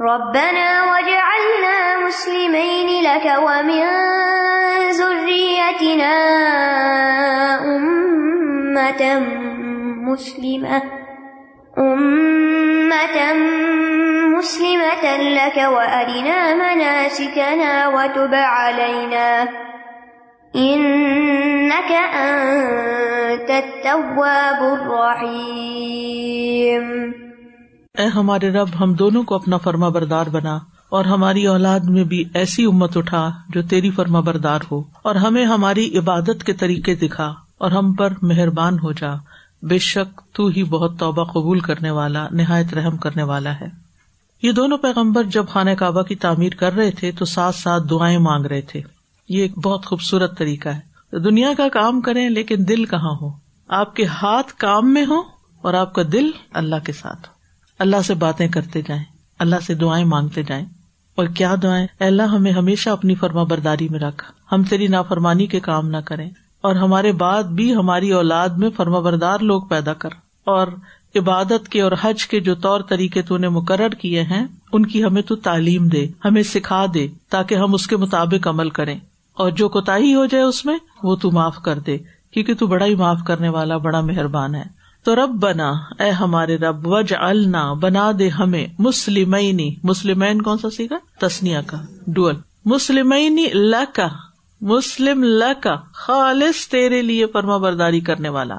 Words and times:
ربنا 0.00 0.84
وجعلنا 0.92 2.06
مسلمين 2.06 3.04
لك 3.04 3.26
ومن 3.38 3.82
ذريتنا 4.90 6.14
أمة 7.76 9.02
مسلمة 10.08 10.82
أمة 11.78 13.32
مسلمة 14.38 15.16
لك 15.16 15.56
وأرنا 15.56 16.54
مناسكنا 16.54 17.88
وتب 17.88 18.34
علينا، 18.34 19.48
إنك 20.56 21.92
أنت 22.14 23.50
التواب 23.50 24.60
الرحيم. 24.74 26.32
اے 27.98 28.06
ہمارے 28.06 28.50
رب، 28.50 28.68
ہم 28.80 28.94
دونوں 28.94 29.22
کو 29.22 29.34
اپنا 29.34 29.56
فرما 29.56 29.88
بردار 29.88 30.26
بنا 30.26 30.58
اور 30.88 31.04
ہماری 31.04 31.46
اولاد 31.46 31.80
میں 31.80 32.04
بھی 32.04 32.24
ایسی 32.34 32.64
امت 32.64 32.96
اٹھا 32.96 33.30
جو 33.48 33.62
تیری 33.62 33.90
فرما 33.90 34.20
بردار 34.20 34.60
ہو 34.70 34.82
اور 35.02 35.14
ہمیں 35.14 35.44
ہماری 35.44 35.98
عبادت 35.98 36.44
کے 36.44 36.52
طریقے 36.52 36.94
دکھا 36.94 37.34
اور 37.58 37.70
ہم 37.70 37.92
پر 37.92 38.12
مہربان 38.22 38.78
ہو 38.78 38.92
جا۔ 38.92 39.14
بے 39.62 39.78
شک 39.78 40.20
تو 40.32 40.46
ہی 40.46 40.64
بہت 40.64 40.98
توبہ 40.98 41.24
قبول 41.24 41.60
کرنے 41.60 41.90
والا، 41.90 42.26
نہایت 42.30 42.74
رحم 42.74 42.96
کرنے 42.96 43.22
والا 43.22 43.60
ہے۔ 43.60 43.68
یہ 44.42 44.52
دونوں 44.52 44.78
پیغمبر 44.78 45.22
جب 45.22 45.48
خانہ 45.48 45.70
کعبہ 45.70 46.02
کی 46.02 46.14
تعمیر 46.14 46.52
کر 46.52 46.72
رہے 46.72 46.90
تھے 46.90 47.12
تو 47.12 47.24
ساتھ 47.24 47.56
ساتھ 47.56 47.82
دعائیں 47.90 48.18
مانگ 48.18 48.46
رہے 48.46 48.60
تھے۔ 48.60 48.82
یہ 49.28 49.42
ایک 49.42 49.58
بہت 49.58 49.86
خوبصورت 49.86 50.38
طریقہ 50.38 50.68
ہے۔ 50.68 51.18
دنیا 51.18 51.48
کا 51.56 51.68
کام 51.68 52.00
کریں 52.00 52.30
لیکن 52.30 52.56
دل 52.68 52.84
کہاں 52.84 53.16
ہو؟ 53.20 53.30
آپ 53.68 53.96
کے 53.96 54.04
ہاتھ 54.04 54.54
کام 54.54 54.94
میں 54.94 55.06
ہو 55.08 55.22
اور 55.62 55.74
آپ 55.74 55.92
کا 55.92 56.02
دل 56.12 56.30
اللہ 56.52 56.76
کے 56.84 56.92
ساتھ 56.92 57.28
ہو۔ 57.28 57.31
اللہ 57.82 58.02
سے 58.04 58.14
باتیں 58.14 58.48
کرتے 58.48 58.80
جائیں، 58.88 59.04
اللہ 59.38 59.56
سے 59.66 59.74
دعائیں 59.74 60.04
مانگتے 60.04 60.42
جائیں۔ 60.42 60.64
اور 61.14 61.26
کیا 61.26 61.54
دعائیں؟ 61.62 61.86
اللہ، 62.00 62.22
ہمیں 62.22 62.52
ہمیشہ 62.52 62.90
اپنی 62.90 63.14
فرما 63.14 63.42
برداری 63.42 63.88
میں 63.88 64.00
رکھ۔ 64.00 64.32
ہم 64.52 64.62
تیری 64.62 64.86
نافرمانی 64.86 65.46
کے 65.46 65.60
کام 65.60 65.88
نہ 65.88 65.96
کریں۔ 66.04 66.30
اور 66.60 66.74
ہمارے 66.74 67.12
بعد 67.12 67.42
بھی 67.42 67.74
ہماری 67.74 68.12
اولاد 68.12 68.48
میں 68.48 68.70
فرما 68.76 69.00
بردار 69.00 69.38
لوگ 69.38 69.62
پیدا 69.62 69.94
کر۔ 69.94 70.08
اور 70.44 70.68
عبادت 71.16 71.68
کے 71.68 71.80
اور 71.80 71.92
حج 72.00 72.26
کے 72.26 72.40
جو 72.40 72.54
طور 72.54 72.80
طریقے 72.80 73.22
تو 73.22 73.36
نے 73.36 73.48
مقرر 73.48 73.88
کیے 73.88 74.22
ہیں، 74.22 74.46
ان 74.72 74.86
کی 74.86 75.04
ہمیں 75.04 75.22
تو 75.22 75.36
تعلیم 75.36 75.88
دے، 75.88 76.06
ہمیں 76.24 76.42
سکھا 76.42 76.86
دے، 76.94 77.08
تاکہ 77.30 77.54
ہم 77.54 77.74
اس 77.74 77.86
کے 77.86 77.96
مطابق 77.96 78.48
عمل 78.48 78.70
کریں۔ 78.70 78.98
اور 79.34 79.50
جو 79.50 79.68
کوتا 79.68 79.96
ہو 79.96 80.26
جائے 80.26 80.44
اس 80.44 80.64
میں، 80.64 80.78
وہ 81.02 81.16
تو 81.16 81.30
معاف 81.30 81.56
کر 81.56 81.78
دے، 81.78 81.98
کیونکہ 82.30 82.54
تو 82.54 82.66
بڑا 82.66 82.86
ہی 82.86 82.94
معاف 82.94 83.18
کرنے 83.26 83.48
والا، 83.48 83.76
بڑا 83.76 84.00
مہربان 84.00 84.54
ہے۔ 84.54 84.81
تو 85.04 85.16
رب 85.16 85.30
بنا 85.30 85.70
اے 85.98 86.10
ہمارے 86.10 86.56
رب 86.56 86.86
وج 86.86 87.14
النا 87.18 87.72
بنا 87.72 88.12
دے 88.18 88.28
ہمیں 88.28 88.66
مسلم 88.78 89.34
مسلم 89.82 90.38
کون 90.38 90.58
سا 90.58 90.70
سیکھا 90.70 91.26
تسنیا 91.26 91.62
کا۔ 91.62 91.76
ڈوئل۔ 92.06 92.36
مسلم 92.64 93.14
کا 93.94 94.08
مسلم 94.60 95.24
کا 95.62 95.76
خالص 95.92 96.68
تیرے 96.68 97.02
لیے 97.02 97.26
فرما 97.26 97.56
برداری 97.56 98.00
کرنے 98.00 98.28
والا۔ 98.28 98.58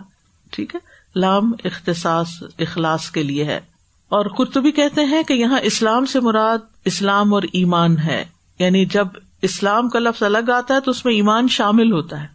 ٹھیک 0.51 0.75
ہے؟ 0.75 0.79
لام 1.19 1.51
اختصاص، 1.63 2.43
اخلاص 2.59 3.11
کے 3.11 3.23
لیے 3.23 3.43
ہے۔ 3.43 3.61
اور 4.09 4.25
قرطبی 4.25 4.71
کہتے 4.71 5.05
ہیں 5.05 5.23
کہ 5.23 5.33
یہاں 5.33 5.59
اسلام 5.63 6.05
سے 6.05 6.19
مراد 6.19 6.57
اسلام 6.85 7.33
اور 7.33 7.43
ایمان 7.43 7.97
ہے۔ 7.97 8.25
یعنی 8.59 8.85
جب 8.85 9.07
اسلام 9.41 9.89
کا 9.89 9.99
لفظ 9.99 10.23
الگ 10.23 10.51
آتا 10.51 10.75
ہے 10.75 10.79
تو 10.79 10.91
اس 10.91 11.05
میں 11.05 11.13
ایمان 11.13 11.47
شامل 11.47 11.91
ہوتا 11.91 12.21
ہے۔ 12.21 12.27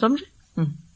سمجھے؟ 0.00 0.29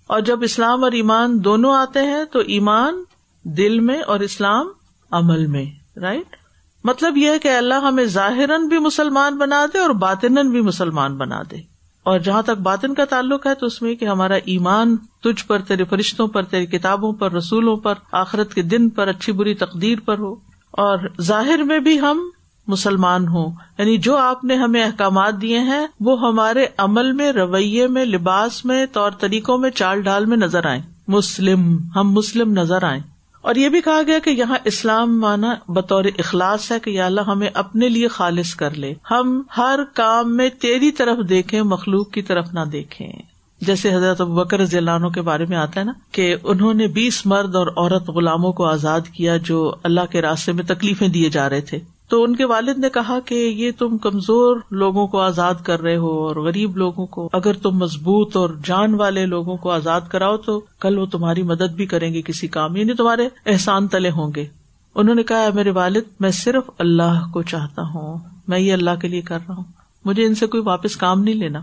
اور 0.06 0.20
جب 0.20 0.42
اسلام 0.42 0.84
اور 0.84 0.92
ایمان 0.92 1.44
دونوں 1.44 1.74
آتے 1.74 2.00
ہیں 2.00 2.24
تو 2.24 2.38
ایمان 2.38 3.04
دل 3.42 3.80
میں 3.80 4.02
اور 4.02 4.20
اسلام 4.20 4.66
عمل 5.10 5.46
میں 5.46 5.64
رائٹ 5.98 6.36
مطلب 6.84 7.16
یہ 7.16 7.30
ہے 7.30 7.38
کہ 7.38 7.56
اللہ 7.56 7.74
ہمیں 7.74 8.04
ظاہر 8.04 8.58
بھی 8.58 8.78
مسلمان 8.78 9.36
بنا 9.36 9.66
دے 9.74 9.78
اور 9.78 9.90
باطن 9.90 10.34
بھی 10.34 10.60
مسلمان 10.60 11.16
بنا 11.16 11.42
دے۔ 11.50 11.56
اور 12.02 12.18
جہاں 12.18 12.42
تک 12.42 12.60
باطن 12.62 12.94
کا 12.94 13.04
تعلق 13.04 13.46
ہے 13.46 13.54
تو 13.54 13.66
اس 13.66 13.82
میں 13.82 13.94
کہ 13.94 14.04
ہمارا 14.04 14.34
ایمان 14.34 14.96
تجھ 14.96 15.46
پر، 15.46 15.58
تیرے 15.58 15.84
فرشتوں 15.84 16.26
پر، 16.26 16.42
تیری 16.42 16.66
کتابوں 16.66 17.12
پر، 17.12 17.32
رسولوں 17.32 17.76
پر، 17.76 17.94
آخرت 18.12 18.54
کے 18.54 18.62
دن 18.62 18.88
پر، 18.88 19.08
اچھی 19.08 19.32
بری 19.32 19.54
تقدیر 19.54 19.98
پر 20.04 20.18
ہو۔ 20.18 20.34
اور 20.70 20.98
ظاہر 21.20 21.62
میں 21.62 21.78
بھی 21.78 22.00
ہم 22.00 22.30
مسلمان 22.66 23.28
ہوں۔ 23.28 23.50
یعنی 23.78 23.98
جو 23.98 24.16
آپ 24.16 24.44
نے 24.44 24.54
ہمیں 24.54 24.84
احکامات 24.84 25.34
دیے 25.42 25.58
ہیں، 25.58 25.86
وہ 26.00 26.20
ہمارے 26.20 26.66
عمل 26.78 27.12
میں، 27.12 27.32
رویے 27.32 27.86
میں، 27.86 28.04
لباس 28.04 28.64
میں، 28.64 28.86
طور 28.92 29.10
طریقوں 29.10 29.58
میں 29.58 29.70
چال 29.70 30.02
ڈال 30.02 30.26
میں 30.26 30.36
نظر 30.36 30.66
آئے 30.66 30.80
مسلم، 31.08 31.78
ہم 31.96 32.12
مسلم 32.12 32.52
نظر 32.52 32.82
آئے 32.82 33.00
اور 33.42 33.54
یہ 33.54 33.68
بھی 33.68 33.80
کہا 33.80 34.00
گیا 34.06 34.18
کہ 34.18 34.30
یہاں 34.30 34.56
اسلام 34.64 35.20
مانا 35.20 35.54
بطور 35.68 36.04
اخلاص 36.18 36.72
ہے 36.72 36.80
کہ 36.80 36.90
یا 36.90 37.06
اللہ 37.06 37.20
ہمیں 37.20 37.48
اپنے 37.54 37.88
لیے 37.88 38.08
خالص 38.08 38.54
کر 38.54 38.74
لے۔ 38.74 38.94
ہم 39.10 39.42
ہر 39.56 39.80
کام 39.94 40.36
میں 40.36 40.48
تیری 40.48 40.90
طرف 40.90 41.28
دیکھیں، 41.28 41.62
مخلوق 41.62 42.10
کی 42.10 42.22
طرف 42.22 42.52
نہ 42.52 42.60
دیکھیں۔ 42.72 43.12
جیسے 43.60 43.94
حضرت 43.94 44.20
بکر 44.20 44.64
ضلع 44.64 45.08
کے 45.08 45.20
بارے 45.20 45.46
میں 45.46 45.56
آتا 45.56 45.80
ہے 45.80 45.84
نا 45.84 45.92
کہ 46.12 46.36
انہوں 46.42 46.74
نے 46.74 46.86
بیس 46.86 47.26
مرد 47.26 47.54
اور 47.54 47.66
عورت 47.66 48.08
غلاموں 48.08 48.52
کو 48.52 48.64
آزاد 48.64 49.00
کیا 49.00 49.36
جو 49.36 49.74
اللہ 49.82 50.00
کے 50.10 50.22
راستے 50.22 50.52
میں 50.52 50.64
تکلیفیں 50.64 51.08
دیے 51.08 51.30
جا 51.30 51.48
رہے 51.48 51.60
تھے۔ 51.60 51.78
تو 52.08 52.22
ان 52.22 52.36
کے 52.36 52.44
والد 52.44 52.78
نے 52.78 52.90
کہا 52.90 53.20
کہ 53.20 53.34
یہ 53.34 53.70
تم 53.78 53.98
کمزور 53.98 54.56
لوگوں 54.70 55.06
کو 55.06 55.20
آزاد 55.20 55.54
کر 55.64 55.80
رہے 55.80 55.96
ہو 55.96 56.28
اور 56.28 56.36
غریب 56.36 56.76
لوگوں 56.76 57.06
کو، 57.06 57.30
اگر 57.32 57.52
تم 57.52 57.70
مضبوط 57.70 58.36
اور 58.36 58.50
جان 58.64 58.94
والے 58.94 59.26
لوگوں 59.26 59.56
کو 59.56 59.70
آزاد 59.70 60.00
کراؤ 60.08 60.36
تو 60.36 60.60
کل 60.80 60.98
وہ 60.98 61.06
تمہاری 61.06 61.42
مدد 61.42 61.72
بھی 61.76 61.86
کریں 61.86 62.14
گے 62.14 62.22
کسی 62.22 62.48
کام 62.48 62.76
یعنی 62.76 62.94
تمہارے 62.94 63.28
احسان 63.46 63.88
تلے 63.88 64.10
ہوں 64.10 64.32
گے۔ 64.36 64.46
انہوں 64.94 65.14
نے 65.14 65.22
کہا 65.22 65.48
میرے 65.54 65.70
والد، 65.70 66.02
میں 66.20 66.30
صرف 66.30 66.70
اللہ 66.78 67.30
کو 67.32 67.42
چاہتا 67.42 67.82
ہوں، 67.82 68.18
میں 68.48 68.58
یہ 68.58 68.72
اللہ 68.72 68.90
کے 69.00 69.08
لیے 69.08 69.20
کر 69.20 69.38
رہا 69.48 69.54
ہوں۔ 69.54 69.64
مجھے 70.04 70.26
ان 70.26 70.34
سے 70.34 70.46
کوئی 70.46 70.62
واپس 70.62 70.96
کام 70.96 71.22
نہیں 71.22 71.34
لینا، 71.34 71.60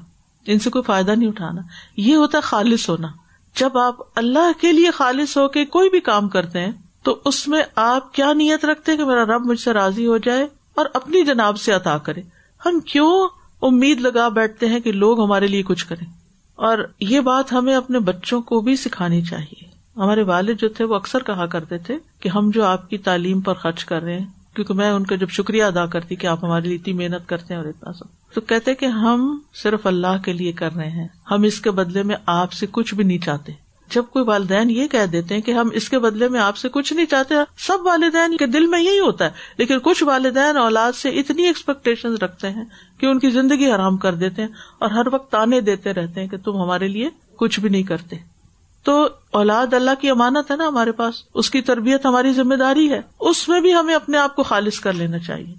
ان 0.47 0.59
سے 0.59 0.69
کوئی 0.69 0.84
فائدہ 0.84 1.12
نہیں 1.12 1.29
اٹھانا۔ 1.29 1.62
یہ 1.97 2.16
ہوتا 2.16 2.38
ہے 2.38 2.41
خالص 2.41 2.90
ہونا۔ 2.90 3.08
جب 3.59 3.78
آپ 3.78 3.96
اللہ 4.16 4.62
کے 4.62 4.72
لیے 4.72 4.91
خالص 4.91 5.38
ہو 5.38 5.47
کے 5.47 5.66
کوئی 5.66 5.90
بھی 5.90 6.00
کام 6.00 6.29
کرتے 6.29 6.59
ہیں 6.59 6.72
تو 7.03 7.19
اس 7.25 7.47
میں 7.47 7.63
آپ 7.75 8.13
کیا 8.13 8.34
نیت 8.34 8.66
رکھتے 8.66 8.97
کہ 8.97 9.06
میرا 9.06 9.25
رب 9.25 9.45
مجھ 9.45 9.59
سے 9.59 9.73
راضی 9.73 10.07
ہو 10.07 10.17
جائے 10.17 10.47
اور 10.75 10.85
اپنی 10.94 11.25
جناب 11.25 11.59
سے 11.59 11.72
عطا 11.72 11.97
کرے؟ 11.97 12.22
ہم 12.66 12.79
کیوں 12.79 13.29
امید 13.62 14.01
لگا 14.01 14.29
بیٹھتے 14.29 14.66
ہیں 14.66 14.79
کہ 14.79 14.91
لوگ 14.91 15.23
ہمارے 15.23 15.47
لیے 15.47 15.63
کچھ 15.63 15.88
کریں؟ 15.88 16.07
اور 16.56 16.78
یہ 17.00 17.19
بات 17.19 17.53
ہمیں 17.53 17.75
اپنے 17.75 18.00
بچوں 18.00 18.41
کو 18.41 18.61
بھی 18.61 18.75
سکھانی 18.75 19.22
چاہیے۔ 19.22 19.63
ہمارے 19.97 20.22
والد 20.22 20.59
جو 20.59 20.69
تھے 20.69 20.85
وہ 20.85 20.95
اکثر 20.95 21.23
کہا 21.23 21.45
کرتے 21.45 21.78
تھے 21.78 21.97
کہ 22.19 22.29
ہم 22.29 22.50
جو 22.53 22.66
آپ 22.66 22.90
کی 22.90 22.97
تعلیم 22.97 23.41
پر 23.41 23.53
خرچ 23.53 23.85
کر 23.85 24.01
رہے 24.01 24.19
ہیں، 24.19 24.25
کیونکہ 24.56 24.73
میں 24.73 24.91
ان 24.91 25.06
کا 25.06 25.16
جب 25.16 25.29
شکریہ 25.29 25.63
ادا 25.63 25.85
کرتی 25.85 26.16
کہ 26.16 26.28
آپ 26.28 26.44
ہمارے 26.44 26.67
لیے 26.67 26.75
اتنی 26.75 26.94
محنت 26.94 27.29
کرتے 27.29 27.53
ہیں 27.53 27.61
اور 27.61 27.69
اتنا 27.69 27.94
سب۔ 27.94 28.34
تو 28.34 28.41
کہتے 28.41 28.75
کہ 28.75 28.85
ہم 28.85 29.40
صرف 29.53 29.85
اللہ 29.85 30.22
کے 30.25 30.34
لیے 30.34 30.51
کر 30.51 30.73
رہے 30.73 30.90
ہیں، 30.90 31.07
ہم 31.31 31.44
اس 31.44 31.61
کے 31.61 31.72
بدلے 31.72 32.03
میں 32.03 32.16
آپ 32.25 32.51
سے 32.53 32.66
کچھ 32.72 32.95
بھی 32.95 33.03
نہیں 33.03 33.17
چاہتے۔ 33.17 33.70
جب 33.91 34.03
کوئی 34.06 34.25
والدین 34.25 34.69
یہ 34.69 34.88
کہہ 34.88 35.06
دیتے 35.06 35.35
ہیں 35.35 35.41
کہ 35.41 35.52
ہم 35.52 35.69
اس 35.74 35.90
کے 35.90 36.00
بدلے 36.00 36.28
میں 36.28 36.40
آپ 36.40 36.57
سے 36.57 36.69
کچھ 36.69 36.94
نہیں 36.94 37.06
چاہتے، 37.06 37.35
سب 37.57 37.78
والدین 37.84 38.38
کے 38.38 38.46
دل 38.46 38.66
میں 38.66 38.81
یہی 38.81 39.00
ہوتا 39.00 39.25
ہے، 39.25 39.29
لیکن 39.57 39.79
کچھ 39.84 40.03
والدین 40.03 40.57
اولاد 40.57 40.91
سے 40.91 41.09
اتنی 41.09 41.46
ایکسپیکٹیشن 41.46 42.13
رکھتے 42.13 42.50
ہیں 42.50 42.63
کہ 42.97 43.06
ان 43.06 43.19
کی 43.19 43.29
زندگی 43.29 43.72
حرام 43.72 43.97
کر 43.97 44.13
دیتے 44.13 44.41
ہیں 44.41 44.50
اور 44.79 44.90
ہر 44.90 45.07
وقت 45.12 45.31
تانے 45.31 45.62
دیتے 45.62 45.94
رہتے 45.94 46.22
ہیں 46.22 46.28
کہ 46.28 46.38
تم 46.38 46.62
ہمارے 46.62 46.88
لیے 46.88 47.09
کچھ 47.35 47.59
بھی 47.59 47.69
نہیں 47.69 47.84
کرتے۔ 47.84 48.16
تو 48.84 49.07
اولاد 49.31 49.74
اللہ 49.74 50.02
کی 50.02 50.09
امانت 50.09 50.52
ہے 50.52 50.56
نا 50.56 50.68
ہمارے 50.68 50.91
پاس، 50.91 51.13
اس 51.34 51.50
کی 51.50 51.62
تربیت 51.62 52.06
ہماری 52.06 52.34
ذمہ 52.34 52.56
داری 52.56 52.90
ہے، 52.91 53.02
اس 53.19 53.50
میں 53.50 53.59
بھی 53.62 53.73
ہمیں 53.73 53.96
اپنے 53.96 54.18
آپ 54.18 54.35
کو 54.35 54.44
خالص 54.44 54.79
کر 54.79 54.94
لینا 54.94 55.19
چاہیے 55.19 55.53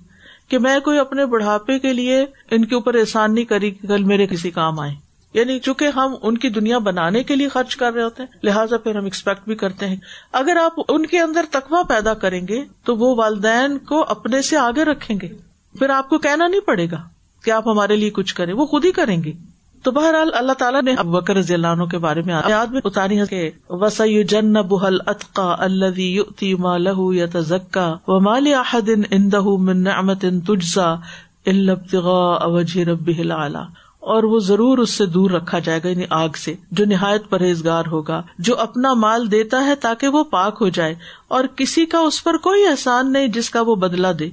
کہ 0.49 0.59
میں 0.59 0.81
کوئی 0.81 0.99
اپنے 0.99 1.26
بڑھاپے 1.26 1.78
کے 1.78 1.93
لیے 1.93 2.25
ان 2.50 2.64
کے 2.64 2.75
اوپر 2.75 2.94
احسان 2.94 3.34
نہیں 3.34 3.44
کری 3.44 3.70
کہ 3.70 3.88
کل 3.88 4.04
میرے 4.04 4.26
کسی 4.26 4.50
کام 4.50 4.81
آئے۔ 4.81 4.94
یعنی 5.34 5.59
چونکہ 5.59 5.88
ہم 5.97 6.15
ان 6.22 6.38
کی 6.38 6.48
دنیا 6.48 6.78
بنانے 6.78 7.22
کے 7.22 7.37
لیے 7.37 7.48
خرچ 7.48 7.76
کر 7.76 7.93
رہے 7.93 8.03
ہوتے 8.03 8.22
ہیں، 8.22 8.38
لہٰذا 8.43 8.76
پھر 8.76 8.97
ہم 8.97 9.04
ایکسپیکٹ 9.04 9.47
بھی 9.47 9.54
کرتے 9.54 9.88
ہیں۔ 9.88 9.97
اگر 10.32 10.56
آپ 10.56 10.72
ان 10.88 11.06
کے 11.06 11.20
اندر 11.20 11.44
تقوا 11.50 11.82
پیدا 11.82 12.15
کریں 12.15 12.48
گے، 12.48 12.65
تو 12.84 12.97
وہ 12.97 13.16
والدین 13.16 13.78
کو 13.78 14.04
اپنے 14.09 14.43
سے 14.43 14.56
آگے 14.56 14.84
رکھیں 14.84 15.16
گے۔ 15.22 15.28
پھر 15.79 15.90
آپ 15.90 16.08
کو 16.08 16.19
کہنا 16.19 16.46
نہیں 16.46 16.61
پڑے 16.61 16.90
گا 16.90 17.02
کہ 17.44 17.50
آپ 17.50 17.69
ہمارے 17.69 17.96
لیے 17.96 18.11
کچھ 18.11 18.34
کریں، 18.34 18.55
وہ 18.55 18.67
خود 18.67 18.84
ہی 18.84 18.93
کریں 18.93 19.23
گے۔ 19.25 19.32
تو 19.82 19.90
بہرحال 19.90 20.31
اللہ 20.34 20.52
تعالیٰ 20.52 20.82
نے 20.82 20.94
بکر 21.02 21.40
ضلع 21.40 21.75
کے 21.75 21.99
بارے 21.99 22.23
میں 22.23 22.35
یاد 22.49 22.67
میں 22.67 22.81
اتاری 22.85 23.20
ہے 23.20 23.26
کہ 23.26 23.50
وسع 23.70 24.05
جن 24.28 24.52
بحل 24.52 24.99
اطقا 25.06 25.56
اللہ 25.58 26.00
لہو 26.62 27.12
یا 27.12 27.26
تزکا 27.26 27.96
و 28.06 28.20
مال 28.20 28.55
احدن 28.55 29.02
اندہ 29.11 29.40
من 29.40 29.82
نعمت 29.82 30.25
تجزا 30.46 30.94
اوجہ 31.46 32.81
رب 32.81 33.11
العلا 33.19 33.62
اور 34.02 34.22
وہ 34.22 34.38
ضرور 34.40 34.78
اس 34.78 34.90
سے 34.90 35.06
دور 35.06 35.31
رکھا 35.31 35.58
جائے 35.58 35.81
گا 35.84 35.88
یعنی 35.88 36.04
آگ 36.10 36.28
سے، 36.37 36.54
جو 36.70 36.84
نہایت 36.84 37.28
پرہیزگار 37.31 37.84
ہوگا، 37.87 38.22
جو 38.38 38.58
اپنا 38.58 38.94
مال 38.94 39.31
دیتا 39.31 39.64
ہے 39.64 39.75
تاکہ 39.75 40.08
وہ 40.08 40.25
پاک 40.25 40.58
ہو 40.60 40.69
جائے، 40.69 40.94
اور 41.28 41.44
کسی 41.56 41.87
کا 41.87 41.99
اس 41.99 42.25
پر 42.25 42.37
کوئی 42.37 42.66
احسان 42.66 43.12
نہیں 43.12 43.28
جس 43.28 43.50
کا 43.50 43.60
وہ 43.60 43.75
بدلا 43.75 44.12
دے، 44.19 44.31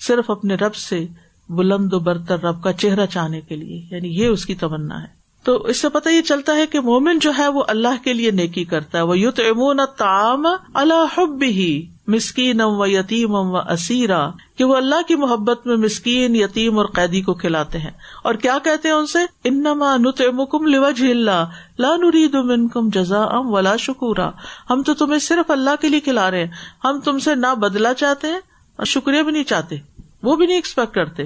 صرف 0.00 0.30
اپنے 0.30 0.54
رب 0.54 0.74
سے 0.74 1.06
بلند 1.48 1.92
و 1.92 1.98
برتر 1.98 2.40
رب 2.40 2.62
کا 2.62 2.72
چہرہ 2.72 3.06
چاہنے 3.06 3.40
کے 3.40 3.56
لیے 3.56 3.82
یعنی 3.90 4.08
یہ 4.08 4.26
اس 4.26 4.46
کی 4.46 4.54
تمنا 4.54 5.02
ہے۔ 5.02 5.06
تو 5.42 5.56
اس 5.56 5.80
سے 5.80 5.88
پتہ 5.88 6.08
یہ 6.08 6.22
چلتا 6.22 6.56
ہے 6.56 6.66
کہ 6.66 6.80
مومن 6.80 7.18
جو 7.18 7.32
ہے 7.38 7.48
وہ 7.48 7.62
اللہ 7.68 8.04
کے 8.04 8.12
لیے 8.12 8.30
نیکی 8.30 8.64
کرتا 8.64 8.98
ہے۔ 8.98 9.02
وہ 9.02 9.18
یوت 9.18 9.40
امون 9.40 9.80
تام 9.98 10.46
اللہ 10.74 11.18
حب 11.18 11.42
ہی 11.42 11.86
مسکین 12.06 12.60
و 12.60 12.86
یتیم 12.86 13.34
و 13.34 13.56
اسیرا، 13.56 14.30
کہ 14.56 14.64
وہ 14.64 14.76
اللہ 14.76 15.02
کی 15.08 15.14
محبت 15.14 15.66
میں 15.66 15.76
مسکین، 15.76 16.36
یتیم 16.36 16.78
اور 16.78 16.86
قیدی 16.86 17.20
کو 17.20 17.34
کھلاتے 17.34 17.78
ہیں۔ 17.78 17.90
اور 18.24 18.34
کیا 18.34 18.58
کہتے 18.64 18.88
ہیں 18.88 18.94
ان 18.94 19.06
سے؟ 19.06 19.18
انما 19.44 19.96
نطعمکم 19.96 20.66
لوجه 20.66 21.10
اللہ، 21.10 21.44
لا 21.78 21.96
نريد 21.96 22.34
منکم 22.34 22.88
جزاء 22.88 23.28
ولا 23.32 23.76
شکورا۔ 23.76 24.30
ہم 24.70 24.82
تو 24.82 24.94
تمہیں 24.94 25.18
صرف 25.18 25.50
اللہ 25.50 25.70
کے 25.80 25.88
لیے 25.88 26.00
کھلا 26.00 26.30
رہے 26.30 26.44
ہیں۔ 26.44 26.52
ہم 26.84 27.00
تم 27.00 27.18
سے 27.18 27.34
نہ 27.34 27.54
بدلا 27.54 27.94
چاہتے 27.94 28.26
ہیں، 28.26 28.40
اور 28.76 28.86
شکریہ 28.86 29.22
بھی 29.22 29.32
نہیں 29.32 29.44
چاہتے۔ 29.44 29.76
وہ 30.22 30.36
بھی 30.36 30.46
نہیں 30.46 30.56
ایکسپیکٹ 30.56 30.94
کرتے۔ 30.94 31.22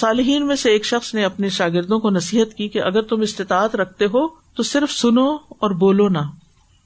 صالحین 0.00 0.46
میں 0.46 0.56
سے 0.56 0.70
ایک 0.70 0.84
شخص 0.84 1.14
نے 1.14 1.24
اپنے 1.24 1.48
شاگردوں 1.48 1.98
کو 1.98 2.10
نصیحت 2.10 2.54
کی 2.54 2.68
کہ 2.68 2.82
اگر 2.82 3.02
تم 3.02 3.20
استطاعت 3.20 3.76
رکھتے 3.76 4.04
ہو 4.04 4.28
تو 4.28 4.62
صرف 4.62 4.92
سنو 4.92 5.36
اور 5.48 5.70
بولو 5.70 6.08
نہ، 6.08 6.18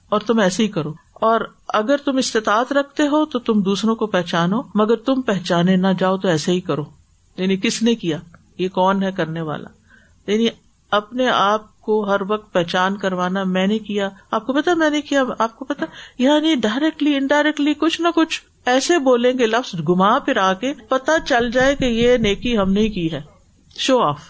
اور 0.08 0.20
تم 0.20 0.38
ایسے 0.38 0.62
ہی 0.62 0.68
کرو۔ 0.68 1.05
اور 1.20 1.40
اگر 1.68 1.96
تم 1.96 2.16
استطاعت 2.16 2.72
رکھتے 2.72 3.02
ہو 3.02 3.26
تو 3.26 3.38
تم 3.38 3.62
دوسروں 3.62 3.94
کو 3.94 4.06
پہچانو، 4.06 4.62
مگر 4.74 4.96
تم 4.96 5.22
پہچانے 5.22 5.76
نہ 5.76 5.86
جاؤ 5.98 6.16
تو 6.16 6.28
ایسے 6.28 6.52
ہی 6.52 6.60
کرو۔ 6.60 6.84
یعنی 7.36 7.56
کس 7.56 7.82
نے 7.82 7.94
کیا؟ 7.94 8.18
یہ 8.58 8.68
کون 8.68 9.02
ہے 9.02 9.12
کرنے 9.12 9.40
والا؟ 9.40 9.68
یعنی 10.32 10.46
اپنے 10.90 11.28
آپ 11.28 11.80
کو 11.80 12.08
ہر 12.08 12.20
وقت 12.28 12.52
پہچان 12.52 12.96
کروانا 12.96 13.44
میں 13.44 13.66
نے 13.66 13.78
کیا۔ 13.78 14.08
آپ 14.30 14.46
کو 14.46 14.52
پتا 14.52 14.74
میں 14.74 14.90
نے 14.90 15.00
کیا؟ 15.00 15.22
آپ 15.38 15.56
کو 15.56 15.64
پتا؟ 15.64 15.86
یعنی 16.18 16.54
ڈائریکٹلی 16.54 17.16
انڈائریکٹلی 17.16 17.74
کچھ 17.74 18.00
نہ 18.00 18.08
کچھ 18.14 18.42
ایسے 18.66 18.98
بولیں 18.98 19.32
گے 19.38 19.46
لفظ 19.46 19.80
گما 19.88 20.18
پھر 20.18 20.36
آ 20.36 20.52
کے 20.52 20.72
پتا 20.88 21.12
چل 21.28 21.50
جائے 21.50 21.76
کہ 21.76 21.84
یہ 21.84 22.16
نیکی 22.16 22.58
ہم 22.58 22.72
نے 22.72 22.88
کی 22.88 23.12
ہے۔ 23.12 23.20
شو 23.76 23.98
آف 23.98 24.20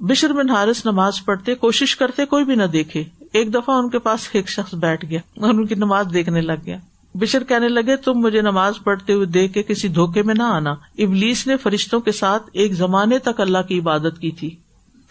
بشر 0.00 0.32
بن 0.32 0.50
حارث 0.50 0.86
نماز 0.86 1.24
پڑھتے، 1.24 1.54
کوشش 1.54 1.96
کرتے، 1.96 2.24
کوئی 2.24 2.44
بھی 2.44 2.54
نہ 2.54 2.64
دیکھے۔ 2.64 3.04
ایک 3.32 3.54
دفعہ 3.54 3.76
ان 3.76 3.90
کے 3.90 3.98
پاس 3.98 4.28
ایک 4.32 4.48
شخص 4.48 4.74
بیٹھ 4.74 5.04
گیا 5.04 5.20
اور 5.36 5.50
ان 5.50 5.66
کی 5.66 5.74
نماز 5.74 6.06
دیکھنے 6.12 6.40
لگ 6.40 6.52
گیا۔ 6.66 6.78
بشر 7.14 7.44
کہنے 7.44 7.68
لگے، 7.68 7.96
تم 7.96 8.12
مجھے 8.14 8.40
نماز 8.40 8.74
پڑھتے 8.84 9.12
ہوئے 9.12 9.26
دیکھ 9.26 9.52
کے 9.52 9.62
کسی 9.62 9.88
دھوکے 9.88 10.22
میں 10.22 10.34
نہ 10.38 10.42
آنا۔ 10.42 10.70
ابلیس 10.98 11.46
نے 11.46 11.56
فرشتوں 11.56 12.00
کے 12.00 12.12
ساتھ 12.12 12.42
ایک 12.52 12.72
زمانے 12.72 13.18
تک 13.18 13.40
اللہ 13.40 13.58
کی 13.68 13.78
عبادت 13.78 14.18
کی 14.20 14.30
تھی۔ 14.30 14.56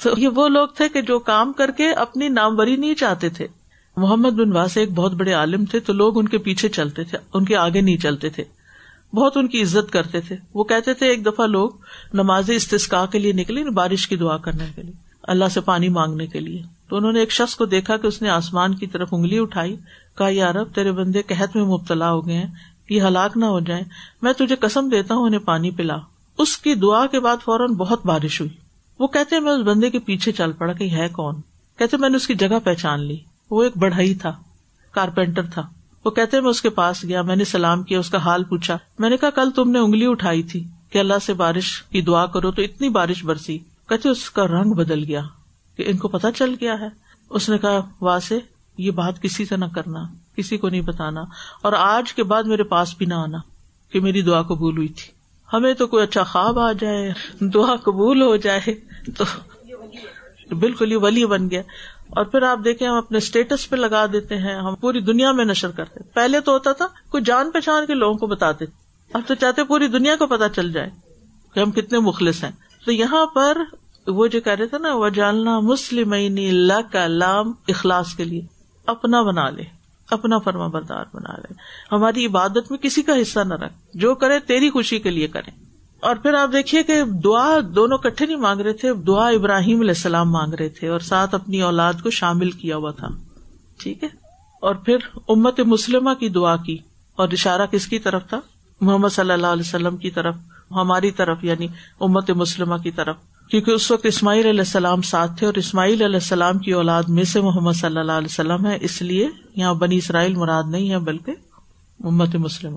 تو 0.03 0.09
یہ 0.17 0.27
وہ 0.27 0.47
لوگ 0.47 0.67
تھے 0.67 0.89
کہ 0.89 1.01
جو 1.01 1.19
کام 1.19 1.53
کر 1.53 1.71
کے 1.71 1.91
اپنی 1.91 2.27
ناموری 2.27 2.75
نہیں 2.75 2.93
چاہتے 2.93 3.29
تھے۔ 3.29 3.47
محمد 3.97 4.29
بن 4.29 4.51
واس 4.51 4.77
ایک 4.77 4.91
بہت 4.91 5.13
بڑے 5.13 5.33
عالم 5.33 5.65
تھے 5.65 5.79
تو 5.79 5.93
لوگ 5.93 6.19
ان 6.19 6.27
کے 6.27 6.37
پیچھے 6.37 6.69
چلتے 6.69 7.03
تھے، 7.03 7.17
ان 7.33 7.45
کے 7.45 7.55
آگے 7.55 7.81
نہیں 7.81 7.97
چلتے 7.97 8.29
تھے۔ 8.29 8.43
بہت 9.13 9.37
ان 9.37 9.47
کی 9.47 9.61
عزت 9.61 9.93
کرتے 9.93 10.21
تھے۔ 10.21 10.35
وہ 10.53 10.63
کہتے 10.63 10.93
تھے، 10.93 11.07
ایک 11.07 11.25
دفعہ 11.25 11.47
لوگ 11.47 11.69
نماز 12.13 12.49
استسکا 12.49 13.05
کے 13.05 13.19
لیے 13.19 13.31
نکلے 13.31 13.63
بارش 13.63 14.07
کی 14.07 14.15
دعا 14.15 14.37
کرنے 14.37 14.65
کے 14.75 14.83
لیے، 14.83 14.93
اللہ 15.23 15.45
سے 15.45 15.61
پانی 15.61 15.89
مانگنے 15.89 16.27
کے 16.27 16.39
لیے۔ 16.39 16.78
تو 16.89 16.95
انہوں 16.95 17.11
نے 17.11 17.19
ایک 17.19 17.31
شخص 17.31 17.55
کو 17.55 17.65
دیکھا 17.65 17.97
کہ 17.97 18.07
اس 18.07 18.21
نے 18.21 18.29
آسمان 18.29 18.75
کی 18.75 18.87
طرف 18.87 19.07
انگلی 19.11 19.39
اٹھائی، 19.39 19.75
کہا 20.17 20.29
یار 20.29 20.55
اب 20.55 20.67
تیرے 20.75 20.91
بندے 20.91 21.21
قحط 21.21 21.55
میں 21.55 21.63
مبتلا 21.63 22.11
ہو 22.11 22.27
گئے 22.27 22.37
ہیں، 22.37 22.47
یہ 22.89 23.01
ہلاک 23.01 23.37
نہ 23.37 23.45
ہو 23.45 23.59
جائے 23.59 23.83
میں 24.21 24.33
تجھے 24.33 24.55
قسم 24.55 24.89
دیتا 24.89 25.15
ہوں، 25.15 25.23
انہیں 25.23 25.39
پانی 25.39 25.71
پلا۔ 25.71 25.97
اس 26.37 26.57
کی 26.57 26.75
دعا 26.75 27.07
کے 27.07 27.19
بعد 27.19 27.37
فوراً 27.43 27.73
بہت 27.73 28.05
بارش 28.05 28.41
ہوئی۔ 28.41 28.57
وہ 28.99 29.07
کہتے 29.07 29.39
میں 29.39 29.51
اس 29.51 29.65
بندے 29.65 29.89
کے 29.89 29.99
پیچھے 29.99 30.31
چل 30.31 30.51
پڑا 30.51 30.73
کہ 30.73 30.89
ہے 30.89 31.07
کون؟ 31.07 31.35
کہتے 31.77 31.97
میں 31.97 32.09
نے 32.09 32.17
اس 32.17 32.27
کی 32.27 32.33
جگہ 32.33 32.59
پہچان 32.63 32.99
لی۔ 32.99 33.17
وہ 33.51 33.63
ایک 33.63 33.77
بڑھئی 33.77 34.15
تھا، 34.15 34.33
کارپینٹر 34.91 35.45
تھا۔ 35.45 35.67
وہ 36.05 36.11
کہتے 36.11 36.41
میں 36.41 36.49
اس 36.49 36.61
کے 36.61 36.69
پاس 36.69 37.03
گیا، 37.03 37.21
میں 37.21 37.35
نے 37.35 37.45
سلام 37.45 37.83
کیا، 37.83 37.99
اس 37.99 38.09
کا 38.09 38.17
حال 38.17 38.43
پوچھا۔ 38.43 38.77
میں 38.99 39.09
نے 39.09 39.17
کہا، 39.17 39.29
کل 39.29 39.51
تم 39.51 39.71
نے 39.71 39.79
انگلی 39.79 40.05
اٹھائی 40.05 40.43
تھی 40.43 40.63
کہ 40.89 40.97
اللہ 40.97 41.13
سے 41.25 41.33
بارش 41.33 41.83
کی 41.83 42.01
دعا 42.01 42.25
کرو، 42.25 42.51
تو 42.51 42.61
اتنی 42.61 42.89
بارش 42.89 43.25
برسی۔ 43.25 43.57
کہتے 43.89 44.09
اس 44.09 44.29
کا 44.29 44.47
رنگ 44.47 44.71
بدل 44.71 45.03
گیا۔ 45.03 45.21
کہ 45.79 45.85
ان 45.87 45.97
کو 45.97 46.07
پتا 46.07 46.31
چل 46.31 46.55
گیا 46.61 46.79
ہے۔ 46.79 46.87
اس 47.29 47.49
نے 47.49 47.57
کہا، 47.57 47.89
واسے، 48.01 48.39
یہ 48.77 48.91
بات 48.91 49.21
کسی 49.21 49.45
سے 49.45 49.57
نہ 49.57 49.65
کرنا، 49.75 50.03
کسی 50.35 50.57
کو 50.57 50.69
نہیں 50.69 50.81
بتانا۔ 50.81 51.23
اور 51.61 51.73
آج 51.73 52.13
کے 52.13 52.23
بعد 52.23 52.43
میرے 52.43 52.63
پاس 52.63 52.97
بھی 52.97 53.05
نہ 53.05 53.13
آنا 53.13 53.37
کہ 53.91 53.99
میری 53.99 54.21
دعا 54.21 54.41
قبول 54.41 54.77
ہوئی 54.77 54.87
تھی۔ 54.87 55.11
ہمیں 55.53 55.73
تو 55.73 55.87
کوئی 55.87 56.03
اچھا 56.03 56.23
خواب 56.23 56.59
آ 56.59 56.71
جائے، 56.71 57.13
دعا 57.41 57.75
قبول 57.75 58.21
ہو 58.21 58.35
جائے، 58.35 58.73
تو 59.17 59.23
بالکل 60.55 60.91
یہ 60.91 60.97
ولی 60.97 61.25
بن 61.25 61.49
گیا۔ 61.49 61.61
اور 62.09 62.25
پھر 62.25 62.41
آپ 62.41 62.59
دیکھیں، 62.63 62.87
ہم 62.87 62.95
اپنے 62.95 63.17
اسٹیٹس 63.17 63.69
پہ 63.69 63.75
لگا 63.75 64.05
دیتے 64.13 64.37
ہیں، 64.37 64.55
ہم 64.55 64.75
پوری 64.75 64.99
دنیا 64.99 65.31
میں 65.31 65.45
نشر 65.45 65.71
کرتے 65.71 65.99
پہلے 66.13 66.39
تو 66.39 66.51
ہوتا 66.51 66.71
تھا، 66.71 66.87
کوئی 67.09 67.23
جان 67.23 67.51
پہچان 67.51 67.85
کے 67.85 67.93
لوگوں 67.93 68.17
کو 68.17 68.27
بتاتے 68.27 68.65
اب 69.13 69.21
تو 69.27 69.35
چاہتے 69.35 69.63
پوری 69.63 69.87
دنیا 69.87 70.15
کو 70.15 70.27
پتا 70.27 70.49
چل 70.49 70.71
جائے 70.71 70.89
کہ 71.53 71.59
ہم 71.59 71.71
کتنے 71.71 71.99
مخلص 71.99 72.43
ہیں۔ 72.43 72.51
تو 72.85 72.91
یہاں 72.91 73.25
پر 73.25 73.57
وہ 74.07 74.27
جو 74.27 74.41
کہہ 74.41 74.53
رہے 74.53 74.67
تھے 74.67 74.77
نا 74.77 74.95
وہ 74.95 75.09
جالنا 75.09 75.59
مسلم 75.59 76.11
اللہ 76.11 76.91
کا 76.91 77.07
لام 77.07 77.53
اخلاص 77.67 78.15
کے 78.15 78.23
لیے 78.23 78.41
اپنا 78.85 79.21
بنا 79.21 79.49
لے، 79.49 79.63
اپنا 80.11 80.39
فرما 80.39 80.67
بردار 80.67 81.05
بنا 81.13 81.35
لے۔ 81.37 81.53
ہماری 81.91 82.25
عبادت 82.25 82.71
میں 82.71 82.77
کسی 82.77 83.01
کا 83.01 83.13
حصہ 83.21 83.39
نہ 83.39 83.53
رکھ، 83.53 83.73
جو 83.93 84.15
کرے 84.15 84.39
تیری 84.39 84.69
خوشی 84.69 84.99
کے 84.99 85.09
لیے 85.09 85.27
کرے۔ 85.27 85.51
اور 85.99 86.15
پھر 86.15 86.33
آپ 86.33 86.49
دیکھیے 86.51 86.83
کہ 86.83 87.03
دعا 87.03 87.57
دونوں 87.75 87.97
کٹھے 87.97 88.25
نہیں 88.25 88.37
مانگ 88.37 88.59
رہے 88.59 88.73
تھے، 88.73 88.93
دعا 88.93 89.27
ابراہیم 89.27 89.79
علیہ 89.79 89.89
السلام 89.89 90.31
مانگ 90.31 90.53
رہے 90.53 90.69
تھے 90.69 90.87
اور 90.87 90.99
ساتھ 90.99 91.35
اپنی 91.35 91.61
اولاد 91.61 91.93
کو 92.03 92.09
شامل 92.09 92.51
کیا 92.51 92.75
ہوا 92.75 92.91
تھا۔ 92.91 93.07
ٹھیک 93.77 94.03
ہے؟ 94.03 94.09
اور 94.61 94.75
پھر 94.75 94.97
امت 95.29 95.59
مسلمہ 95.59 96.13
کی 96.13 96.29
دعا 96.29 96.55
کی۔ 96.55 96.77
اور 97.15 97.29
اشارہ 97.31 97.65
کس 97.65 97.87
کی 97.87 97.99
طرف 97.99 98.27
تھا؟ 98.29 98.39
محمد 98.81 99.09
صلی 99.09 99.31
اللہ 99.31 99.47
علیہ 99.47 99.63
وسلم 99.65 99.97
کی 99.97 100.11
طرف، 100.11 100.35
ہماری 100.71 101.11
طرف 101.11 101.43
یعنی 101.43 101.67
امت 101.99 102.31
مسلمہ 102.31 102.75
کی 102.75 102.91
طرف۔ 102.91 103.15
کیونکہ 103.49 103.71
اس 103.71 103.91
وقت 103.91 104.05
اسماعیل 104.05 104.45
علیہ 104.45 104.59
السلام 104.59 105.01
ساتھ 105.01 105.31
تھے 105.37 105.45
اور 105.45 105.53
اسماعیل 105.53 106.01
علیہ 106.01 106.15
السلام 106.15 106.57
کی 106.57 106.71
اولاد 106.71 107.03
میں 107.07 107.23
سے 107.23 107.41
محمد 107.41 107.71
صلی 107.73 107.99
اللہ 107.99 108.11
علیہ 108.11 108.31
وسلم 108.31 108.65
ہے 108.65 108.77
اس 108.81 109.01
لیے 109.01 109.27
یہاں 109.55 109.73
بنی 109.73 109.97
اسرائیل 109.97 110.35
مراد 110.35 110.63
نہیں 110.67 110.91
ہے 110.91 110.97
بلکہ 110.97 111.31
امت 112.03 112.35
مسلم 112.35 112.75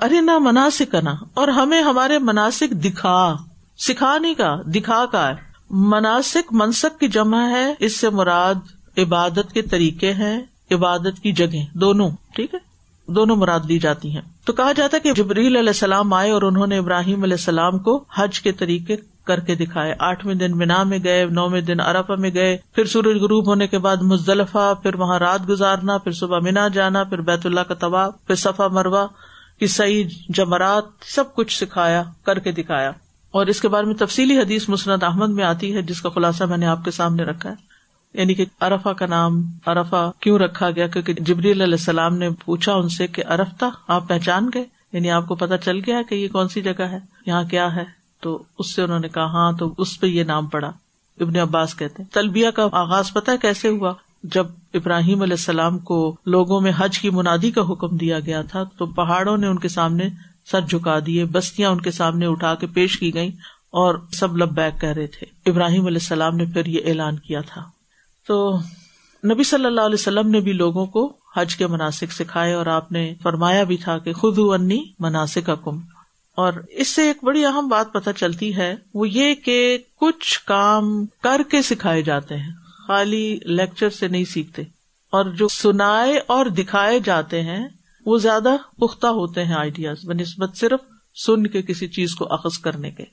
ارے 0.00 0.20
نہ 0.20 0.38
مناسب 0.38 0.96
نا 1.02 1.14
اور 1.34 1.48
ہمیں 1.48 1.82
ہمارے 1.82 2.18
مناسب 2.18 2.70
دکھا، 2.70 3.34
سکھانے 3.78 4.34
کا، 4.34 4.56
دکھا 4.66 5.06
کا 5.06 5.32
مناسب 5.70 6.42
منسک 6.50 7.00
کی 7.00 7.08
جمع 7.08 7.48
ہے، 7.48 7.74
اس 7.78 8.00
سے 8.00 8.10
مراد 8.10 8.54
عبادت 8.98 9.52
کے 9.52 9.62
طریقے 9.62 10.12
ہیں، 10.12 10.40
عبادت 10.70 11.22
کی 11.22 11.32
جگہ 11.32 11.78
دونوں، 11.78 12.10
ٹھیک 12.34 12.54
ہے؟ 12.54 12.73
دونوں 13.06 13.36
مراد 13.36 13.60
دی 13.68 13.78
جاتی 13.78 14.14
ہیں۔ 14.14 14.22
تو 14.44 14.52
کہا 14.52 14.72
جاتا 14.72 14.96
ہے 14.96 15.00
کہ 15.00 15.12
جبریل 15.12 15.56
علیہ 15.56 15.68
السلام 15.68 16.12
آئے 16.12 16.30
اور 16.30 16.42
انہوں 16.42 16.66
نے 16.66 16.78
ابراہیم 16.78 17.22
علیہ 17.22 17.34
السلام 17.34 17.78
کو 17.78 18.04
حج 18.16 18.40
کے 18.40 18.52
طریقے 18.52 18.96
کر 19.24 19.40
کے 19.40 19.54
دکھائے۔ 19.54 19.94
آٹھویں 19.98 20.34
دن 20.34 20.58
مینا 20.58 20.82
میں 20.82 20.98
گئے 21.04 21.26
نویں 21.26 21.60
دن 21.60 21.80
ارفا 21.80 22.14
میں 22.14 22.30
گئے، 22.34 22.56
پھر 22.74 22.84
سورج 22.84 23.16
غروب 23.16 23.46
ہونے 23.46 23.66
کے 23.66 23.78
بعد 23.78 23.96
مزدلفہ، 23.96 24.74
پھر 24.82 24.94
وہاں 24.94 25.18
رات 25.18 25.48
گزارنا، 25.48 25.98
پھر 25.98 26.12
صبح 26.12 26.38
مینا 26.38 26.68
جانا، 26.68 27.04
پھر 27.04 27.20
بیت 27.20 27.46
اللہ 27.46 27.60
کا 27.60 27.74
طباع 27.74 28.08
پھر 28.26 28.34
صفا 28.34 28.68
مروا 28.68 29.06
کی 29.58 29.66
سعید 29.66 30.10
جمرات، 30.28 30.84
سب 31.00 31.34
کچھ 31.34 31.64
سکھایا، 31.64 32.02
کر 32.22 32.38
کے 32.38 32.52
دکھایا۔ 32.52 32.90
اور 33.30 33.46
اس 33.46 33.60
کے 33.60 33.68
بارے 33.68 33.86
میں 33.86 33.94
تفصیلی 33.94 34.38
حدیث 34.38 34.68
مسند 34.68 35.02
احمد 35.02 35.28
میں 35.28 35.44
آتی 35.44 35.74
ہے، 35.74 35.82
جس 35.82 36.02
کا 36.02 36.08
خلاصہ 36.08 36.44
میں 36.44 36.56
نے 36.56 36.66
آپ 36.66 36.84
کے 36.84 36.90
سامنے 36.90 37.22
رکھا 37.22 37.50
ہے۔ 37.50 37.73
یعنی 38.14 38.34
کہ 38.34 38.44
ارفا 38.60 38.92
کا 38.92 39.06
نام 39.06 39.42
ارفا 39.66 40.10
کیوں 40.20 40.38
رکھا 40.38 40.70
گیا؟ 40.70 40.86
کیونکہ 40.86 41.12
جبریل 41.12 41.60
علیہ 41.60 41.74
السلام 41.74 42.18
نے 42.18 42.30
پوچھا 42.44 42.74
ان 42.74 42.88
سے 42.88 43.06
کہ 43.06 43.22
ارفتا 43.30 43.68
آپ 43.88 44.08
پہچان 44.08 44.50
گئے؟ 44.54 44.64
یعنی 44.92 45.10
آپ 45.10 45.28
کو 45.28 45.34
پتا 45.34 45.56
چل 45.56 45.78
گیا 45.86 46.02
کہ 46.08 46.14
یہ 46.14 46.28
کون 46.28 46.48
سی 46.48 46.62
جگہ 46.62 46.82
ہے؟ 46.82 46.98
یہاں 47.26 47.44
کیا 47.44 47.76
ہے؟ 47.76 47.84
تو 48.20 48.42
اس 48.58 48.74
سے 48.74 48.82
انہوں 48.82 48.98
نے 48.98 49.08
کہا 49.08 49.24
ہاں 49.24 49.52
تو 49.52 49.74
اس 49.78 50.00
پہ 50.00 50.06
یہ 50.06 50.24
نام 50.24 50.46
پڑا۔ 50.46 50.70
ابن 51.20 51.36
عباس 51.36 51.76
کہتے 51.76 52.02
ہیں، 52.02 52.14
تلبیہ 52.14 52.50
کا 52.50 52.66
آغاز 52.72 53.12
پتا 53.12 53.36
کیسے 53.36 53.68
ہوا؟ 53.68 53.92
جب 54.22 54.46
ابراہیم 54.74 55.22
علیہ 55.22 55.32
السلام 55.32 55.78
کو 55.78 56.16
لوگوں 56.26 56.60
میں 56.60 56.72
حج 56.76 56.98
کی 56.98 57.10
منادی 57.10 57.50
کا 57.50 57.60
حکم 57.60 57.96
دیا 57.96 58.20
گیا 58.20 58.42
تھا، 58.42 58.64
تو 58.78 58.86
پہاڑوں 58.86 59.36
نے 59.36 59.46
ان 59.46 59.58
کے 59.58 59.68
سامنے 59.68 60.08
سر 60.50 60.60
جھکا 60.60 60.98
دیے، 61.06 61.24
بستیاں 61.24 61.70
ان 61.70 61.80
کے 61.80 61.90
سامنے 61.90 62.26
اٹھا 62.26 62.54
کے 62.54 62.66
پیش 62.66 62.98
کی 62.98 63.14
گئی 63.14 63.28
اور 63.70 63.94
سب 64.12 64.36
لب 64.36 64.50
بیک 64.50 64.80
کہہ 64.80 64.88
رہے 64.88 65.06
تھے۔ 65.06 65.50
ابراہیم 65.50 65.86
علیہ 65.86 65.98
السلام 66.00 66.36
نے 66.36 66.44
پھر 66.44 66.66
یہ 66.66 66.80
اعلان 66.84 67.18
کیا 67.18 67.40
تھا۔ 67.40 67.73
تو 68.26 68.58
نبی 69.32 69.44
صلی 69.44 69.64
اللہ 69.64 69.80
علیہ 69.80 69.94
وسلم 69.94 70.30
نے 70.30 70.40
بھی 70.40 70.52
لوگوں 70.52 70.86
کو 70.86 71.16
حج 71.36 71.56
کے 71.56 71.66
مناسب 71.66 72.12
سکھائے 72.12 72.52
اور 72.52 72.66
آپ 72.66 72.92
نے 72.92 73.14
فرمایا 73.22 73.64
بھی 73.64 73.76
تھا 73.76 73.98
کہ 73.98 74.12
خود 74.12 74.38
انی 74.38 74.84
مناسب 74.98 75.46
کا 75.46 75.54
کم 75.54 75.80
اور 76.36 76.52
اس 76.70 76.88
سے 76.88 77.02
ایک 77.02 77.24
بڑی 77.24 77.44
اہم 77.44 77.68
بات 77.68 77.92
پتہ 77.92 78.10
چلتی 78.16 78.56
ہے، 78.56 78.74
وہ 78.94 79.08
یہ 79.08 79.34
کہ 79.34 79.78
کچھ 80.00 80.44
کام 80.44 81.06
کر 81.06 81.40
کے 81.50 81.62
سکھائے 81.62 82.02
جاتے 82.02 82.36
ہیں، 82.36 82.52
خالی 82.88 83.38
لیکچر 83.44 83.90
سے 83.90 84.08
نہیں 84.08 84.24
سیکھتے۔ 84.24 84.62
اور 85.10 85.24
جو 85.24 85.48
سنائے 85.48 86.20
اور 86.26 86.46
دکھائے 86.46 86.98
جاتے 86.98 87.42
ہیں، 87.42 87.68
وہ 88.06 88.18
زیادہ 88.18 88.56
پختہ 88.78 89.06
ہوتے 89.06 89.44
ہیں 89.44 89.54
آئیڈیاز 89.54 89.96
بہ 90.04 90.12
نسبت 90.12 90.56
صرف 90.56 90.80
سن 91.26 91.46
کے 91.46 91.62
کسی 91.62 91.88
چیز 91.88 92.14
کو 92.14 92.32
اخذ 92.32 92.58
کرنے 92.58 92.90
کے۔ 92.90 93.04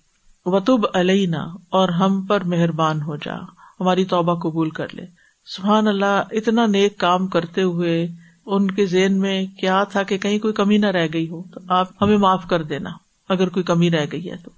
وطب 0.45 0.85
علینا 0.93 1.43
اور 1.69 1.89
ہم 1.89 2.21
پر 2.21 2.43
مہربان 2.43 3.01
ہو 3.01 3.15
جا۔ 3.15 3.60
ہماری 3.81 4.05
توبہ 4.05 4.35
قبول 4.35 4.69
کر 4.69 4.87
لے۔ 4.93 5.01
سبحان 5.45 5.87
اللہ، 5.87 6.23
اتنا 6.31 6.65
نیک 6.65 6.97
کام 6.97 7.27
کرتے 7.27 7.61
ہوئے 7.61 8.07
ان 8.45 8.71
کے 8.71 8.85
ذہن 8.85 9.19
میں 9.19 9.45
کیا 9.59 9.83
تھا 9.83 10.03
کہ 10.03 10.17
کہیں 10.17 10.39
کوئی 10.39 10.53
کمی 10.53 10.77
نہ 10.77 10.85
رہ 10.85 11.07
گئی 11.13 11.29
ہو، 11.29 11.43
تو 11.53 11.59
آپ 11.69 11.87
ہمیں 12.01 12.17
معاف 12.17 12.43
کر 12.49 12.63
دینا، 12.63 12.89
اگر 13.29 13.49
کوئی 13.49 13.63
کمی 13.63 13.91
رہ 13.91 14.05
گئی 14.11 14.31
ہے 14.31 14.35
تو۔ 14.37 14.51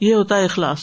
یہ 0.00 0.14
ہوتا 0.14 0.36
ہے 0.36 0.44
اخلاص۔ 0.44 0.80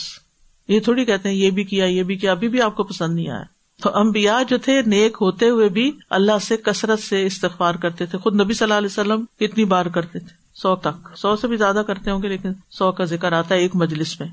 یہ 0.67 0.79
تھوڑی 0.79 1.05
کہتے 1.05 1.29
ہیں، 1.29 1.35
یہ 1.35 1.51
بھی 1.51 1.63
کیا، 1.63 1.85
یہ 1.85 2.03
بھی 2.03 2.15
کیا، 2.15 2.31
ابھی 2.31 2.47
بھی 2.47 2.61
آپ 2.61 2.75
کو 2.75 2.83
پسند 2.83 3.15
نہیں 3.15 3.29
آیا۔ 3.29 3.43
تو 3.83 3.97
امبیا 3.97 4.39
جو 4.47 4.57
تھے، 4.57 4.81
نیک 4.81 5.17
ہوتے 5.21 5.49
ہوئے 5.49 5.69
بھی 5.69 5.91
اللہ 6.09 6.39
سے 6.41 6.57
کثرت 6.57 6.99
سے 6.99 7.25
استغفار 7.25 7.75
کرتے 7.75 8.05
تھے۔ 8.05 8.17
خود 8.17 8.41
نبی 8.41 8.53
صلی 8.53 8.63
اللہ 8.63 8.73
علیہ 8.73 8.87
وسلم 8.87 9.25
کتنی 9.39 9.65
بار 9.65 9.85
کرتے 9.85 10.19
تھے، 10.19 10.59
سو 10.61 10.75
تک۔ 10.75 11.17
سو 11.17 11.35
سے 11.35 11.47
بھی 11.47 11.57
زیادہ 11.57 11.83
کرتے 11.87 12.11
ہوں 12.11 12.23
گے، 12.23 12.27
لیکن 12.27 12.49
سو 12.71 12.91
کا 12.91 13.03
ذکر 13.03 13.31
آتا 13.31 13.55
ہے 13.55 13.59
ایک 13.59 13.75
مجلس 13.75 14.19
میں۔ 14.19 14.27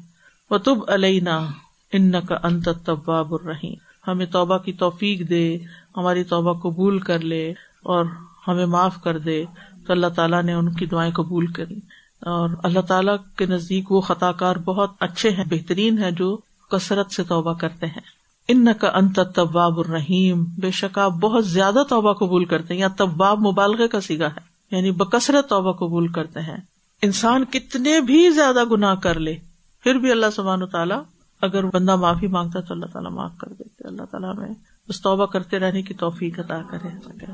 وہ 0.50 0.58
تب 0.58 0.90
علینا 0.90 1.46
ان 1.92 2.12
کا 2.26 2.36
انت 2.42 2.68
طباب 2.84 3.34
الرحیم۔ 3.34 3.74
ہمیں 4.06 4.26
توبہ 4.26 4.58
کی 4.58 4.72
توفیق 4.72 5.28
دے، 5.28 5.58
ہماری 5.96 6.24
توبہ 6.24 6.52
قبول 6.52 6.98
کر 6.98 7.20
لے 7.20 7.50
اور 7.82 8.04
ہمیں 8.48 8.66
معاف 8.66 9.02
کر 9.04 9.18
دے۔ 9.18 9.44
تو 9.86 9.92
اللہ 9.92 10.06
تعالیٰ 10.06 10.42
نے 10.42 10.52
ان 10.52 10.72
کی 10.72 10.86
دعائیں 10.86 11.12
قبول 11.12 11.46
کری۔ 11.46 11.76
اور 12.20 12.48
اللہ 12.62 12.80
تعالیٰ 12.80 13.16
کے 13.36 13.46
نزدیک 13.46 13.92
وہ 13.92 14.00
خطا 14.00 14.32
کار 14.32 14.56
بہت 14.56 14.90
اچھے 15.00 15.30
ہیں، 15.30 15.44
بہترین 15.50 15.98
ہے 15.98 16.10
جو 16.10 16.38
کثرت 16.70 17.10
سے 17.10 17.22
توبہ 17.22 17.54
کرتے 17.54 17.86
ہیں۔ 17.86 18.00
ان 18.48 18.66
کا 18.80 18.90
انت 18.94 19.20
طباب 19.34 19.78
الرحیم۔ 19.78 20.44
بے 20.58 20.70
شک 20.70 20.98
آپ 20.98 21.12
بہت 21.12 21.46
زیادہ 21.46 21.82
توبہ 21.88 22.12
قبول 22.12 22.44
کرتے 22.44 22.74
ہیں، 22.74 22.80
یا 22.80 22.88
طباب 22.88 23.38
مبالغے 23.38 23.88
کا 23.88 24.00
سیگا 24.00 24.26
ہے۔ 24.26 24.54
یعنی 24.76 24.90
بکثرت 24.90 25.48
توبہ 25.48 25.72
قبول 25.72 26.08
کرتے 26.08 26.40
ہیں۔ 26.40 26.56
انسان 27.02 27.44
کتنے 27.44 28.00
بھی 28.00 28.30
زیادہ 28.30 28.64
گناہ 28.64 28.94
کر 28.94 29.20
لے، 29.20 29.36
پھر 29.82 29.94
بھی 29.94 30.10
اللہ 30.10 30.26
سبحان 30.36 30.62
و 30.62 30.66
تعالیٰ 30.66 31.02
اگر 31.44 31.64
بندہ 31.64 31.96
معافی 31.96 32.26
مانگتا 32.26 32.60
تو 32.60 32.74
اللہ 32.74 32.86
تعالیٰ 32.86 33.10
معاف 33.10 33.38
کر 33.38 33.52
دیتے 33.52 33.88
اللہ 33.88 34.02
تعالیٰ 34.02 34.34
میں 34.36 34.54
اس 34.88 35.02
توبہ 35.02 35.26
کرتے 35.26 35.58
رہنے 35.58 35.82
کی 35.82 35.94
توفیق 35.94 36.38
عطا 36.38 36.62
کرے۔ 36.70 37.24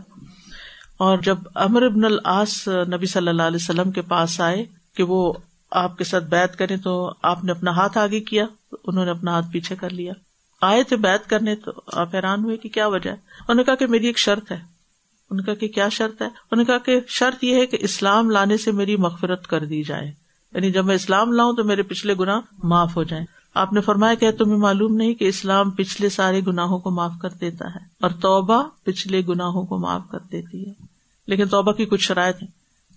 اور 0.96 1.18
جب 1.18 1.38
امر 1.54 1.82
ابن 1.82 2.04
العاص 2.04 2.68
نبی 2.68 3.06
صلی 3.06 3.28
اللہ 3.28 3.42
علیہ 3.42 3.58
وسلم 3.60 3.90
کے 3.90 4.02
پاس 4.02 4.40
آئے 4.40 4.64
کہ 4.96 5.02
وہ 5.02 5.32
آپ 5.70 5.98
کے 5.98 6.04
ساتھ 6.04 6.24
بیت 6.24 6.56
کرے 6.56 6.76
تو 6.76 7.12
آپ 7.22 7.44
نے 7.44 7.52
اپنا 7.52 7.70
ہاتھ 7.70 7.98
آگے 7.98 8.20
کیا، 8.20 8.46
انہوں 8.84 9.04
نے 9.04 9.10
اپنا 9.10 9.30
ہاتھ 9.30 9.46
پیچھے 9.52 9.76
کر 9.76 9.90
لیا۔ 9.90 10.12
آئے 10.60 10.82
تھے 10.82 10.96
بیت 10.96 11.30
کرنے 11.30 11.56
تو 11.56 11.72
آپ 11.92 12.14
حیران 12.14 12.44
ہوئے 12.44 12.56
کہ 12.56 12.68
کیا 12.68 12.86
وجہ 12.86 13.10
ہے۔ 13.10 13.14
انہوں 13.14 13.54
نے 13.54 13.64
کہا 13.64 13.74
کہ 13.74 13.86
میری 13.86 14.06
ایک 14.06 14.18
شرط 14.18 14.52
ہے۔ 14.52 14.60
ان 15.30 15.40
کا 15.40 15.54
کہ 15.54 15.68
کیا 15.68 15.88
شرط 15.88 16.22
ہے؟ 16.22 16.26
انہوں 16.26 16.56
نے 16.56 16.64
کہا 16.64 16.78
کہ 16.78 17.00
شرط 17.08 17.44
یہ 17.44 17.54
ہے 17.54 17.66
کہ 17.66 17.78
اسلام 17.80 18.30
لانے 18.30 18.56
سے 18.56 18.72
میری 18.72 18.96
مغفرت 18.96 19.46
کر 19.46 19.64
دی 19.64 19.82
جائے۔ 19.82 20.12
یعنی 20.52 20.70
جب 20.70 20.84
میں 20.84 20.94
اسلام 20.94 21.32
لاؤں 21.32 21.52
تو 21.52 21.64
میرے 21.64 21.82
پچھلے 21.82 22.14
گنا 22.20 22.40
معاف 22.62 22.96
ہو 22.96 23.02
جائیں۔ 23.02 23.26
آپ 23.54 23.72
نے 23.72 23.80
فرمایا 23.80 24.14
کہ 24.14 24.30
تمہیں 24.30 24.58
معلوم 24.58 24.94
نہیں 24.94 25.14
کہ 25.14 25.24
اسلام 25.24 25.70
پچھلے 25.70 26.08
سارے 26.08 26.40
گناہوں 26.46 26.78
کو 26.78 26.90
معاف 26.90 27.12
کر 27.22 27.28
دیتا 27.28 27.74
ہے 27.74 27.80
اور 28.00 28.10
توبہ 28.10 28.62
پچھلے 28.82 29.22
گناہوں 29.28 29.66
کو 29.66 29.78
معاف 29.78 30.02
کر 30.10 30.18
دیتی 30.32 30.68
ہے۔ 30.68 30.72
لیکن 31.26 31.48
توبہ 31.48 31.72
کی 31.72 31.86
کچھ 31.86 32.00
شرائط 32.00 32.42
ہے 32.42 32.46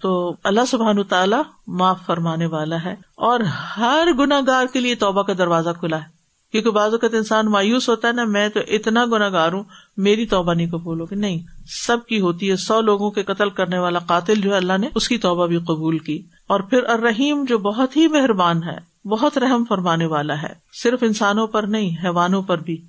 تو 0.01 0.35
اللہ 0.43 0.61
سبحان 0.67 1.03
تعالیٰ 1.03 1.41
معاف 1.67 2.05
فرمانے 2.05 2.45
والا 2.45 2.83
ہے 2.83 2.95
اور 3.15 3.39
ہر 3.77 4.07
گناہ 4.19 4.41
گار 4.47 4.65
کے 4.73 4.79
لیے 4.79 4.95
توبہ 4.95 5.23
کا 5.23 5.33
دروازہ 5.37 5.69
کھلا 5.79 5.97
ہے۔ 5.97 6.13
کیونکہ 6.51 6.71
بعض 6.71 6.91
اوقات 6.91 7.13
انسان 7.13 7.45
مایوس 7.45 7.89
ہوتا 7.89 8.07
ہے 8.07 8.13
نا، 8.13 8.23
میں 8.23 8.49
تو 8.49 8.59
اتنا 8.67 9.05
گناہ 9.05 9.29
گار 9.29 9.51
ہوں، 9.51 9.63
میری 9.97 10.25
توبہ 10.25 10.53
نہیں 10.53 10.71
قبول 10.71 10.99
ہوگی۔ 10.99 11.15
نہیں، 11.15 11.39
سب 11.85 11.97
کی 12.07 12.21
ہوتی 12.21 12.51
ہے۔ 12.51 12.55
سو 12.55 12.81
لوگوں 12.81 13.11
کے 13.11 13.23
قتل 13.23 13.49
کرنے 13.49 13.79
والا 13.79 13.99
قاتل 13.99 14.41
جو 14.41 14.51
ہے، 14.51 14.57
اللہ 14.57 14.77
نے 14.77 14.89
اس 14.95 15.07
کی 15.07 15.17
توبہ 15.17 15.47
بھی 15.47 15.57
قبول 15.57 15.97
کی۔ 15.97 16.21
اور 16.47 16.59
پھر 16.59 16.83
الرحیم 16.83 17.45
جو 17.47 17.57
بہت 17.57 17.97
ہی 17.97 18.07
مہربان 18.07 18.63
ہے 18.63 18.92
بہت 19.05 19.37
رحم 19.37 19.63
فرمانے 19.69 20.05
والا 20.05 20.41
ہے۔ 20.41 20.53
صرف 20.83 20.99
انسانوں 21.03 21.47
پر 21.47 21.63
نہیں، 21.63 22.03
حیوانوں 22.03 22.41
پر 22.41 22.57
بھی۔ 22.57 22.81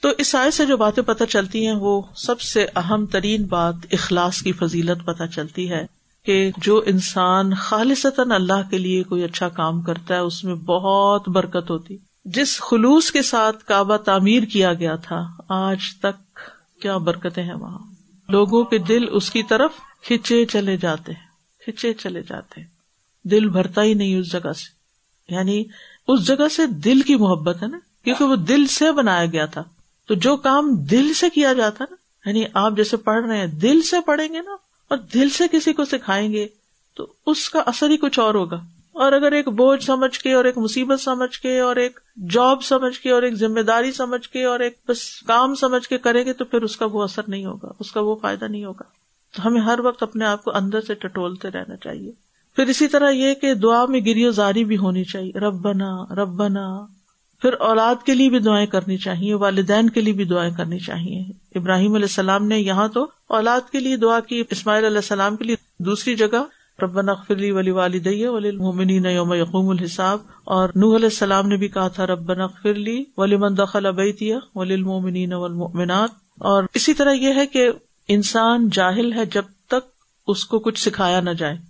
تو 0.00 0.08
اس 0.18 0.34
آئے 0.34 0.50
سے 0.50 0.66
جو 0.66 0.76
باتیں 0.76 1.02
پتہ 1.02 1.24
چلتی 1.24 1.66
ہیں، 1.66 1.74
وہ 1.74 2.02
سب 2.16 2.40
سے 2.40 2.66
اہم 2.76 3.06
ترین 3.06 3.46
بات 3.46 3.74
اخلاص 3.92 4.42
کی 4.42 4.52
فضیلت 4.52 5.06
پتہ 5.06 5.22
چلتی 5.34 5.70
ہے 5.70 5.86
کہ 6.24 6.50
جو 6.56 6.82
انسان 6.86 7.54
خالصتاً 7.54 8.30
اللہ 8.30 8.70
کے 8.70 8.78
لیے 8.78 9.02
کوئی 9.02 9.24
اچھا 9.24 9.48
کام 9.48 9.82
کرتا 9.82 10.14
ہے، 10.14 10.18
اس 10.18 10.44
میں 10.44 10.54
بہت 10.54 11.28
برکت 11.28 11.70
ہوتی۔ 11.70 11.96
جس 12.24 12.60
خلوص 12.60 13.10
کے 13.10 13.22
ساتھ 13.22 13.64
کعبہ 13.64 13.96
تعمیر 13.96 14.42
کیا 14.42 14.74
گیا 14.74 14.96
تھا، 14.96 15.28
آج 15.48 15.78
تک 16.02 16.40
کیا 16.82 16.96
برکتیں 16.96 17.42
ہیں 17.42 17.54
وہاں۔ 17.54 17.78
لوگوں 18.28 18.64
کے 18.64 18.78
دل 18.78 19.04
اس 19.10 19.30
کی 19.30 19.42
طرف 19.42 19.70
کھچے 20.02 20.44
چلے 20.44 20.76
جاتے 20.76 21.12
ہیں، 21.12 21.26
کھچے 21.64 21.92
چلے 21.92 22.22
جاتے 22.22 22.60
ہیں۔ 22.60 22.68
دل 23.24 23.48
بھرتا 23.48 23.82
ہی 23.82 23.94
نہیں 23.94 24.16
اس 24.16 24.32
جگہ 24.32 24.52
سے۔ 24.52 24.79
یعنی 25.30 25.64
اس 26.08 26.26
جگہ 26.26 26.48
سے 26.48 26.66
دل 26.66 27.02
کی 27.02 27.14
محبت 27.14 27.62
ہے 27.62 27.68
نا؟ 27.68 27.78
کیونکہ 28.04 28.24
وہ 28.24 28.36
دل 28.36 28.66
سے 28.66 28.92
بنایا 28.92 29.26
گیا 29.26 29.46
تھا۔ 29.46 29.64
تو 30.06 30.14
جو 30.14 30.36
کام 30.36 30.70
دل 30.74 31.14
سے 31.14 31.30
کیا 31.30 31.52
جاتا 31.52 31.84
نا؟ 31.90 31.96
یعنی 32.28 32.44
آپ 32.54 32.72
جیسے 32.76 32.96
پڑھ 32.96 33.26
رہے 33.26 33.36
ہیں، 33.36 33.46
دل 33.46 33.82
سے 33.82 33.96
پڑھیں 34.06 34.28
گے 34.28 34.40
نا 34.40 34.52
اور 34.88 34.98
دل 35.14 35.28
سے 35.28 35.44
کسی 35.52 35.72
کو 35.72 35.84
سکھائیں 35.84 36.32
گے، 36.32 36.48
تو 36.94 37.12
اس 37.26 37.50
کا 37.50 37.62
اثر 37.66 37.90
ہی 37.90 37.96
کچھ 37.96 38.20
اور 38.20 38.34
ہوگا۔ 38.34 38.56
اور 38.92 39.12
اگر 39.12 39.32
ایک 39.32 39.48
بوجھ 39.48 39.84
سمجھ 39.84 40.18
کے 40.18 40.32
اور 40.32 40.44
ایک 40.44 40.58
مصیبت 40.58 41.00
سمجھ 41.00 41.38
کے 41.38 41.60
اور 41.60 41.76
ایک 41.76 42.00
جاب 42.30 42.64
سمجھ 42.64 43.00
کے 43.00 43.10
اور 43.10 43.22
ایک 43.22 43.34
ذمہ 43.34 43.60
داری 43.60 43.92
سمجھ 43.92 44.28
کے 44.28 44.44
اور 44.44 44.60
ایک 44.60 44.78
بس 44.88 45.22
کام 45.22 45.54
سمجھ 45.54 45.88
کے 45.88 45.98
کریں 45.98 46.24
گے، 46.24 46.32
تو 46.32 46.44
پھر 46.44 46.62
اس 46.62 46.76
کا 46.76 46.86
وہ 46.86 47.02
اثر 47.02 47.22
نہیں 47.28 47.44
ہوگا، 47.44 47.72
اس 47.80 47.92
کا 47.92 48.00
وہ 48.00 48.16
فائدہ 48.22 48.44
نہیں 48.44 48.64
ہوگا۔ 48.64 48.84
تو 49.36 49.46
ہمیں 49.46 49.60
ہر 49.60 49.80
وقت 49.80 50.02
اپنے 50.02 50.24
آپ 50.24 50.44
کو 50.44 50.50
اندر 50.54 50.80
سے 50.80 50.94
ٹٹولتے 50.94 51.50
رہنا 51.50 51.76
چاہیے۔ 51.76 52.12
پھر 52.56 52.66
اسی 52.66 52.88
طرح 52.88 53.10
یہ 53.10 53.34
کہ 53.34 53.54
دعا 53.54 53.86
میں 53.86 54.00
گری 54.00 54.30
زاری 54.30 54.64
بھی 54.64 54.76
ہونی 54.76 55.04
چاہیے۔ 55.04 55.38
رب 55.38 55.54
بنا 55.54 56.14
رب 56.14 56.28
بنا 56.28 56.86
پھر 57.42 57.52
اولاد 57.52 57.94
کے 58.06 58.14
لیے 58.14 58.30
بھی 58.30 58.38
دعائیں 58.38 58.66
کرنی 58.66 58.96
چاہیے، 58.96 59.34
والدین 59.34 59.90
کے 59.90 60.00
لیے 60.00 60.12
بھی 60.12 60.24
دعائیں 60.24 60.54
کرنی 60.56 60.78
چاہیے۔ 60.78 61.20
ابراہیم 61.58 61.94
علیہ 61.94 62.04
السلام 62.04 62.46
نے 62.46 62.58
یہاں 62.58 62.88
تو 62.88 63.06
اولاد 63.28 63.70
کے 63.70 63.80
لیے 63.80 63.96
دعا 63.96 64.20
کی، 64.20 64.44
اسماعیل 64.50 64.84
علیہ 64.84 64.96
السلام 64.96 65.36
کے 65.36 65.44
لیے 65.44 65.56
دوسری 65.78 66.14
جگہ۔ 66.14 66.44
ربن 66.82 67.08
اخلی 67.08 67.50
ولی 67.50 67.70
والد 67.70 68.06
ولی 68.06 68.48
یوم 69.14 69.32
یقوم 69.32 69.68
الحساب۔ 69.68 70.18
اور 70.44 70.68
نوح 70.74 70.96
علیہ 70.96 71.06
السلام 71.06 71.48
نے 71.48 71.56
بھی 71.56 71.68
کہا 71.68 71.88
تھا 71.88 72.06
ربن 72.06 72.40
اخلی 72.40 73.04
ولی 73.16 73.36
دخل 73.36 73.86
ابیتیا 73.86 74.38
ولی 74.54 74.74
المومنین 74.74 75.32
والمؤمنات۔ 75.32 76.10
اور 76.38 76.64
اسی 76.74 76.94
طرح 76.94 77.12
یہ 77.12 77.34
ہے 77.36 77.46
کہ 77.46 77.70
انسان 78.08 78.68
جاہل 78.68 79.12
ہے 79.12 79.26
جب 79.26 79.42
تک 79.66 79.88
اس 80.26 80.44
کو 80.44 80.58
کچھ 80.58 80.80
سکھایا 80.80 81.20
نہ 81.20 81.30
جائے۔ 81.30 81.69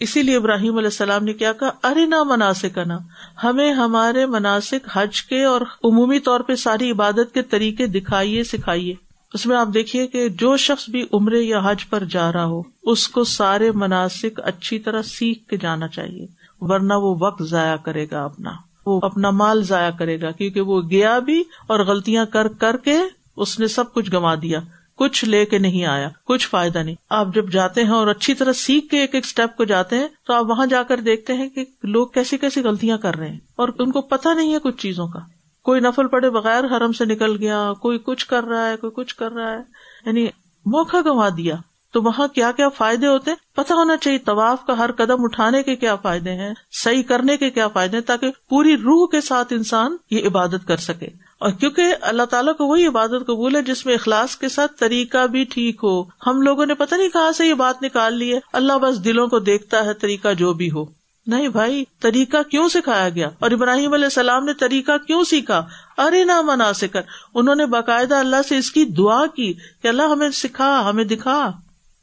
اسی 0.00 0.22
لیے 0.22 0.36
ابراہیم 0.36 0.76
علیہ 0.76 0.86
السلام 0.86 1.24
نے 1.24 1.32
کیا 1.32 1.52
کہا، 1.52 1.70
ارے 1.84 2.06
نہ 2.06 2.22
مناسب 2.22 2.82
نا 2.82 2.98
ہمیں 3.44 3.72
ہمارے 3.72 4.26
مناسب 4.26 4.88
حج 4.92 5.22
کے 5.22 5.44
اور 5.44 5.60
عمومی 5.60 6.18
طور 6.18 6.40
پہ 6.40 6.54
ساری 6.54 6.90
عبادت 6.90 7.34
کے 7.34 7.42
طریقے 7.42 7.86
دکھائیے، 7.86 8.44
سکھائیے۔ 8.44 8.94
اس 9.34 9.46
میں 9.46 9.56
آپ 9.56 9.68
دیکھیے 9.74 10.06
کہ 10.06 10.28
جو 10.28 10.56
شخص 10.56 10.88
بھی 10.88 11.06
عمرے 11.12 11.40
یا 11.42 11.60
حج 11.64 11.88
پر 11.88 12.04
جا 12.04 12.32
رہا 12.32 12.44
ہو، 12.44 12.62
اس 12.82 13.08
کو 13.08 13.24
سارے 13.24 13.70
مناسب 13.70 14.40
اچھی 14.44 14.78
طرح 14.78 15.02
سیکھ 15.02 15.48
کے 15.48 15.56
جانا 15.56 15.88
چاہیے، 15.88 16.26
ورنہ 16.60 16.94
وہ 16.94 17.16
وقت 17.20 17.42
ضائع 17.42 17.76
کرے 17.76 18.06
گا 18.10 18.24
اپنا۔ 18.24 18.50
وہ 18.86 19.00
اپنا 19.02 19.30
مال 19.30 19.62
ضائع 19.62 19.90
کرے 19.90 20.20
گا، 20.20 20.30
کیونکہ 20.30 20.60
وہ 20.60 20.82
گیا 20.90 21.18
بھی 21.18 21.40
اور 21.66 21.80
غلطیاں 21.80 22.26
کر 22.26 22.48
کر 22.48 22.76
کے 22.76 22.96
اس 23.36 23.58
نے 23.58 23.66
سب 23.66 23.92
کچھ 23.92 24.10
گنوا 24.10 24.34
دیا۔ 24.34 24.60
کچھ 25.00 25.24
لے 25.24 25.44
کے 25.44 25.58
نہیں 25.58 25.86
آیا، 25.86 26.08
کچھ 26.24 26.48
فائدہ 26.48 26.78
نہیں۔ 26.78 26.94
آپ 27.10 27.26
جب 27.34 27.50
جاتے 27.50 27.84
ہیں 27.84 27.90
اور 27.90 28.06
اچھی 28.06 28.34
طرح 28.34 28.52
سیکھ 28.52 28.88
کے 28.88 29.00
ایک 29.00 29.14
ایک 29.14 29.24
اسٹیپ 29.24 29.56
کو 29.56 29.64
جاتے 29.64 29.98
ہیں، 29.98 30.08
تو 30.26 30.32
آپ 30.32 30.44
وہاں 30.46 30.66
جا 30.66 30.82
کر 30.82 31.00
دیکھتے 31.00 31.32
ہیں 31.32 31.48
کہ 31.48 31.64
لوگ 31.82 32.06
کیسی 32.06 32.38
کیسی 32.38 32.62
غلطیاں 32.62 32.98
کر 32.98 33.16
رہے 33.16 33.28
ہیں۔ 33.28 33.38
اور 33.56 33.68
ان 33.78 33.92
کو 33.92 34.00
پتا 34.00 34.34
نہیں 34.34 34.54
ہے 34.54 34.58
کچھ 34.58 34.76
چیزوں 34.76 35.08
کا۔ 35.08 35.18
کوئی 35.62 35.80
نفل 35.80 36.08
پڑے 36.08 36.30
بغیر 36.30 36.64
حرم 36.64 36.92
سے 36.92 37.04
نکل 37.04 37.36
گیا، 37.36 37.72
کوئی 37.72 37.98
کچھ 37.98 38.26
کر 38.26 38.44
رہا 38.44 38.70
ہے، 38.70 38.76
کوئی 38.76 38.92
کچھ 38.96 39.16
کر 39.16 39.32
رہا 39.32 39.52
ہے۔ 39.52 39.62
یعنی 40.06 40.24
موقع 40.66 40.96
گنوا 40.96 41.28
دیا۔ 41.36 41.56
تو 41.92 42.02
وہاں 42.02 42.28
کیا 42.28 42.52
کیا 42.52 42.68
فائدے 42.68 43.06
ہوتے؟ 43.06 43.30
پتا 43.54 43.74
ہونا 43.74 43.96
چاہیے 43.96 44.18
طواف 44.18 44.66
کا 44.66 44.78
ہر 44.78 44.92
قدم 44.92 45.24
اٹھانے 45.24 45.62
کے 45.62 45.76
کیا 45.76 45.96
فائدے 45.96 46.32
ہیں، 46.32 46.54
صحیح 46.72 47.02
کرنے 47.02 47.36
کے 47.36 47.50
کیا 47.50 47.68
فائدے 47.68 47.96
ہیں، 47.96 48.04
تاکہ 48.04 48.30
پوری 48.48 48.76
روح 48.76 49.06
کے 49.06 49.20
ساتھ 49.20 49.52
انسان 49.52 49.96
یہ 50.10 50.26
عبادت 50.26 50.68
کر 50.68 50.76
سکے۔ 50.76 51.29
اور 51.40 51.50
کیونکہ 51.50 51.82
اللہ 52.00 52.22
تعالیٰ 52.22 52.56
کو 52.56 52.66
وہی 52.66 52.86
عبادت 52.86 53.26
قبول 53.26 53.56
ہے 53.56 53.62
جس 53.62 53.86
میں 53.86 53.94
اخلاص 53.94 54.36
کے 54.36 54.48
ساتھ 54.48 54.72
طریقہ 54.76 55.26
بھی 55.26 55.44
ٹھیک 55.44 55.80
ہو۔ 55.82 56.02
ہم 56.02 56.42
لوگوں 56.42 56.66
نے 56.66 56.74
پتہ 56.74 56.94
نہیں 56.94 57.08
کہاں 57.08 57.32
سے 57.32 57.46
یہ 57.46 57.54
بات 57.54 57.82
نکال 57.82 58.14
لی 58.14 58.34
ہے۔ 58.34 58.40
اللہ 58.52 58.72
بس 58.72 59.04
دلوں 59.04 59.28
کو 59.28 59.38
دیکھتا 59.38 59.84
ہے 59.84 59.94
طریقہ 59.94 60.34
جو 60.34 60.52
بھی 60.52 60.70
ہو۔ 60.70 60.84
نہیں 61.26 61.48
بھائی، 61.48 61.84
طریقہ 62.00 62.36
کیوں 62.50 62.68
سکھایا 62.68 63.08
گیا؟ 63.08 63.28
اور 63.38 63.50
ابراہیم 63.50 63.92
علیہ 63.92 64.04
السلام 64.04 64.44
نے 64.44 64.54
طریقہ 64.54 64.92
کیوں 65.06 65.24
سیکھا؟ 65.24 65.66
ارے 65.98 66.24
نہ 66.24 66.40
منا 66.40 66.72
کر 66.92 67.00
انہوں 67.34 67.54
نے 67.54 67.66
باقاعدہ 67.66 68.14
اللہ 68.14 68.36
سے 68.48 68.56
اس 68.56 68.72
کی 68.72 68.84
دعا 68.84 69.26
کی 69.26 69.54
کہ 69.82 69.88
اللہ 69.88 70.02
ہمیں 70.02 70.30
سکھا، 70.30 70.88
ہمیں 70.88 71.04
دکھا۔ 71.04 71.50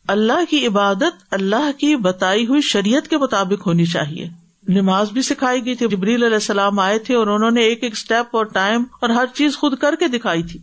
اللہ 0.08 0.46
کی 0.50 0.68
عبادت 0.68 1.34
اللہ 1.34 1.72
کی 1.78 1.96
بتائی 1.96 2.48
ہوئی 2.48 2.62
شریعت 2.62 3.08
کے 3.08 3.18
مطابق 3.18 3.68
ہونی 3.68 3.86
چاہیے۔ 3.86 4.47
نماز 4.68 5.12
بھی 5.12 5.22
سکھائی 5.22 5.66
گئی 5.66 5.76
تھی، 5.76 5.88
جبریل 5.88 6.24
علیہ 6.24 6.34
السلام 6.34 6.80
آئے 6.80 7.00
تھے 7.00 7.16
اور 7.16 7.28
انہوں 7.28 7.52
نے 7.52 7.62
ایک 7.62 7.84
ایک 7.84 7.94
اسٹیپ 7.94 8.36
اور 8.36 8.46
ٹائم 8.46 8.84
اور 9.02 9.10
ہر 9.10 9.26
چیز 9.34 9.58
خود 9.58 9.78
کر 9.78 9.96
کے 9.96 10.08
دکھائی 10.08 10.44
تھی۔ 10.44 10.60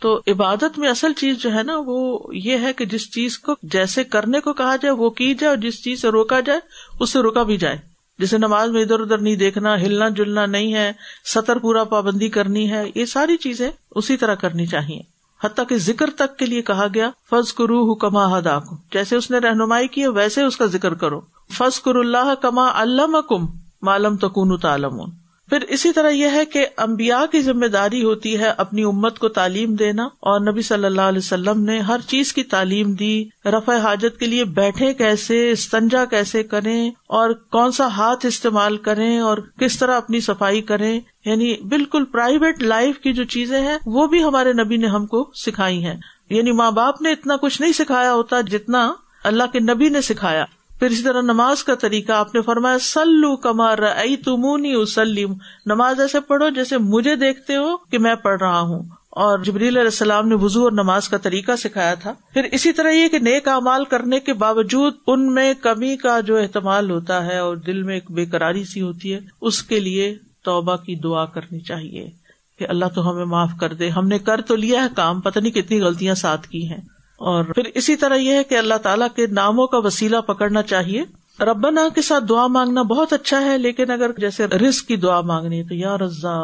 تو 0.00 0.20
عبادت 0.26 0.78
میں 0.78 0.88
اصل 0.88 1.12
چیز 1.12 1.38
جو 1.38 1.54
ہے 1.54 1.62
نا، 1.62 1.72
وہ 1.86 2.18
یہ 2.32 2.58
ہے 2.58 2.72
کہ 2.72 2.84
جس 2.84 3.14
چیز 3.14 3.38
کو 3.38 3.54
جیسے 3.62 4.04
کرنے 4.04 4.40
کو 4.40 4.52
کہا 4.52 4.76
جائے، 4.76 4.90
وہ 4.90 5.10
کی 5.10 5.34
جائے 5.34 5.48
اور 5.48 5.56
جس 5.56 5.84
چیز 5.84 6.02
سے 6.02 6.08
روکا 6.08 6.40
جائے، 6.40 6.60
اس 7.00 7.10
سے 7.10 7.18
روکا 7.18 7.42
بھی 7.42 7.56
جائے۔ 7.56 7.76
جیسے 8.18 8.38
نماز 8.38 8.70
میں 8.70 8.82
ادھر 8.82 9.00
ادھر 9.00 9.18
نہیں 9.18 9.36
دیکھنا، 9.36 9.76
ہلنا 9.76 10.08
جلنا 10.08 10.46
نہیں 10.46 10.74
ہے، 10.74 10.92
سطر 11.34 11.58
پورا 11.58 11.84
پابندی 11.84 12.28
کرنی 12.28 12.70
ہے، 12.70 12.84
یہ 12.94 13.04
ساری 13.04 13.36
چیزیں 13.36 13.70
اسی 13.90 14.16
طرح 14.16 14.34
کرنی 14.34 14.66
چاہیے۔ 14.66 15.00
حتیٰ 15.44 15.64
کہ 15.68 15.76
ذکر 15.76 16.10
تک 16.10 16.36
کے 16.36 16.46
لیے 16.46 16.62
کہا 16.62 16.86
گیا 16.94 17.10
فض 17.30 17.52
کرو 17.52 17.92
حکما 17.92 18.38
ہدا 18.38 18.58
جیسے 18.92 19.16
اس 19.16 19.30
نے 19.30 19.38
رہنمائی 19.38 19.88
کی 19.88 20.06
ویسے 20.06 20.42
اس 20.42 20.56
کا 20.56 20.66
ذکر 20.66 20.94
کرو۔ 20.94 21.20
فض 21.52 21.80
کر 21.80 21.94
اللہ 21.94 22.34
کما 22.42 22.68
اللہ 22.74 23.20
کم 23.20 23.46
معلوم 23.82 24.16
تکون 24.16 24.58
تعلم 24.58 25.00
پھر 25.48 25.60
اسی 25.60 25.92
طرح 25.92 26.08
یہ 26.08 26.26
ہے 26.32 26.44
کہ 26.44 26.66
امبیا 26.76 27.24
کی 27.32 27.42
ذمہ 27.42 27.66
داری 27.66 28.04
ہوتی 28.04 28.38
ہے 28.38 28.48
اپنی 28.58 28.84
امت 28.84 29.18
کو 29.18 29.28
تعلیم 29.28 29.74
دینا 29.74 30.04
اور 30.04 30.40
نبی 30.40 30.62
صلی 30.62 30.84
اللہ 30.84 31.00
علیہ 31.00 31.18
وسلم 31.18 31.64
نے 31.64 31.78
ہر 31.78 32.00
چیز 32.08 32.32
کی 32.32 32.42
تعلیم 32.42 32.92
دی، 32.92 33.24
رفع 33.44 33.76
حاجت 33.76 34.20
کے 34.20 34.26
لیے 34.26 34.44
بیٹھے 34.44 34.94
کیسے، 34.94 35.50
استنجا 35.50 36.04
کیسے 36.04 36.42
کریں 36.42 36.90
اور 37.06 37.30
کون 37.30 37.72
سا 37.72 37.86
ہاتھ 37.86 38.26
استعمال 38.26 38.76
کریں 38.76 39.18
اور 39.18 39.38
کس 39.60 39.78
طرح 39.78 39.96
اپنی 39.96 40.20
صفائی 40.20 40.62
کریں۔ 40.62 41.00
یعنی 41.24 41.54
بالکل 41.68 42.04
پرائیویٹ 42.04 42.62
لائف 42.62 42.98
کی 42.98 43.12
جو 43.12 43.24
چیزیں 43.24 43.60
ہیں، 43.60 43.78
وہ 43.86 44.06
بھی 44.06 44.24
ہمارے 44.24 44.52
نبی 44.52 44.76
نے 44.76 44.86
ہم 44.86 45.06
کو 45.06 45.30
سکھائی 45.34 45.84
ہیں۔ 45.84 45.96
یعنی 46.30 46.52
ماں 46.52 46.70
باپ 46.70 47.02
نے 47.02 47.12
اتنا 47.12 47.36
کچھ 47.36 47.62
نہیں 47.62 47.72
سکھایا 47.72 48.12
ہوتا 48.12 48.40
جتنا 48.40 48.92
اللہ 49.24 49.44
کے 49.52 49.60
نبی 49.60 49.88
نے 49.88 50.00
سکھایا۔ 50.00 50.44
پھر 50.78 50.90
اسی 50.90 51.02
طرح 51.02 51.20
نماز 51.20 51.64
کا 51.64 51.74
طریقہ 51.74 52.12
آپ 52.12 52.34
نے 52.34 52.42
فرمایا 52.42 52.78
سلو 52.78 53.36
کمار 53.36 53.78
تمونی 54.24 54.72
اسلیم 54.72 55.34
نماز 55.66 56.00
ایسے 56.00 56.20
پڑھو 56.20 56.48
جیسے 56.48 56.78
مجھے 56.78 57.16
دیکھتے 57.16 57.56
ہو 57.56 57.76
کہ 57.76 57.98
میں 57.98 58.14
پڑھ 58.14 58.42
رہا 58.42 58.60
ہوں۔ 58.60 58.82
اور 59.10 59.38
جبریل 59.38 59.68
علیہ 59.68 59.88
السلام 59.88 60.28
نے 60.28 60.34
وزو 60.34 60.62
اور 60.62 60.72
نماز 60.72 61.08
کا 61.08 61.16
طریقہ 61.16 61.52
سکھایا 61.56 61.94
تھا۔ 61.94 62.12
پھر 62.32 62.44
اسی 62.44 62.72
طرح 62.72 62.90
یہ 62.90 63.08
کہ 63.08 63.18
نیک 63.18 63.48
اعمال 63.48 63.84
کرنے 63.84 64.20
کے 64.20 64.32
باوجود 64.32 64.94
ان 65.06 65.34
میں 65.34 65.54
کمی 65.54 65.96
کا 65.96 66.20
جو 66.20 66.36
احتمال 66.36 66.90
ہوتا 66.90 67.26
ہے 67.26 67.38
اور 67.38 67.56
دل 67.56 67.82
میں 67.82 67.94
ایک 67.94 68.10
بے 68.10 68.24
قراری 68.24 68.64
سی 68.64 68.80
ہوتی 68.80 69.14
ہے، 69.14 69.20
اس 69.40 69.62
کے 69.62 69.80
لیے 69.80 70.18
توبہ 70.44 70.76
کی 70.76 70.96
دعا 70.96 71.24
کرنی 71.24 71.60
چاہیے 71.60 72.10
کہ 72.58 72.66
اللہ 72.68 72.84
تو 72.94 73.10
ہمیں 73.10 73.24
معاف 73.24 73.50
کر 73.60 73.72
دے۔ 73.72 73.88
ہم 73.88 74.08
نے 74.08 74.18
کر 74.18 74.40
تو 74.40 74.56
لیا 74.56 74.82
ہے 74.82 74.88
کام، 74.96 75.20
پتہ 75.20 75.38
نہیں 75.38 75.52
کتنی 75.52 75.80
غلطیاں 75.80 76.14
ساتھ 76.14 76.48
کی 76.48 76.68
ہیں۔ 76.68 76.93
اور 77.18 77.44
پھر 77.44 77.62
اسی 77.74 77.96
طرح 77.96 78.14
یہ 78.14 78.32
ہے 78.32 78.44
کہ 78.44 78.54
اللہ 78.54 78.74
تعالیٰ 78.74 79.06
کے 79.16 79.26
ناموں 79.26 79.66
کا 79.66 79.78
وسیلہ 79.78 80.16
پکڑنا 80.16 80.62
چاہیے۔ 80.62 81.04
ربنا 81.40 81.88
کے 81.94 82.02
ساتھ 82.02 82.24
دعا 82.28 82.46
مانگنا 82.46 82.82
بہت 82.82 83.12
اچھا 83.12 83.40
ہے، 83.40 83.58
لیکن 83.58 83.90
اگر 83.90 84.12
جیسے 84.18 84.46
رسک 84.46 84.88
کی 84.88 84.96
دعا 84.96 85.20
مانگنی 85.20 85.62
تو 85.62 85.74
یا 85.74 85.96
رزا 85.98 86.36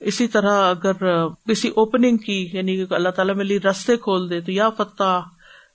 اسی 0.00 0.28
طرح 0.28 0.70
اگر 0.70 1.26
کسی 1.28 1.68
اوپننگ 1.68 2.16
کی 2.16 2.50
یعنی 2.52 2.84
اللہ 2.90 3.08
تعالیٰ 3.08 3.34
میں 3.34 3.44
لی 3.44 3.58
رستے 3.60 3.96
کھول 3.96 4.30
دے 4.30 4.40
تو 4.40 4.52
یا 4.52 4.68
فتح 4.70 5.18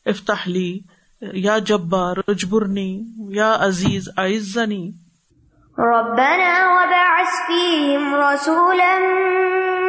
افتاحلی 0.05 0.79
یا 1.21 1.57
جبا 1.57 2.13
رجبرنی 2.13 3.01
یا 3.29 3.55
عزیز 3.59 4.09
آئزنی 4.17 4.91
ربنا 5.77 6.53
وبعث 6.69 7.37
فيهم 7.47 8.15
رسولا 8.15 8.99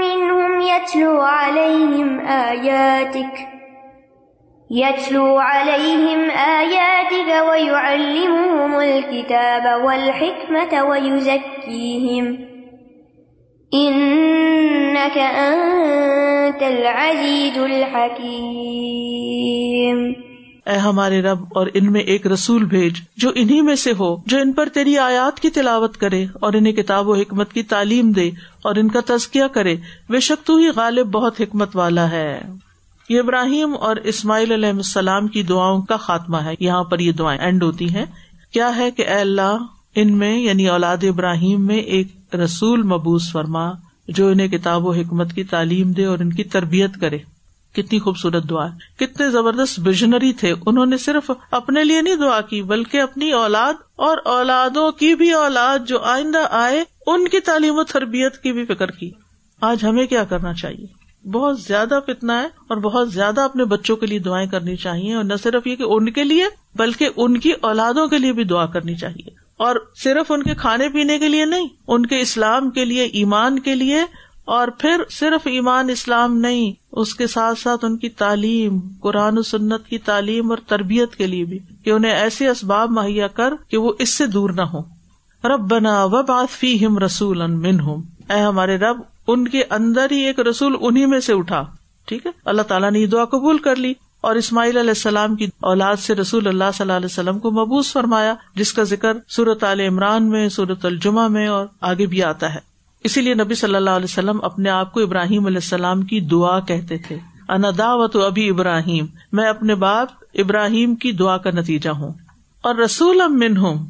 منهم 0.01 0.61
يتلو 0.61 1.21
عليهم 1.23 2.21
آياتك 2.21 3.54
يتلو 4.71 5.39
عليهم 5.39 6.31
آياتك 6.31 7.29
ويعلمهم 7.49 8.75
الكتاب 8.75 9.67
والحكمة 9.85 10.83
ويزكيهم 10.83 12.27
إنك 13.75 15.17
أنت 15.19 16.63
العزيز 16.63 17.59
الحكيم 17.59 18.65
اے 20.67 20.77
ہمارے 20.77 21.23
رب، 21.23 21.41
اور 21.55 21.67
ان 21.75 21.93
میں 21.93 22.01
ایک 22.01 22.27
رسول 22.27 22.65
بھیج، 22.65 22.95
جو 23.17 23.31
انہیں 23.35 23.63
میں 23.63 23.75
سے 23.75 23.93
ہو، 23.93 24.17
جو 24.27 24.39
ان 24.39 24.53
پر 24.53 24.69
تیری 24.69 24.99
آیات 24.99 25.41
کی 25.41 25.51
تلاوت 25.51 25.97
کرے، 25.97 26.25
اور 26.41 26.53
انہیں 26.53 26.73
کتاب 26.73 27.09
و 27.09 27.15
حکمت 27.15 27.53
کی 27.53 27.63
تعلیم 27.63 28.13
دے، 28.13 28.29
اور 28.63 28.75
ان 28.77 28.89
کا 28.89 29.01
تزکیہ 29.07 29.47
کرے۔ 29.53 29.77
بے 30.11 30.21
شک 30.21 30.47
تو 30.47 30.57
ہی 30.57 30.69
غالب 30.77 31.07
بہت 31.13 31.41
حکمت 31.41 31.77
والا 31.77 32.11
ہے۔ 32.11 32.43
یہ 33.09 33.21
ابراہیم 33.21 33.75
اور 33.81 33.97
اسماعیل 33.97 34.53
علیہ 34.53 34.69
السلام 34.69 35.29
کی 35.29 35.43
دعاؤں 35.43 35.83
کا 35.83 35.97
خاتمہ 35.97 36.37
ہے۔ 36.37 36.55
یہاں 36.61 36.85
پر 36.85 36.99
یہ 36.99 37.13
دعائیں 37.13 37.41
اینڈ 37.41 37.63
ہوتی 37.63 37.95
ہیں۔ 37.95 38.07
کیا 38.53 38.77
ہے 38.77 38.91
کہ 38.91 39.03
اے 39.03 39.15
اللہ، 39.15 39.57
ان 39.95 40.19
میں 40.19 40.39
یعنی 40.39 40.69
اولاد 40.69 40.97
ابراہیم 41.03 41.67
میں 41.67 41.79
ایک 41.79 42.35
رسول 42.35 42.83
مبوس 42.83 43.33
فرما، 43.33 43.73
جو 44.09 44.29
انہیں 44.29 44.49
کتاب 44.49 44.87
و 44.87 44.93
حکمت 44.93 45.33
کی 45.33 45.45
تعلیم 45.45 45.93
دے 45.93 46.05
اور 46.05 46.19
ان 46.19 46.33
کی 46.33 46.45
تربیت 46.45 46.91
کرے۔ 47.01 47.19
کتنی 47.73 47.99
خوبصورت 47.99 48.51
دعا 48.51 48.67
کتنے 48.99 49.31
زبردست 49.31 49.81
ویژنری 49.85 50.33
تھے۔ 50.33 50.55
انہوں 50.67 50.87
نے 50.87 50.97
صرف 50.97 51.31
اپنے 51.51 51.85
لیے 51.85 52.03
نہیں 52.03 52.15
دعا 52.15 52.41
کی، 52.41 52.63
بلکہ 52.63 53.01
اپنی 53.01 53.33
اولاد 53.33 53.75
اور 53.97 54.19
اولادوں 54.25 54.93
کی 54.93 55.15
بھی 55.15 55.33
اولاد 55.33 55.79
جو 55.87 56.03
آئندہ 56.03 56.47
آئے، 56.51 56.85
ان 57.07 57.29
کی 57.29 57.41
تعلیم 57.41 57.79
و 57.79 57.85
تربیت 57.85 58.43
کی 58.43 58.53
بھی 58.53 58.65
فکر 58.65 58.91
کی۔ 58.91 59.11
آج 59.61 59.85
ہمیں 59.85 60.07
کیا 60.07 60.25
کرنا 60.25 60.55
چاہیے؟ 60.55 61.04
بہت 61.33 61.61
زیادہ 61.61 61.99
فتنا 62.07 62.43
ہے 62.43 62.47
اور 62.69 62.77
بہت 62.77 63.13
زیادہ 63.13 63.41
اپنے 63.41 63.65
بچوں 63.65 63.97
کے 63.97 64.07
لیے 64.07 64.19
دعائیں 64.19 64.47
کرنی 64.47 64.77
چاہیے 64.77 65.15
اور 65.15 65.25
نہ 65.25 65.35
صرف 65.43 65.67
یہ 65.67 65.77
کہ 65.77 65.83
ان 65.83 66.11
کے 66.11 66.25
لیے 66.25 66.45
بلکہ 66.77 67.09
ان 67.17 67.39
کی 67.41 67.53
اولادوں 67.61 68.07
کے 68.07 68.19
لیے 68.19 68.33
بھی 68.33 68.45
دعا 68.45 68.67
کرنی 68.67 68.95
چاہیے 68.95 69.31
اور 69.57 69.77
صرف 69.97 70.31
ان 70.31 70.43
کے 70.43 70.55
کھانے 70.55 70.89
پینے 70.89 71.19
کے 71.19 71.29
لیے 71.29 71.45
نہیں، 71.45 71.69
ان 71.89 72.07
کے 72.07 72.21
اسلام 72.21 72.71
کے 72.71 72.85
لیے، 72.85 73.05
ایمان 73.05 73.59
کے 73.59 73.75
لیے 73.75 74.03
اور 74.45 74.69
پھر 74.69 75.03
صرف 75.11 75.47
ایمان 75.47 75.91
اسلام 75.91 76.37
نہیں، 76.37 76.73
اس 76.93 77.15
کے 77.15 77.27
ساتھ 77.27 77.59
ساتھ 77.59 77.85
ان 77.85 77.97
کی 77.97 78.09
تعلیم، 78.09 78.79
قرآن 79.01 79.39
و 79.39 79.43
سنت 79.43 79.87
کی 79.89 79.99
تعلیم 79.99 80.51
اور 80.51 80.59
تربیت 80.67 81.17
کے 81.17 81.27
لیے 81.27 81.45
بھی 81.45 81.59
کہ 81.85 81.91
انہیں 81.91 82.13
ایسے 82.13 82.49
اسباب 82.49 82.91
مہیا 82.91 83.29
کر 83.29 83.55
کہ 83.69 83.77
وہ 83.77 83.93
اس 83.99 84.15
سے 84.15 84.27
دور 84.27 84.51
نہ 84.51 84.63
ہو 84.63 84.83
رب 85.45 85.61
بنا 85.61 86.05
و 86.05 86.23
بات 86.23 86.51
فی 86.51 86.87
ہم 86.87 86.99
رسول 86.99 87.47
من 87.47 87.81
ہوں 87.81 88.03
اے 88.31 88.41
ہمارے 88.41 88.77
رب 88.77 89.01
ان 89.27 89.49
کے 89.49 89.63
اندر 89.71 90.07
ہی 90.11 90.21
ایک 90.21 90.41
رسول 90.41 90.77
انہیں 90.81 91.07
میں 91.07 91.21
سے 91.21 91.33
اٹھا۔ 91.33 91.67
ٹھیک 92.05 92.27
ہے؟ 92.27 92.31
اللہ 92.45 92.63
تعالیٰ 92.63 92.91
نے 92.91 92.99
یہ 92.99 93.07
دعا 93.07 93.25
قبول 93.25 93.59
کر 93.59 93.77
لی۔ 93.77 93.95
اور 94.21 94.35
اسماعیل 94.35 94.77
علیہ 94.77 94.91
السلام 94.91 95.37
کی 95.37 95.47
اولاد 95.61 95.97
سے 95.97 96.15
رسول 96.15 96.47
اللہ 96.47 96.65
صلی 96.75 96.83
اللہ 96.83 96.93
علیہ 96.93 97.07
وسلم 97.07 97.39
کو 97.39 97.51
مبوس 97.51 97.93
فرمایا، 97.93 98.35
جس 98.55 98.73
کا 98.73 98.83
ذکر 98.83 99.17
صورت 99.29 99.65
عال 99.65 99.81
عمران 99.81 100.25
میں 100.29 100.49
صورت 100.49 100.85
الجمہ 100.85 101.29
میں 101.29 101.49
اور 101.49 101.67
آگے 101.81 102.07
بھی 102.07 102.23
آتا 102.23 102.55
ہے۔ 102.55 102.59
اسی 103.05 103.21
لیے 103.21 103.35
نبی 103.35 103.55
صلی 103.55 103.75
اللہ 103.75 103.91
علیہ 103.91 104.05
وسلم 104.05 104.45
اپنے 104.45 104.71
آپ 104.71 104.93
کو 104.93 105.01
ابراہیم 105.01 105.47
علیہ 105.47 105.57
السلام 105.57 106.03
کی 106.03 106.21
دعا 106.21 106.61
کہتے 106.61 106.97
تھے۔ 106.99 107.19
انداوت 107.49 108.17
ابھی 108.17 108.51
ابراہیم، 108.51 109.07
میں 109.33 109.47
اپنے 109.47 109.75
باپ 109.75 110.09
ابراہیم 110.35 110.95
کی 110.95 111.13
دعا 111.13 111.37
کا 111.37 111.51
نتیجہ 111.51 111.91
ہوں۔ 111.91 112.13
اور 112.63 112.75
رسول 112.75 113.21
ام 113.21 113.57
ہوں 113.57 113.87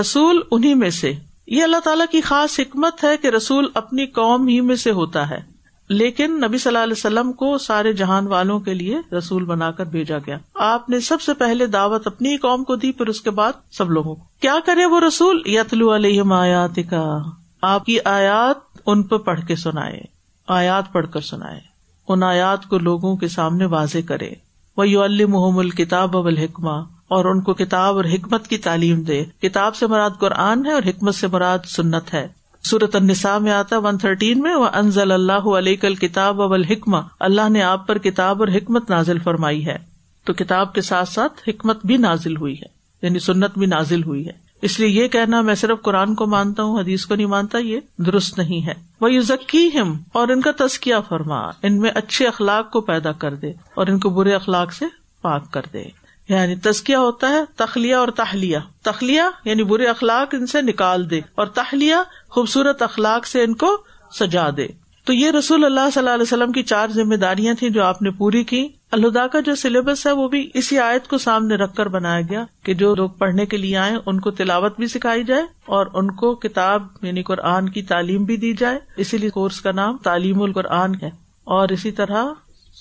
رسول 0.00 0.40
انہیں 0.50 0.74
میں 0.74 0.90
سے۔ 0.90 1.12
یہ 1.48 1.62
اللہ 1.62 1.76
تعالیٰ 1.84 2.06
کی 2.10 2.20
خاص 2.20 2.60
حکمت 2.60 3.04
ہے 3.04 3.16
کہ 3.16 3.26
رسول 3.26 3.68
اپنی 3.74 4.06
قوم 4.06 4.46
ہی 4.46 4.60
میں 4.60 4.76
سے 4.76 4.90
ہوتا 4.90 5.30
ہے۔ 5.30 5.40
لیکن 5.88 6.40
نبی 6.46 6.58
صلی 6.58 6.70
اللہ 6.70 6.82
علیہ 6.82 6.94
وسلم 6.96 7.32
کو 7.32 7.58
سارے 7.58 7.92
جہان 7.92 8.26
والوں 8.26 8.60
کے 8.60 8.74
لیے 8.74 8.98
رسول 9.18 9.44
بنا 9.44 9.70
کر 9.70 9.84
بھیجا 9.84 10.18
گیا۔ 10.18 10.38
آپ 10.54 10.90
نے 10.90 11.00
سب 11.00 11.20
سے 11.20 11.34
پہلے 11.34 11.66
دعوت 11.66 12.06
اپنی 12.06 12.36
قوم 12.36 12.64
کو 12.64 12.76
دی، 12.76 12.92
پھر 12.92 13.06
اس 13.06 13.20
کے 13.20 13.30
بعد 13.30 13.52
سب 13.70 13.90
لوگوں 13.90 14.14
کو۔ 14.14 14.22
کیا 14.40 14.54
کرے 14.66 14.84
وہ 14.84 15.00
رسول؟ 15.00 15.42
یتلو 15.46 15.94
علیہ 15.94 16.22
آیات 16.32 16.78
کا 16.90 17.18
آپ 17.62 17.84
کی 17.84 17.98
آیات 18.04 18.78
ان 18.86 19.02
پہ 19.02 19.16
پڑھ 19.16 19.40
کے 19.46 19.56
سنائے، 19.56 20.00
آیات 20.48 20.92
پڑھ 20.92 21.06
کر 21.12 21.20
سنائے۔ 21.20 21.60
ان 22.08 22.22
آیات 22.22 22.66
کو 22.66 22.78
لوگوں 22.78 23.16
کے 23.16 23.28
سامنے 23.28 23.64
واضح 23.64 23.98
کرے۔ 24.08 24.30
وہ 24.76 24.88
یو 24.88 25.02
المحم 25.02 25.58
الکتاب 25.58 26.16
اب 26.16 26.26
الحکمہ 26.26 26.97
اور 27.08 27.24
ان 27.24 27.40
کو 27.40 27.54
کتاب 27.54 27.96
اور 27.96 28.04
حکمت 28.04 28.48
کی 28.48 28.58
تعلیم 28.58 29.02
دے۔ 29.02 29.24
کتاب 29.42 29.76
سے 29.76 29.86
مراد 29.86 30.10
قرآن 30.20 30.66
ہے 30.66 30.72
اور 30.72 30.82
حکمت 30.86 31.14
سے 31.14 31.26
مراد 31.26 31.58
سنت 31.66 32.14
ہے۔ 32.14 32.28
سورت 32.64 32.96
النساء 32.96 33.38
میں 33.38 33.52
آتا 33.52 33.78
ون 33.78 33.98
تھرٹین 33.98 34.40
میں 34.40 34.54
وہ 34.54 34.68
انزل 34.74 35.12
اللہ 35.12 35.32
علیہ 35.32 35.76
کل 35.76 35.94
کتاب 35.94 36.42
اب 36.42 36.52
الحکمہ 36.52 36.96
اللہ 37.20 37.48
نے 37.48 37.62
آپ 37.62 37.86
پر 37.86 37.98
کتاب 37.98 38.42
اور 38.42 38.48
حکمت 38.48 38.90
نازل 38.90 39.18
فرمائی 39.18 39.66
ہے۔ 39.66 39.76
تو 40.24 40.32
کتاب 40.32 40.74
کے 40.74 40.80
ساتھ 40.80 41.08
ساتھ 41.08 41.48
حکمت 41.48 41.86
بھی 41.86 41.96
نازل 41.96 42.36
ہوئی 42.36 42.54
ہے۔ 42.54 42.66
یعنی 43.02 43.18
سنت 43.18 43.58
بھی 43.58 43.66
نازل 43.66 44.02
ہوئی 44.02 44.26
ہے۔ 44.26 44.32
اس 44.62 44.80
لیے 44.80 44.88
یہ 44.88 45.08
کہنا 45.08 45.40
میں 45.40 45.54
صرف 45.54 45.82
قرآن 45.82 46.14
کو 46.14 46.26
مانتا 46.26 46.62
ہوں، 46.62 46.80
حدیث 46.80 47.06
کو 47.06 47.14
نہیں 47.14 47.26
مانتا، 47.26 47.58
یہ 47.58 47.80
درست 47.98 48.38
نہیں 48.38 48.66
ہے۔ 48.66 48.74
وہ 49.00 49.12
یو 49.12 49.20
ذکی 49.20 49.70
ہم 49.80 49.96
اور 50.12 50.28
ان 50.28 50.40
کا 50.40 50.50
تزکیہ 50.58 50.94
فرما۔ 51.08 51.40
ان 51.62 51.78
میں 51.78 51.90
اچھے 51.94 52.26
اخلاق 52.26 52.70
کو 52.70 52.80
پیدا 52.80 53.12
کر 53.12 53.34
دے 53.34 53.50
اور 53.74 53.86
ان 53.86 53.98
کو 53.98 54.10
برے 54.10 54.34
اخلاق 54.34 54.72
سے 54.72 54.84
پاک 55.22 55.50
کر 55.50 55.62
دے۔ 55.72 56.07
یعنی 56.28 56.56
تزکیہ 56.56 56.96
ہوتا 56.96 57.28
ہے 57.28 57.40
تخلیہ 57.56 57.94
اور 57.94 58.08
تہلیہ 58.08 58.58
تخلیہ 58.82 59.22
یعنی 59.44 59.62
برے 59.62 59.86
اخلاق 59.86 60.34
ان 60.34 60.46
سے 60.46 60.62
نکال 60.62 61.10
دے 61.10 61.20
اور 61.34 61.46
تہلیہ 61.46 61.94
خوبصورت 62.28 62.82
اخلاق 62.82 63.26
سے 63.26 63.42
ان 63.42 63.54
کو 63.54 63.82
سجا 64.18 64.48
دے۔ 64.56 64.68
تو 65.04 65.12
یہ 65.12 65.30
رسول 65.30 65.64
اللہ 65.64 65.80
صلی 65.94 66.00
اللہ 66.00 66.10
علیہ 66.10 66.22
وسلم 66.22 66.52
کی 66.52 66.62
چار 66.62 66.88
ذمہ 66.88 67.14
داریاں 67.14 67.54
تھیں 67.54 67.70
جو 67.70 67.84
آپ 67.84 68.02
نے 68.02 68.10
پوری 68.10 68.44
کی۔ 68.44 68.68
اللہ 68.92 69.26
کا 69.26 69.40
جو 69.40 69.54
سلیبس 69.54 70.06
ہے 70.06 70.12
وہ 70.12 70.28
بھی 70.28 70.50
اسی 70.54 70.78
آیت 70.78 71.08
کو 71.08 71.18
سامنے 71.18 71.54
رکھ 71.54 71.74
کر 71.74 71.88
بنایا 71.88 72.20
گیا 72.20 72.44
کہ 72.62 72.74
جو 72.74 72.94
لوگ 72.94 73.08
پڑھنے 73.08 73.46
کے 73.46 73.56
لیے 73.56 73.76
آئے 73.76 73.96
ان 74.06 74.20
کو 74.20 74.30
تلاوت 74.30 74.78
بھی 74.78 74.86
سکھائی 74.86 75.24
جائے 75.24 75.42
اور 75.64 75.86
ان 75.94 76.10
کو 76.10 76.34
کتاب 76.34 76.82
یعنی 77.02 77.22
قرآن 77.22 77.68
کی 77.68 77.82
تعلیم 77.82 78.24
بھی 78.24 78.36
دی 78.36 78.52
جائے۔ 78.52 78.78
اسی 78.96 79.18
لیے 79.18 79.30
کورس 79.30 79.60
کا 79.60 79.72
نام 79.72 79.96
تعلیم 79.96 80.42
القرآن 80.42 80.94
ہے 81.02 81.10
اور 81.44 81.68
اسی 81.68 81.92
طرح 81.92 82.24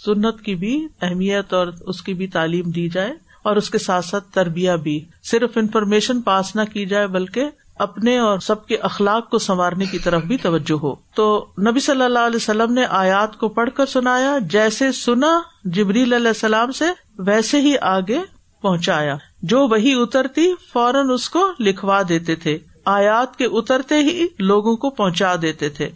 سنت 0.05 0.41
کی 0.41 0.55
بھی 0.55 0.88
اہمیت 1.01 1.53
اور 1.53 1.67
اس 1.81 2.01
کی 2.01 2.13
بھی 2.13 2.27
تعلیم 2.27 2.69
دی 2.69 2.89
جائے۔ 2.89 3.27
اور 3.47 3.55
اس 3.55 3.69
کے 3.69 3.77
ساتھ 3.77 4.05
ساتھ 4.05 4.31
تربیہ 4.31 4.71
بھی۔ 4.71 5.05
صرف 5.23 5.51
انفارمیشن 5.55 6.21
پاس 6.21 6.55
نہ 6.55 6.62
کی 6.73 6.86
جائے، 6.86 7.07
بلکہ 7.07 7.49
اپنے 7.75 8.17
اور 8.17 8.39
سب 8.39 8.65
کے 8.65 8.77
اخلاق 8.77 9.29
کو 9.29 9.39
سنوارنے 9.39 9.86
کی 9.86 9.99
طرف 9.99 10.23
بھی 10.23 10.38
توجہ 10.38 10.79
ہو۔ 10.83 10.95
تو 11.15 11.45
نبی 11.71 11.79
صلی 11.79 12.01
اللہ 12.01 12.19
علیہ 12.19 12.36
وسلم 12.36 12.73
نے 12.73 12.86
آیات 12.86 13.38
کو 13.38 13.49
پڑھ 13.49 13.69
کر 13.75 13.86
سنایا، 13.86 14.38
جیسے 14.41 14.91
سنا 14.91 15.41
جبریل 15.63 16.13
علیہ 16.13 16.27
السلام 16.27 16.71
سے، 16.71 16.86
ویسے 17.19 17.62
ہی 17.62 17.77
آگے 17.81 18.19
پہنچایا۔ 18.62 19.15
جو 19.41 19.67
وہی 19.67 20.01
اترتی، 20.01 20.53
فوراً 20.73 21.10
اس 21.10 21.29
کو 21.29 21.51
لکھوا 21.60 22.01
دیتے 22.10 22.36
تھے۔ 22.36 22.57
آیات 22.86 23.36
کے 23.36 23.45
اترتے 23.45 23.95
ہی 23.95 24.25
لوگوں 24.39 24.75
کو 24.75 24.89
پہنچا 24.89 25.36
دیتے 25.41 25.69
تھے۔ 25.69 25.89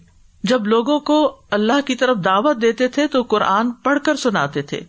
جب 0.44 0.68
لوگوں 0.68 1.00
کو 1.00 1.36
اللہ 1.52 1.82
کی 1.86 1.96
طرف 1.96 2.18
دعوت 2.26 2.62
دیتے 2.62 2.88
تھے، 2.88 3.08
تو 3.08 3.22
قرآن 3.22 3.72
پڑھ 3.72 4.00
کر 4.06 4.16
سناتے 4.16 4.62
تھے۔ 4.62 4.82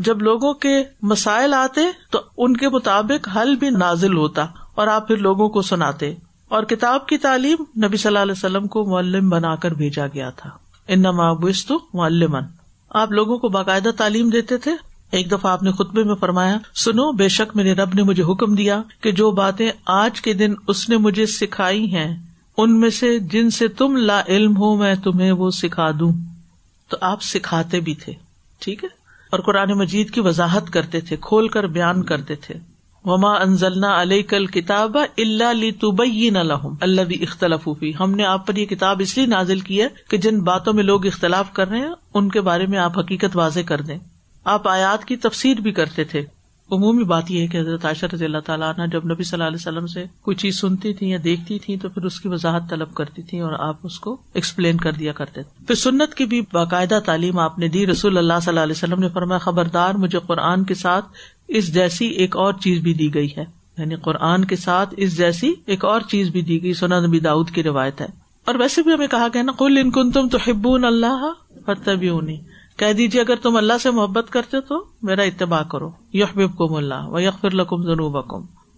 جب 0.00 0.22
لوگوں 0.22 0.54
کے 0.54 0.84
مسائل 1.02 1.54
آتے 1.54 1.80
تو 2.10 2.20
ان 2.36 2.56
کے 2.56 2.68
مطابق 2.68 3.28
حل 3.36 3.56
بھی 3.56 3.70
نازل 3.70 4.16
ہوتا 4.16 4.46
اور 4.74 4.86
آپ 4.86 5.08
پھر 5.08 5.16
لوگوں 5.16 5.48
کو 5.48 5.62
سناتے 5.62 6.14
اور 6.48 6.62
کتاب 6.62 7.06
کی 7.06 7.18
تعلیم 7.18 7.84
نبی 7.84 7.96
صلی 7.96 8.08
اللہ 8.08 8.18
علیہ 8.18 8.32
وسلم 8.32 8.66
کو 8.66 8.84
معلم 8.84 9.28
بنا 9.28 9.54
کر 9.54 9.74
بھیجا 9.74 10.06
گیا 10.06 10.30
تھا۔ 10.30 10.50
ان 10.88 11.00
نمابست 11.00 11.72
معلمن 11.94 12.42
آپ 12.90 13.12
لوگوں 13.12 13.38
کو 13.38 13.48
باقاعدہ 13.48 13.88
تعلیم 13.96 14.28
دیتے 14.28 14.56
تھے۔ 14.56 14.70
ایک 15.10 15.30
دفعہ 15.30 15.52
آپ 15.52 15.62
نے 15.62 15.72
خطبے 15.72 16.02
میں 16.02 16.14
فرمایا، 16.14 16.58
سنو، 16.74 17.12
بے 17.12 17.28
شک 17.28 17.56
میرے 17.56 17.72
رب 17.72 17.94
نے 17.94 18.02
مجھے 18.02 18.22
حکم 18.22 18.54
دیا 18.54 18.82
کہ 19.00 19.12
جو 19.12 19.30
باتیں 19.30 19.70
آج 19.86 20.20
کے 20.20 20.32
دن 20.32 20.54
اس 20.68 20.88
نے 20.88 20.96
مجھے 20.96 21.26
سکھائی 21.26 21.94
ہیں، 21.94 22.16
ان 22.56 22.80
میں 22.80 22.90
سے 22.90 23.18
جن 23.18 23.50
سے 23.50 23.68
تم 23.68 23.96
لا 23.96 24.22
علم 24.28 24.56
ہو، 24.56 24.76
میں 24.76 24.94
تمہیں 24.94 25.32
وہ 25.32 25.50
سکھا 25.50 25.90
دوں۔ 25.90 26.12
تو 26.88 26.96
آپ 27.00 27.22
سکھاتے 27.22 27.80
بھی 27.80 27.94
تھے۔ 27.94 28.12
ٹھیک 28.58 28.84
ہے؟ 28.84 28.99
اور 29.30 29.40
قرآن 29.40 29.70
مجید 29.72 30.10
کی 30.10 30.20
وضاحت 30.20 30.70
کرتے 30.70 31.00
تھے، 31.00 31.16
کھول 31.20 31.48
کر 31.48 31.66
بیان 31.66 32.02
کرتے 32.02 32.34
تھے۔ 32.34 32.54
وما 33.04 33.32
انزلنا 33.32 34.02
علیہ 34.02 34.22
کل 34.22 34.46
کتاب 34.46 34.96
اللہ 34.96 35.52
لی 35.52 35.70
تبین 35.72 36.34
لہم 36.34 36.74
اللہ 36.80 37.00
بھی 37.00 37.22
اختلاف 37.22 37.68
ہم 38.00 38.14
نے 38.14 38.24
آپ 38.24 38.46
پر 38.46 38.56
یہ 38.56 38.66
کتاب 38.66 38.96
اس 39.00 39.16
لیے 39.16 39.26
نازل 39.26 39.60
کی 39.60 39.82
ہے 39.82 39.88
کہ 40.10 40.16
جن 40.16 40.40
باتوں 40.40 40.72
میں 40.72 40.82
لوگ 40.82 41.06
اختلاف 41.06 41.52
کر 41.52 41.68
رہے 41.68 41.78
ہیں، 41.78 41.92
ان 42.14 42.28
کے 42.28 42.40
بارے 42.40 42.66
میں 42.66 42.78
آپ 42.78 42.98
حقیقت 42.98 43.36
واضح 43.36 43.60
کر 43.60 43.80
دیں۔ 43.80 43.98
آپ 44.44 44.68
آیات 44.68 45.04
کی 45.04 45.16
تفسیر 45.16 45.60
بھی 45.60 45.72
کرتے 45.72 46.04
تھے۔ 46.04 46.39
عمومی 46.72 47.04
بات 47.04 47.30
یہ 47.30 47.40
ہے 47.40 47.46
کہ 47.46 47.58
حضرت 47.58 47.84
عائشہ 47.84 48.06
رضی 48.12 48.24
اللہ 48.24 48.38
تعالیٰ 48.38 48.72
عنہ 48.78 48.86
جب 48.86 49.04
نبی 49.04 49.22
صلی 49.22 49.36
اللہ 49.36 49.44
علیہ 49.44 49.56
وسلم 49.56 49.86
سے 49.86 50.04
کوئی 50.22 50.36
چیز 50.36 50.60
سنتی 50.60 50.94
تھی 50.94 51.10
یا 51.10 51.18
دیکھتی 51.24 51.58
تھی 51.58 51.76
تو 51.76 51.88
پھر 51.88 52.02
اس 52.02 52.20
کی 52.20 52.28
وضاحت 52.28 52.62
طلب 52.70 52.94
کرتی 52.94 53.22
تھی 53.22 53.40
اور 53.40 53.52
آپ 53.52 53.76
اس 53.82 54.00
کو 54.00 54.16
ایکسپلین 54.34 54.76
کر 54.76 54.92
دیا 54.92 55.12
کرتے 55.12 55.42
تھے۔ 55.42 55.64
پھر 55.66 55.74
سنت 55.74 56.14
کی 56.14 56.24
بھی 56.24 56.42
باقاعدہ 56.52 56.98
تعلیم 57.04 57.38
آپ 57.38 57.58
نے 57.58 57.68
دی۔ 57.68 57.86
رسول 57.86 58.18
اللہ 58.18 58.32
صلی 58.42 58.50
اللہ 58.50 58.60
علیہ 58.60 58.74
وسلم 58.76 59.00
نے 59.00 59.08
فرمایا، 59.08 59.38
خبردار 59.38 59.94
مجھے 59.94 60.18
قرآن 60.26 60.64
کے 60.64 60.74
ساتھ 60.74 61.04
اس 61.48 61.74
جیسی 61.74 62.06
ایک 62.06 62.36
اور 62.36 62.52
چیز 62.52 62.82
بھی 62.82 62.94
دی 62.94 63.14
گئی 63.14 63.28
ہے۔ 63.36 63.44
یعنی 63.78 63.94
قرآن 63.94 64.44
کے 64.44 64.56
ساتھ 64.56 64.94
اس 64.96 65.16
جیسی 65.16 65.54
ایک 65.66 65.84
اور 65.84 66.00
چیز 66.00 66.28
بھی 66.28 66.42
دی 66.42 66.62
گئی۔ 66.62 66.74
سنا 66.74 67.00
نبی 67.00 67.20
داؤد 67.20 67.50
کی 67.50 67.62
روایت 67.62 68.00
ہے۔ 68.00 68.06
اور 68.44 68.54
ویسے 68.54 68.82
بھی 68.82 68.92
ہمیں 68.92 69.06
کہا 69.06 69.26
گیا 69.34 69.42
نا 69.42 69.52
کل 69.52 69.78
ان 69.78 69.90
کن 69.90 70.10
تم 70.10 70.28
تو 70.28 70.38
ہبون 70.48 70.84
اللہ 70.84 71.32
فتبیونی 71.66 72.36
کہہ 72.80 72.92
دیجیے 72.92 73.20
اگر 73.20 73.36
تم 73.36 73.56
اللہ 73.56 73.72
سے 73.82 73.90
محبت 73.90 74.26
کرتے 74.30 74.60
تو 74.60 74.84
میرا 75.02 75.22
اتباع 75.22 75.62
کرو۔ 75.62 75.90
یحبب 76.12 76.58
کم 76.58 76.74
اللہ 76.74 77.08
و 77.08 77.20
یکفر 77.20 77.50
لکم 77.50 77.82
جنوب 77.82 78.16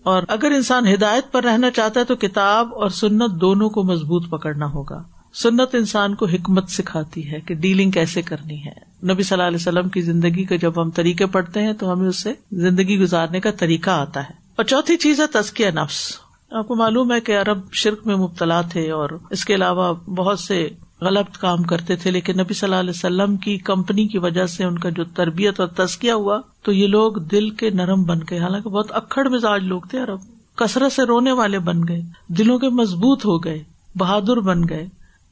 اور 0.02 0.22
اگر 0.28 0.50
انسان 0.50 0.86
ہدایت 0.86 1.32
پر 1.32 1.44
رہنا 1.44 1.70
چاہتا 1.70 2.00
ہے 2.00 2.04
تو 2.04 2.16
کتاب 2.16 2.74
اور 2.74 2.88
سنت 2.88 3.40
دونوں 3.40 3.70
کو 3.70 3.82
مضبوط 3.82 4.30
پکڑنا 4.30 4.66
ہوگا۔ 4.66 5.02
سنت 5.34 5.74
انسان 5.74 6.14
کو 6.14 6.26
حکمت 6.26 6.70
سکھاتی 6.70 7.32
ہے 7.32 7.40
کہ 7.40 7.54
ڈیلنگ 7.54 7.90
کیسے 7.90 8.22
کرنی 8.22 8.66
ہے۔ 8.66 9.06
نبی 9.12 9.22
صلی 9.22 9.34
اللہ 9.34 9.46
علیہ 9.46 9.58
وسلم 9.60 9.88
کی 9.88 10.00
زندگی 10.00 10.44
کے 10.44 10.58
جب 10.58 10.82
ہم 10.82 10.90
طریقے 10.90 11.26
پڑھتے 11.26 11.62
ہیں 11.62 11.72
تو 11.72 11.92
ہمیں 11.92 12.08
اس 12.08 12.22
سے 12.22 12.32
زندگی 12.52 12.98
گزارنے 12.98 13.40
کا 13.40 13.50
طریقہ 13.50 13.90
آتا 13.90 14.22
ہے۔ 14.22 14.32
اور 14.56 14.64
چوتھی 14.64 14.96
چیز 14.96 15.20
ہے 15.20 15.26
تزکیہ 15.26 15.70
نفس۔ 15.70 16.12
آپ 16.50 16.68
کو 16.68 16.74
معلوم 16.76 17.12
ہے 17.12 17.20
کہ 17.20 17.38
عرب 17.38 17.58
شرک 17.72 18.06
میں 18.06 18.16
مبتلا 18.16 18.60
تھے 18.60 18.90
اور 18.90 19.10
اس 19.30 19.44
کے 19.44 19.54
علاوہ 19.54 19.94
بہت 19.94 20.40
سے 20.40 20.68
غلط 21.02 21.36
کام 21.36 21.62
کرتے 21.62 21.96
تھے، 21.96 22.10
لیکن 22.10 22.38
نبی 22.40 22.54
صلی 22.54 22.66
اللہ 22.66 22.80
علیہ 22.80 22.90
وسلم 22.90 23.36
کی 23.36 23.58
کمپنی 23.58 24.08
کی 24.08 24.18
وجہ 24.18 24.46
سے 24.46 24.64
ان 24.64 24.78
کا 24.78 24.88
جو 24.88 25.04
تربیت 25.04 25.60
اور 25.60 25.68
تسکیہ 25.68 26.12
ہوا، 26.12 26.40
تو 26.62 26.72
یہ 26.72 26.86
لوگ 26.86 27.12
دل 27.12 27.50
کے 27.50 27.70
نرم 27.70 28.02
بن 28.02 28.18
گئے۔ 28.30 28.38
حالانکہ 28.38 28.68
بہت 28.68 28.86
اکڑ 28.90 29.28
مزاج 29.28 29.62
لوگ 29.62 29.80
تھے 29.80 30.02
ارب 30.02 30.20
کثرت 30.54 30.92
سے 30.92 31.02
رونے 31.02 31.32
والے 31.32 31.58
بن 31.58 31.80
گئے۔ 31.88 32.02
دلوں 32.28 32.58
کے 32.58 32.68
مضبوط 32.68 33.26
ہو 33.26 33.44
گئے، 33.44 33.62
بہادر 33.98 34.40
بن 34.40 34.68
گئے۔ 34.68 34.88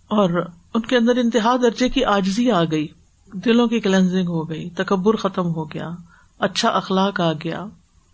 اور 0.08 0.46
ان 0.74 0.80
کے 0.80 0.96
اندر 0.96 1.16
انتہا 1.16 1.56
درجے 1.62 1.88
کی 1.88 2.04
آجزی 2.04 2.50
آ 2.50 2.64
گئی۔ 2.64 2.88
دلوں 3.32 3.66
کی 3.66 3.80
کلینزنگ 3.80 4.28
ہو 4.28 4.48
گئی، 4.48 4.70
تکبر 4.70 5.16
ختم 5.16 5.46
ہو 5.46 5.64
گیا۔ 5.64 5.90
اچھا 6.38 6.68
اخلاق 6.68 7.20
آ 7.20 7.32
گیا۔ 7.32 7.64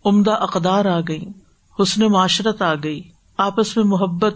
عمدہ 0.04 0.30
اقدار 0.30 0.84
آ 0.84 1.00
گئی۔ 1.08 1.24
حسن 1.82 2.12
معاشرت 2.12 2.62
آ 2.62 2.74
گئی۔ 2.74 3.02
آپس 3.38 3.76
میں 3.76 3.84
محبت 3.84 4.34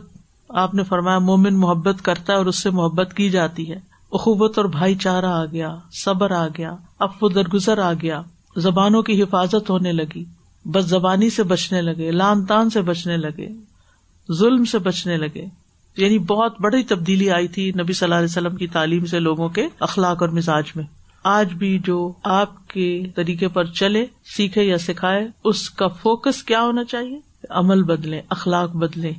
آپ 0.55 0.75
نے 0.75 0.83
فرمایا 0.83 1.19
مومن 1.19 1.55
محبت 1.55 2.03
کرتا 2.03 2.33
ہے 2.33 2.39
اور 2.39 2.47
اس 2.47 2.59
سے 2.59 2.71
محبت 2.71 3.15
کی 3.15 3.31
جاتی 3.31 3.71
ہے۔ 3.71 3.77
اخوبت 4.13 4.59
اور 4.59 4.67
بھائی 4.67 4.95
چارہ 4.95 5.25
آ 5.25 5.45
گیا، 5.45 5.77
صبر 5.93 6.31
آ 6.31 6.47
گیا 6.47 6.77
افو 6.99 7.29
درگزر 7.29 7.79
آ 7.79 7.93
گیا۔ 7.93 8.23
زبانوں 8.57 9.03
کی 9.03 9.23
حفاظت 9.23 9.71
ہونے 9.71 9.93
لگی، 9.93 10.25
بس 10.65 10.85
زبانی 10.85 11.31
سے 11.31 11.43
بچنے 11.43 11.83
لگے 11.83 12.11
لان 12.11 12.47
تان 12.47 12.71
سے 12.71 12.83
بچنے 12.83 13.17
لگے، 13.17 13.49
ظلم 14.33 14.65
سے 14.65 14.79
بچنے 14.79 15.17
لگے۔ 15.17 15.47
یعنی 15.97 16.19
بہت 16.19 16.61
بڑی 16.61 16.83
تبدیلی 16.83 17.31
آئی 17.31 17.49
تھی 17.49 17.73
نبی 17.81 17.93
صلی 17.93 18.07
اللہ 18.07 18.15
علیہ 18.15 18.25
وسلم 18.25 18.57
کی 18.57 18.67
تعلیم 18.67 19.07
سے 19.07 19.19
لوگوں 19.19 19.49
کے 19.49 19.67
اخلاق 19.81 20.23
اور 20.23 20.29
مزاج 20.29 20.65
میں۔ 20.75 20.85
آج 21.25 21.53
بھی 21.53 21.79
جو 21.79 22.13
آپ 22.25 22.69
کے 22.69 23.07
طریقے 23.15 23.49
پر 23.49 23.65
چلے، 23.65 24.07
سیکھے 24.37 24.63
یا 24.63 24.79
سکھائے، 24.79 25.29
اس 25.45 25.71
کا 25.71 25.87
فوکس 25.87 26.43
کیا 26.43 26.63
ہونا 26.63 26.85
چاہیے؟ 26.85 27.21
عمل 27.51 27.83
بدلے 27.83 28.21
اخلاق 28.29 28.71
بدلے 28.71 29.13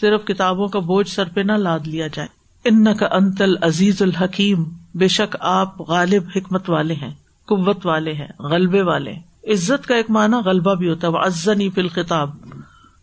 صرف 0.00 0.24
کتابوں 0.24 0.68
کا 0.68 0.78
بوجھ 0.78 1.08
سر 1.08 1.28
پہ 1.28 1.40
نہ 1.40 1.52
لاد 1.52 1.80
لیا 1.86 2.06
جائے۔ 2.06 2.28
ان 2.64 2.96
کا 2.96 3.06
انتل 3.12 3.54
عزیز 3.62 4.02
الحکیم، 4.02 4.64
بے 4.94 5.08
شک 5.08 5.36
آپ 5.40 5.80
غالب 5.80 6.22
حکمت 6.36 6.70
والے 6.70 6.94
ہیں، 6.94 7.14
قوت 7.46 7.86
والے 7.86 8.12
ہیں، 8.12 8.42
غلبے 8.42 8.82
والے 8.82 9.12
عزت 9.52 9.86
کا 9.86 9.94
ایک 9.94 10.10
معنی 10.10 10.36
غلبہ 10.36 10.74
بھی 10.74 10.88
ہوتا 10.88 11.08
ہے۔ 11.08 11.12
ازنی 11.16 11.70
فل 11.70 11.88
خطاب 11.88 12.30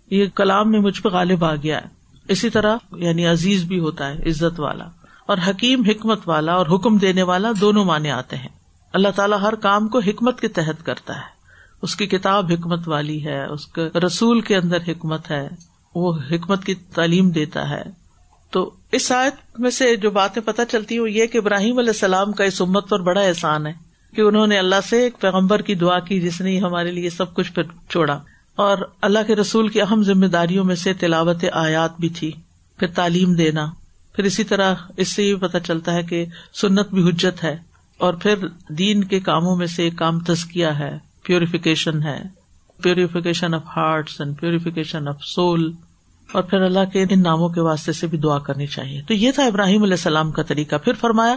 یہ 0.10 0.26
کلام 0.36 0.72
میں 0.72 0.80
مجھ 0.80 1.02
پہ 1.02 1.10
غالب 1.10 1.46
آ 1.46 1.56
گیا 1.56 1.78
ہے۔ 1.78 1.88
اسی 2.28 2.50
طرح 2.50 2.78
یعنی 2.96 3.28
عزیز 3.28 3.64
بھی 3.64 3.80
ہوتا 3.80 4.08
ہے، 4.08 4.30
عزت 4.30 4.60
والا۔ 4.60 4.86
اور 5.26 5.38
حکیم 5.50 5.84
حکمت 5.84 6.20
والا 6.26 6.54
اور 6.54 6.66
حکم 6.66 6.98
دینے 6.98 7.24
والا 7.24 7.52
دونوں 7.62 7.86
معنی 7.86 8.12
آتے 8.12 8.36
ہیں۔ 8.36 8.50
اللہ 8.94 9.08
تعالیٰ 9.16 9.42
ہر 9.42 9.56
کام 9.56 9.88
کو 9.88 10.00
حکمت 10.00 10.42
کے 10.42 10.48
تحت 10.48 10.86
کرتا 10.86 11.16
ہے۔ 11.16 11.34
اس 11.82 11.96
کی 11.96 12.06
کتاب 12.06 12.52
حکمت 12.52 12.88
والی 12.88 13.26
ہے، 13.26 13.46
اس 13.46 13.68
کے 13.68 14.00
رسول 14.00 14.42
کے 14.42 14.56
اندر 14.56 14.78
حکمت 14.88 15.32
ہے۔ 15.32 15.50
وہ 15.96 16.14
حکمت 16.32 16.64
کی 16.64 16.76
تعلیم 16.76 17.30
دیتا 17.30 17.70
ہے۔ 17.70 17.82
تو 18.50 18.72
اس 18.92 19.12
آیت 19.12 19.60
میں 19.60 19.70
سے 19.70 19.96
جو 19.96 20.12
باتیں 20.12 20.42
پتہ 20.46 20.62
چلتی 20.72 21.00
وہ 21.00 21.12
یہ 21.12 21.26
کہ 21.26 21.38
ابراہیم 21.38 21.78
علیہ 21.78 21.90
السلام 21.90 22.32
کا 22.32 22.44
اس 22.44 22.62
امت 22.62 22.90
پر 22.90 23.00
بڑا 23.00 23.22
احسان 23.22 23.68
ہے 23.68 23.74
کہ 24.16 24.22
انہوں 24.22 24.48
نے 24.48 24.58
اللہ 24.58 24.76
سے 24.90 25.02
ایک 25.02 25.20
پیغمبر 25.20 25.62
کی 25.62 25.76
دعا 25.76 26.00
کی 26.00 26.22
جس 26.22 26.42
نے 26.42 26.60
ہمارے 26.60 26.92
لیے 26.92 27.10
سب 27.10 27.34
کچھ 27.34 27.52
پھر 27.52 27.64
چھوڑا۔ 27.90 28.20
اور 28.56 28.78
اللہ 29.02 29.20
کے 29.28 29.36
رسول 29.36 29.68
کی 29.68 29.82
اہم 29.82 30.04
ذمہ 30.04 30.26
داریوں 30.26 30.66
میں 30.66 30.76
سے 30.76 30.94
تلاوت 30.94 31.46
آیات 31.54 32.00
بھی 32.00 32.10
تھی۔ 32.10 32.32
پھر 32.80 32.88
تعلیم 32.88 33.34
دینا۔ 33.34 33.66
پھر 34.16 34.24
اسی 34.24 34.44
طرح 34.44 34.76
اس 34.98 35.08
سے 35.08 35.24
یہ 35.24 35.36
پتا 35.36 35.60
چلتا 35.60 35.94
ہے 35.94 36.04
کہ 36.04 36.26
سنت 36.54 36.94
بھی 36.94 37.10
حجت 37.10 37.44
ہے۔ 37.44 37.58
اور 37.98 38.14
پھر 38.14 38.36
دین 38.70 39.04
کے 39.04 39.20
کاموں 39.20 39.56
میں 39.56 39.68
سے 39.68 39.84
ایک 39.84 39.96
کام 39.98 40.20
تزکیا 40.20 40.80
ہے 40.80 40.98
پیوریفیکیشن 41.24 42.04
ہے۔ 42.04 42.24
Purification 42.82 43.54
of 43.54 43.78
hearts 43.78 44.22
and 44.22 44.40
purification 44.40 45.08
of 45.08 45.26
soul 45.26 45.72
اور 46.34 46.44
پھر 46.44 46.62
اللہ 46.62 46.94
کے 46.94 47.06
ان 47.10 47.24
ناموں 47.24 47.50
کے 47.50 47.62
واسطے 47.62 47.92
سے 47.92 48.08
بھی 48.08 48.18
دعا 48.18 48.40
کرنی 48.40 48.68
چاہیے۔ 48.68 49.02
تو 49.08 49.14
یہ 49.14 49.32
تھا 49.32 49.46
ابراہیم 49.46 49.84
علیہ 49.84 49.94
السلام 49.94 50.32
کا 50.32 50.44
طریقہ۔ 50.44 50.76
پھر 50.76 50.94
فرمایا 50.94 51.36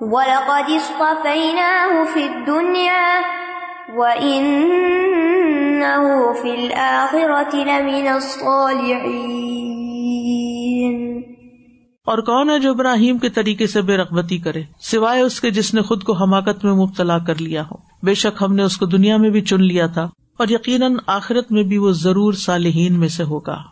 وَلَقَدِ 0.00 0.74
اصْطَفَيْنَاهُ 0.74 2.06
فِي 2.12 2.22
الدُّنْيَا، 2.22 3.20
وَإِنَّهُ 3.88 6.34
فِي 6.42 6.50
الْآخِرَةِ 6.50 7.64
لَمِنَ 7.64 8.08
الصَّالِحِينَ۔ 8.08 9.49
اور 12.06 12.18
کون 12.18 12.50
ہے 12.50 12.58
جو 12.58 12.70
ابراہیم 12.70 13.18
کے 13.18 13.28
طریقے 13.28 13.66
سے 13.66 13.82
بے 13.82 13.96
رغبتی 13.96 14.38
کرے؟ 14.38 14.62
سوائے 14.80 15.20
اس 15.20 15.40
کے 15.40 15.50
جس 15.50 15.74
نے 15.74 15.82
خود 15.82 16.02
کو 16.02 16.12
حماقت 16.12 16.64
میں 16.64 16.72
مبتلا 16.72 17.18
کر 17.18 17.40
لیا 17.40 17.62
ہو۔ 17.62 17.76
بے 18.02 18.14
شک 18.14 18.42
ہم 18.42 18.54
نے 18.54 18.62
اس 18.62 18.76
کو 18.76 18.86
دنیا 18.86 19.16
میں 19.16 19.30
بھی 19.30 19.40
چن 19.40 19.62
لیا 19.62 19.86
تھا 19.86 20.08
اور 20.38 20.46
یقیناً 20.48 20.94
آخرت 21.06 21.52
میں 21.52 21.62
بھی 21.62 21.78
وہ 21.78 21.92
ضرور 21.92 22.32
صالحین 22.32 23.00
میں 23.00 23.08
سے 23.08 23.22
ہوگا۔ 23.22 23.62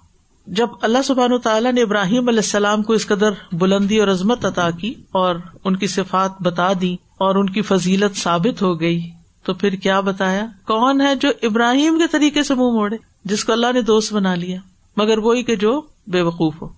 جب 0.47 0.69
اللہ 0.83 0.99
سبحان 1.05 1.33
و 1.33 1.39
تعالیٰ 1.39 1.73
نے 1.73 1.83
ابراہیم 1.83 2.29
علیہ 2.29 2.39
السلام 2.39 2.83
کو 2.83 2.93
اس 2.93 3.07
قدر 3.07 3.31
بلندی 3.53 3.99
اور 3.99 4.09
عظمت 4.09 4.45
عطا 4.45 4.71
کی 4.71 4.95
اور 5.13 5.37
ان 5.65 5.77
کی 5.77 5.87
صفات 5.87 6.43
بتا 6.43 6.73
دی 6.81 6.97
اور 7.19 7.35
ان 7.35 7.51
کی 7.51 7.63
فضیلت 7.63 8.17
ثابت 8.17 8.63
ہو 8.63 8.81
گئی، 8.81 9.01
تو 9.43 9.55
پھر 9.55 9.73
کیا 9.73 10.01
بتایا؟ 10.01 10.47
کون 10.67 11.01
ہے 11.01 11.15
جو 11.17 11.29
ابراہیم 11.43 11.99
کے 11.99 12.07
طریقے 12.13 12.43
سے 12.43 12.55
منہ 12.55 12.63
موڑے، 12.63 12.97
جس 13.25 13.45
کو 13.45 13.53
اللہ 13.53 13.73
نے 13.75 13.83
دوست 13.83 14.13
بنا 14.13 14.35
لیا، 14.35 14.61
مگر 14.97 15.19
وہی 15.19 15.43
کہ 15.43 15.57
جو 15.57 15.83
بے 16.07 16.23
وقوف 16.23 16.63
ہو، 16.63 16.69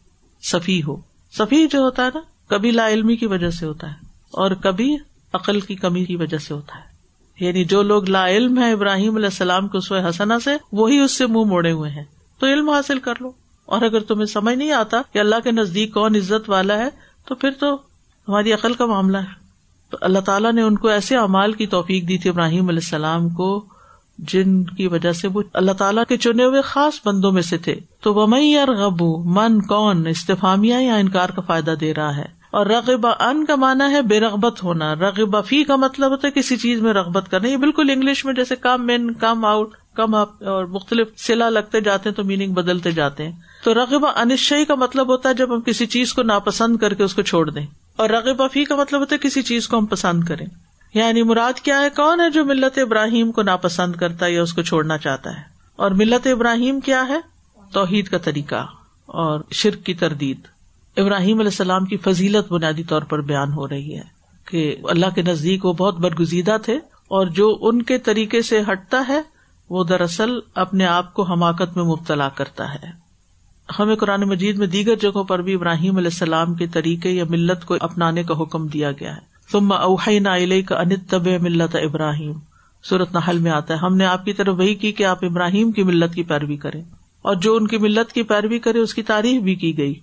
صفی 0.42 0.82
ہو۔ 0.82 1.09
سفی 1.32 1.66
جو 1.66 1.78
ہوتا 1.78 2.04
ہے 2.04 2.08
نا، 2.14 2.20
کبھی 2.48 2.70
لا 2.70 2.88
علمی 2.88 3.16
کی 3.16 3.26
وجہ 3.26 3.50
سے 3.50 3.66
ہوتا 3.66 3.88
ہے، 3.88 3.94
اور 4.30 4.50
کبھی 4.50 4.96
عقل 5.32 5.60
کی 5.60 5.74
کمی 5.74 6.04
کی 6.04 6.16
وجہ 6.16 6.38
سے 6.38 6.54
ہوتا 6.54 6.78
ہے۔ 6.78 6.90
یعنی 7.44 7.64
جو 7.64 7.82
لوگ 7.82 8.04
لا 8.04 8.28
علم 8.28 8.58
ہے 8.58 8.72
ابراہیم 8.72 9.16
علیہ 9.16 9.26
السلام 9.26 9.68
کو 9.68 9.80
سو 9.80 9.94
حسنا 9.94 10.38
سے، 10.38 10.50
وہی 10.72 11.00
اس 11.00 11.18
سے 11.18 11.26
منہ 11.26 11.44
موڑے 11.44 11.72
ہوئے 11.72 11.90
ہیں۔ 11.90 12.04
تو 12.38 12.46
علم 12.46 12.70
حاصل 12.70 12.98
کر 12.98 13.14
لو۔ 13.20 13.30
اور 13.66 13.82
اگر 13.82 14.00
تمہیں 14.00 14.26
سمجھ 14.26 14.54
نہیں 14.54 14.72
آتا 14.72 15.02
کہ 15.12 15.18
اللہ 15.18 15.34
کے 15.44 15.50
نزدیک 15.50 15.94
کون 15.94 16.16
عزت 16.16 16.50
والا 16.50 16.78
ہے، 16.78 16.88
تو 17.24 17.34
پھر 17.34 17.50
تو 17.50 17.74
ہماری 18.28 18.52
عقل 18.52 18.74
کا 18.74 18.86
معاملہ 18.86 19.18
ہے۔ 19.18 19.40
تو 19.90 19.96
اللہ 20.00 20.18
تعالیٰ 20.18 20.52
نے 20.52 20.62
ان 20.62 20.78
کو 20.78 20.88
ایسے 20.88 21.16
اعمال 21.16 21.52
کی 21.52 21.66
توفیق 21.66 22.08
دی 22.08 22.18
تھی 22.18 22.30
ابراہیم 22.30 22.68
علیہ 22.68 22.80
السلام 22.82 23.28
کو 23.28 23.64
جن 24.28 24.64
کی 24.64 24.86
وجہ 24.86 25.12
سے 25.12 25.28
وہ 25.28 25.42
اللہ 25.54 25.72
تعالیٰ 25.72 26.04
کے 26.08 26.16
چنے 26.16 26.44
ہوئے 26.44 26.62
خاص 26.62 27.06
بندوں 27.06 27.32
میں 27.32 27.42
سے 27.42 27.58
تھے۔ 27.58 27.76
تو 28.02 28.14
وہ 28.14 28.26
مئی 28.26 28.54
اور 28.54 28.68
غبو 28.68 29.22
من 29.22 29.60
کون؟ 29.60 30.06
استفامیہ 30.06 30.74
یا 30.74 30.94
انکار 30.94 31.28
کا 31.28 31.42
فائدہ 31.42 31.70
دے 31.80 31.94
رہا 31.94 32.16
ہے۔ 32.16 32.40
اور 32.50 32.66
رغبہ 32.66 33.22
ان 33.22 33.44
کا 33.44 33.54
مانا 33.54 33.90
ہے 33.90 34.02
بے 34.02 34.20
رغبت 34.20 34.62
ہونا۔ 34.62 34.94
رغبہ 34.94 35.40
فی 35.40 35.64
کا 35.64 35.76
مطلب 35.76 36.10
ہوتا 36.10 36.28
ہے 36.28 36.32
کسی 36.32 36.56
چیز 36.56 36.80
میں 36.80 36.92
رغبت 36.92 37.30
کرنا۔ 37.30 37.48
یہ 37.48 37.56
بالکل 37.56 37.90
انگلش 37.90 38.24
میں 38.24 38.34
جیسے 38.34 38.56
کم 38.56 38.90
ان، 38.94 39.14
کم 39.14 39.44
آؤٹ، 39.44 39.70
کم 39.94 40.14
اپ 40.14 40.44
اور 40.44 40.64
مختلف 40.64 41.08
سلا 41.16 41.48
لگتے 41.48 41.80
جاتے 41.80 42.08
ہیں 42.08 42.16
تو 42.16 42.24
میننگ 42.24 42.54
بدلتے 42.54 42.90
جاتے 42.90 43.24
ہیں۔ 43.24 43.32
تو 43.64 43.74
رغبہ 43.74 44.12
انشئی 44.16 44.64
کا 44.64 44.74
مطلب 44.74 45.08
ہوتا 45.08 45.28
ہے 45.28 45.34
جب 45.34 45.54
ہم 45.54 45.60
کسی 45.60 45.86
چیز 45.86 46.12
کو 46.12 46.22
ناپسند 46.22 46.76
کر 46.76 46.94
کے 46.94 47.02
اس 47.02 47.14
کو 47.14 47.22
چھوڑ 47.22 47.50
دیں۔ 47.50 47.66
اور 47.96 48.10
رغبہ 48.10 48.48
فی 48.48 48.64
کا 48.64 48.76
مطلب 48.76 49.00
ہوتا 49.00 49.14
ہے 49.14 49.28
کسی 49.28 49.42
چیز 49.42 49.68
کو 49.68 49.78
ہم 49.78 49.86
پسند 49.86 50.24
کریں۔ 50.24 50.46
یعنی 50.94 51.22
مراد 51.22 51.60
کیا 51.60 51.80
ہے؟ 51.80 51.90
کون 51.90 52.20
ہے 52.20 52.30
جو 52.30 52.44
ملت 52.44 52.78
ابراہیم 52.78 53.32
کو 53.32 53.42
ناپسند 53.42 53.96
کرتا 53.96 54.26
ہے 54.26 54.32
یا 54.32 54.42
اس 54.42 54.52
کو 54.52 54.62
چھوڑنا 54.62 54.98
چاہتا 54.98 55.30
ہے؟ 55.30 55.42
اور 55.76 55.90
ملت 55.90 56.26
ابراہیم 56.26 56.80
کیا 56.80 57.04
ہے؟ 57.08 57.20
توحید 57.72 58.08
کا 58.08 58.18
طریقہ 58.18 58.66
اور 59.06 59.40
شرک 59.50 59.84
کی 59.84 59.94
تردید۔ 59.94 60.40
ابراہیم 60.96 61.38
علیہ 61.38 61.50
السلام 61.50 61.84
کی 61.84 61.96
فضیلت 61.96 62.52
بنیادی 62.52 62.84
طور 62.84 63.02
پر 63.02 63.20
بیان 63.20 63.52
ہو 63.52 63.68
رہی 63.68 63.96
ہے 63.96 64.02
کہ 64.44 64.76
اللہ 64.84 65.06
کے 65.14 65.22
نزدیک 65.22 65.64
وہ 65.64 65.72
بہت 65.72 65.98
برگزیدہ 65.98 66.56
تھے 66.64 66.74
اور 67.08 67.26
جو 67.26 67.58
ان 67.60 67.82
کے 67.82 67.98
طریقے 67.98 68.42
سے 68.42 68.62
ہٹتا 68.72 69.04
ہے، 69.08 69.22
وہ 69.70 69.84
دراصل 69.84 70.38
اپنے 70.54 70.86
آپ 70.86 71.14
کو 71.14 71.22
حماقت 71.22 71.76
میں 71.76 71.84
مبتلا 71.84 72.28
کرتا 72.28 72.74
ہے۔ 72.74 73.10
ہمیں 73.78 73.96
قرآن 73.96 74.20
مجید 74.20 74.56
میں 74.56 74.66
دیگر 74.66 74.96
جگہوں 74.96 75.24
پر 75.24 75.42
بھی 75.42 75.54
ابراہیم 75.54 75.96
علیہ 75.96 76.10
السلام 76.12 76.54
کے 76.54 76.66
طریقے 76.66 77.10
یا 77.10 77.24
ملت 77.30 77.64
کو 77.64 77.76
اپنانے 77.80 78.22
کا 78.22 78.34
حکم 78.42 78.66
دیا 78.66 78.92
گیا 78.92 79.16
ہے۔ 79.16 79.29
تم 79.50 79.72
اوہینا 79.72 80.36
کا 80.68 80.80
انت 80.80 81.10
طب 81.10 81.26
ملت 81.26 81.76
ابراہیم۔ 81.76 82.32
صورت 82.84 83.12
نحل 83.12 83.38
میں 83.38 83.50
آتا 83.50 83.74
ہے، 83.74 83.78
ہم 83.78 83.96
نے 83.96 84.06
آپ 84.06 84.24
کی 84.24 84.32
طرف 84.32 84.54
وہی 84.58 84.74
کی 84.74 84.92
کہ 84.92 85.04
آپ 85.04 85.24
ابراہیم 85.24 85.72
کی 85.72 85.82
ملت 85.82 86.14
کی 86.14 86.22
پیروی 86.22 86.56
کریں۔ 86.56 86.82
اور 87.22 87.34
جو 87.34 87.56
ان 87.56 87.66
کی 87.66 87.78
ملت 87.78 88.12
کی 88.12 88.22
پیروی 88.22 88.58
کرے، 88.58 88.78
اس 88.78 88.94
کی 88.94 89.02
تعریف 89.02 89.42
بھی 89.42 89.54
کی 89.54 89.78
گئی۔ 89.78 89.94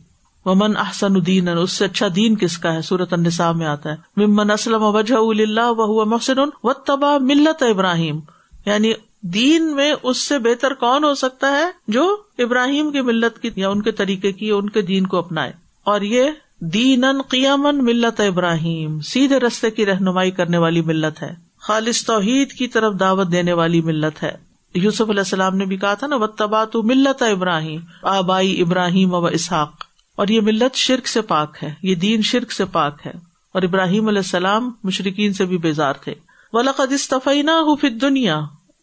ومن 0.46 0.78
احسن 0.78 1.16
الدین 1.16 1.50
اس 1.50 1.72
سے 1.72 1.86
اچھا 1.86 2.08
دین 2.16 2.36
کس 2.36 2.58
کا 2.58 2.74
ہے؟ 2.74 2.82
سورت 2.82 3.14
النساء 3.14 3.52
میں 3.52 3.68
آتا 3.68 3.94
ہے۔ 3.94 4.26
ممن 4.26 4.52
اسلم 4.52 4.84
وجہ 4.84 5.16
و 5.18 6.06
محسن 6.06 6.40
و 6.64 6.74
تبا 6.74 7.18
ملت 7.18 7.64
ابراہیم۔ 7.64 8.20
یعنی 8.66 8.94
دین 9.22 9.76
میں 9.76 9.94
اس 10.04 10.18
سے 10.18 10.40
بہتر 10.40 10.74
کون 10.74 11.04
ہو 11.04 11.14
سکتا 11.14 11.52
ہے 11.52 11.66
جو 11.88 12.18
ابراہیم 12.38 12.92
کی 12.92 13.02
ملت 13.02 13.40
کی 13.40 13.50
یا 13.56 13.70
ان 13.70 13.82
کے 13.82 13.92
طریقے 13.92 14.32
کی 14.32 14.52
ان 14.52 14.70
کے 14.70 14.82
دین 14.82 15.08
کو 15.08 15.18
اپنائے؟ 15.18 15.54
اور 15.84 16.02
یہ 16.02 16.24
دین 16.62 17.06
قیامن 17.28 17.86
ملت 17.86 18.20
ابراہیم، 18.20 19.00
سیدھے 19.00 19.40
رستے 19.40 19.72
کی 19.72 19.86
رہنمائی 19.86 20.32
کرنے 20.32 20.58
والی 20.58 20.82
ملت 20.82 21.24
ہے۔ 21.24 21.34
خالص 21.60 22.06
توحید 22.06 22.52
کی 22.52 22.68
طرف 22.68 22.94
دعوت 23.00 23.32
دینے 23.32 23.54
والی 23.54 23.82
ملت 23.82 24.24
ہے۔ 24.24 24.38
یوسف 24.74 25.02
علیہ 25.02 25.20
السلام 25.20 25.56
نے 25.56 25.66
بھی 25.66 25.78
کہا 25.78 25.94
تھا 25.94 26.08
نا 26.08 26.16
و 26.16 26.28
تو 26.66 26.84
ملت 26.84 27.22
ابراہیم، 27.22 27.82
آبائی 28.04 28.62
ابراہیم 28.62 29.14
و 29.14 29.26
اسحاق۔ 29.26 29.72
اور 30.16 30.28
یہ 30.28 30.42
ملت 30.42 30.76
شرک 30.76 31.08
سے 31.08 31.22
پاک 31.22 31.64
ہے، 31.64 31.74
یہ 31.82 31.96
دین 31.96 32.22
شرک 32.22 32.52
سے 32.52 32.66
پاک 32.66 32.98
ہے۔ 33.06 33.12
اور 33.54 33.62
ابراہیم 33.62 34.08
علیہ 34.08 34.20
السلام 34.20 34.72
مشرقین 34.84 35.34
سے 35.34 35.46
بھی 35.46 35.58
بیزار 35.58 35.94
تھے۔ 35.94 36.14
ولاقد 36.54 36.92
استفینا 36.92 37.62
فی 37.82 37.90
دنیا 37.90 38.40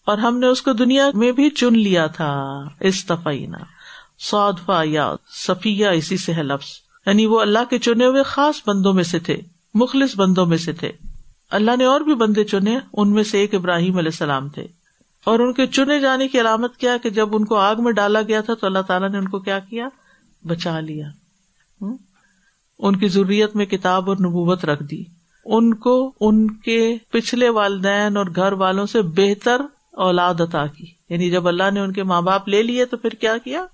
اور 0.07 0.19
ہم 0.19 0.39
نے 0.39 0.47
اس 0.47 0.63
کو 0.63 0.73
دنیا 0.73 1.11
میں 1.15 1.33
بھی 1.33 1.51
چن 1.51 1.79
لیا 1.79 2.07
تھا۔ 2.07 2.63
استفینا 2.81 3.59
سعودفا 4.19 4.83
یا 4.85 5.15
صفیہ، 5.47 5.87
اسی 5.87 6.17
سے 6.17 6.35
ہے 6.35 6.43
لفظ۔ 6.43 6.84
یعنی 7.07 7.27
وہ 7.27 7.41
اللہ 7.41 7.59
کے 7.71 7.79
چنے 7.79 8.07
ہوئے 8.07 8.23
خاص 8.23 8.69
بندوں 8.69 8.93
میں 8.93 9.05
سے 9.05 9.19
تھے، 9.19 9.37
مخلص 9.75 10.17
بندوں 10.17 10.47
میں 10.47 10.57
سے 10.57 10.73
تھے۔ 10.73 10.93
اللہ 11.51 11.71
نے 11.79 11.85
اور 11.85 12.01
بھی 12.01 12.15
بندے 12.15 12.45
چنے، 12.45 12.79
ان 12.93 13.13
میں 13.13 13.23
سے 13.23 13.39
ایک 13.39 13.55
ابراہیم 13.55 13.97
علیہ 13.97 14.09
السلام 14.09 14.49
تھے۔ 14.49 14.67
اور 15.25 15.39
ان 15.39 15.53
کے 15.53 15.67
چنے 15.67 16.01
جانے 16.01 16.29
کی 16.29 16.41
علامت 16.41 16.77
کیا 16.77 16.97
کہ 16.97 17.11
جب 17.11 17.37
ان 17.37 17.45
کو 17.45 17.57
آگ 17.57 17.77
میں 17.79 17.93
ڈالا 17.93 18.23
گیا 18.23 18.41
تھا 18.41 18.55
تو 18.55 18.67
اللہ 18.67 18.79
تعالیٰ 18.79 19.11
نے 19.11 19.19
ان 19.19 19.29
کو 19.29 19.39
کیا 19.39 19.59
کیا؟ 19.59 19.89
بچا 20.45 20.81
لیا۔ 20.81 21.09
ان 22.79 22.97
کی 22.97 23.09
ضروریت 23.09 23.57
میں 23.57 23.67
کتاب 23.67 24.09
اور 24.09 24.17
نبوت 24.17 24.65
رکھ 24.65 24.83
دی۔ 24.83 25.03
ان 25.45 25.75
کو 25.75 26.13
ان 26.21 26.55
کے 26.55 26.97
پچھلے 27.11 27.49
والدین 27.49 28.17
اور 28.17 28.27
گھر 28.37 28.53
والوں 28.53 28.87
سے 28.87 29.03
بہتر 29.03 29.61
اولاد 29.93 30.41
عطا 30.41 30.67
کی۔ 30.67 30.85
یعنی 31.09 31.31
جب 31.31 31.49
اللہ 31.49 31.71
نے 31.73 31.81
ان 31.81 31.93
کے 31.93 32.03
ماں 32.03 32.23
باپ 32.23 32.49
لے 32.49 32.63
لیے 32.63 32.85
تو 32.85 32.97
پھر 32.97 33.11
کیا 33.11 33.39
کیا؟ 33.39 33.65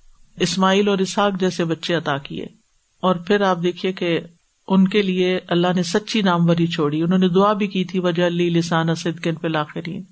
اسماعیل 0.40 0.88
اور 0.88 0.98
اسحاق 0.98 1.32
جیسے 1.40 1.64
بچے 1.64 1.94
عطا 1.94 2.18
کیے۔ 2.18 2.59
اور 3.00 3.14
پھر 3.14 3.40
آپ 3.40 3.58
دیکھیے 3.62 3.92
کہ 3.92 4.20
ان 4.68 4.88
کے 4.88 5.02
لیے 5.02 5.38
اللہ 5.48 5.66
نے 5.76 5.82
سچی 5.82 6.22
ناموری 6.22 6.66
چھوڑی، 6.66 7.02
انہوں 7.02 7.18
نے 7.18 7.28
دعا 7.28 7.52
بھی 7.52 7.66
کی 7.66 7.84
تھی، 7.84 7.98
وجہ 7.98 8.26
علی 8.26 8.50
لسان 8.50 8.94
صدقن 8.94 9.34
پہ 9.34 9.48
لاخرین 9.48 10.02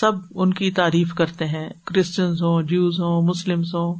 سب 0.00 0.12
ان 0.34 0.52
کی 0.52 0.70
تعریف 0.70 1.14
کرتے 1.14 1.44
ہیں 1.44 1.70
کرسچنس 1.84 2.42
ہوں 2.42 2.62
جوز 2.62 3.00
ہوں 3.00 3.22
مسلم 3.22 3.60
ہوں۔ 3.60 3.94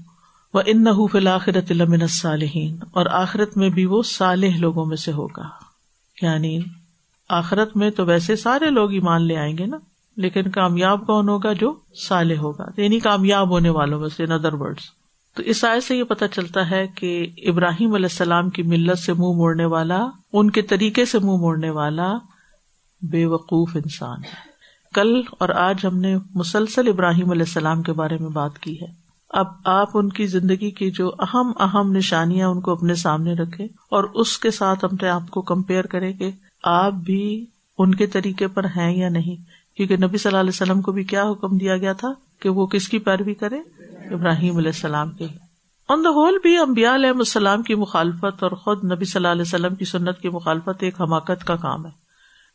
وہ 0.55 0.63
ان 0.67 0.85
نہ 0.85 1.07
فلاخرت 1.13 1.71
المن 1.71 2.07
صالحین 2.07 2.77
اور 2.91 3.07
آخرت 3.07 3.57
میں 3.57 3.69
بھی 3.69 3.85
وہ 3.85 4.03
صالح 4.03 4.57
لوگوں 4.59 4.87
میں 4.87 4.97
سے 4.97 5.13
ہوگا۔ 5.13 5.49
یعنی 6.23 6.61
آخرت 7.29 7.77
میں 7.77 7.91
تو 7.91 8.07
ویسے 8.07 8.37
سارے 8.37 8.71
لوگ 8.71 8.93
ایمان 8.93 9.23
لے 9.23 9.37
آئیں 9.37 9.59
گے 9.59 9.67
نا، 9.67 9.77
لیکن 10.17 10.43
کامیاب 10.43 11.07
کون 11.07 11.29
ہوگا 11.29 11.53
جو 11.53 11.75
صالح 12.09 12.37
ہوگا؟ 12.37 12.83
یعنی 12.83 13.01
کامیاب 13.01 13.51
ہونے 13.51 13.69
والوں 13.69 14.01
میں 14.01 14.09
سے 14.09 14.25
ان 14.25 14.33
ادر 14.33 14.53
ورڈ 14.53 14.81
تو 15.37 15.43
اس 15.43 15.65
آئے 15.65 15.81
سے 15.81 15.97
یہ 15.97 16.05
پتا 16.05 16.29
چلتا 16.29 16.71
ہے 16.71 16.87
کہ 16.87 17.27
ابراہیم 17.37 17.95
علیہ 17.95 18.07
السلام 18.07 18.51
کی 18.51 18.63
ملت 18.63 18.99
سے 18.99 19.13
منہ 19.13 19.23
موڑنے 19.23 19.65
والا، 19.65 20.07
ان 20.33 20.51
کے 20.51 20.63
طریقے 20.63 21.05
سے 21.05 21.19
منہ 21.19 21.37
موڑنے 21.37 21.71
والا 21.71 22.13
بے 23.03 23.27
وقوف 23.27 23.77
انسان 23.77 24.25
ہے۔ 24.25 24.57
کل 24.95 25.23
اور 25.31 25.49
آج 25.49 25.87
ہم 25.87 25.99
نے 25.99 26.17
مسلسل 26.35 26.89
ابراہیم 26.89 27.31
علیہ 27.31 27.43
السلام 27.43 27.83
کے 27.83 27.93
بارے 27.93 28.19
میں 28.19 28.29
بات 28.29 28.59
کی 28.59 28.81
ہے۔ 28.81 28.87
اب 29.31 29.47
آپ 29.65 29.89
ان 29.95 30.09
کی 30.09 30.27
زندگی 30.27 30.71
کی 30.71 30.91
جو 30.91 31.11
اہم 31.19 31.53
اہم 31.61 31.93
نشانیاں 31.93 32.49
ان 32.49 32.61
کو 32.61 32.73
اپنے 32.73 32.95
سامنے 32.95 33.33
رکھے 33.33 33.65
اور 33.65 34.05
اس 34.05 34.39
کے 34.39 34.51
ساتھ 34.51 34.85
اپنے 34.85 35.09
آپ 35.09 35.31
کو 35.31 35.43
کمپیئر 35.43 35.87
کرے 35.87 36.13
کہ 36.13 36.31
آپ 36.63 36.93
بھی 36.93 37.47
ان 37.79 37.95
کے 37.95 38.07
طریقے 38.07 38.49
پر 38.49 38.65
ہیں 38.65 38.97
یا 38.97 39.09
نہیں۔ 39.09 39.66
کیونکہ 39.77 39.97
نبی 39.97 40.19
صلی 40.19 40.31
اللہ 40.31 40.41
علیہ 40.41 40.63
وسلم 40.63 40.81
کو 40.81 40.93
بھی 40.93 41.05
کیا 41.05 41.31
حکم 41.31 41.57
دیا 41.57 41.77
گیا 41.77 41.93
تھا 41.93 42.13
کہ 42.41 42.49
وہ 42.49 42.67
کس 42.67 42.89
کی 42.89 42.99
پیروی 42.99 43.35
کرے؟ 43.35 43.57
ابراہیم 44.15 44.57
علیہ 44.57 44.69
السلام 44.69 45.11
کے 45.11 45.27
آن 45.89 46.05
دا 46.05 46.09
ہول 46.09 46.39
بھی 46.43 46.57
امبیا 46.57 46.95
علیہ 46.95 47.09
السلام 47.09 47.63
کی 47.63 47.75
مخالفت 47.75 48.43
اور 48.43 48.51
خود 48.51 48.85
نبی 48.85 49.05
صلی 49.05 49.19
اللہ 49.19 49.29
علیہ 49.29 49.43
وسلم 49.43 49.75
کی 49.75 49.85
سنت 49.85 50.19
کی 50.21 50.29
مخالفت 50.29 50.83
ایک 50.83 51.01
حماقت 51.01 51.45
کا 51.45 51.57
کام 51.57 51.87
ہے۔ 51.87 51.91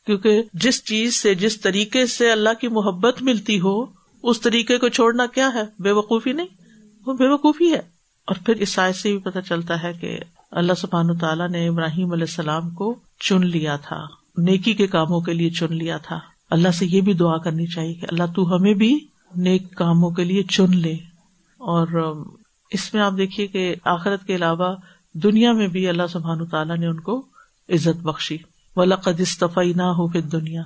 کیونکہ 0.05 0.43
جس 0.53 0.85
چیز 0.85 1.15
سے، 1.15 1.35
جس 1.35 1.61
طریقے 1.61 2.05
سے 2.05 2.31
اللہ 2.31 2.49
کی 2.61 2.67
محبت 2.67 3.21
ملتی 3.21 3.59
ہو، 3.59 3.85
اس 4.23 4.41
طریقے 4.41 4.77
کو 4.77 4.87
چھوڑنا 4.87 5.25
کیا 5.25 5.49
ہے؟ 5.53 5.61
بے 5.79 5.91
وقوفی 5.91 6.33
نہیں، 6.33 6.47
وہ 7.05 7.13
بے 7.13 7.27
وقوفی 7.27 7.73
ہے۔ 7.73 7.81
اور 8.25 8.35
پھر 8.45 8.55
اس 8.55 8.69
سائز 8.69 8.97
سے 8.97 9.11
بھی 9.11 9.17
پتا 9.17 9.41
چلتا 9.41 9.83
ہے 9.83 9.93
کہ 9.93 10.19
اللہ 10.51 10.73
سبحان 10.73 11.17
تعالیٰ 11.17 11.49
نے 11.49 11.67
ابراہیم 11.67 12.11
علیہ 12.11 12.23
السلام 12.23 12.69
کو 12.69 12.95
چن 13.19 13.47
لیا 13.47 13.75
تھا، 13.75 14.05
نیکی 14.37 14.73
کے 14.73 14.87
کاموں 14.87 15.21
کے 15.21 15.33
لیے 15.33 15.49
چن 15.49 15.75
لیا 15.75 15.97
تھا۔ 15.97 16.19
اللہ 16.51 16.69
سے 16.69 16.85
یہ 16.85 17.01
بھی 17.01 17.13
دعا 17.13 17.37
کرنی 17.37 17.65
چاہیے 17.65 17.93
کہ 17.93 18.07
اللہ 18.09 18.23
تو 18.35 18.55
ہمیں 18.55 18.73
بھی 18.73 18.99
نیک 19.35 19.75
کاموں 19.75 20.11
کے 20.11 20.23
لیے 20.23 20.43
چن 20.43 20.77
لے۔ 20.77 20.93
اور 21.57 21.87
اس 22.71 22.93
میں 22.93 23.01
آپ 23.01 23.13
دیکھیے 23.17 23.47
کہ 23.47 23.75
آخرت 23.85 24.25
کے 24.25 24.35
علاوہ 24.35 24.75
دنیا 25.13 25.51
میں 25.51 25.67
بھی 25.67 25.87
اللہ 25.87 26.07
سبحان 26.09 26.45
تعالیٰ 26.45 26.77
نے 26.77 26.87
ان 26.87 26.99
کو 26.99 27.25
عزت 27.69 28.01
بخشی۔ 28.01 28.37
ولاقدی 28.75 29.73
نہ 29.73 29.81
ہو 29.81 30.07
پھر 30.07 30.21
دنیا 30.21 30.61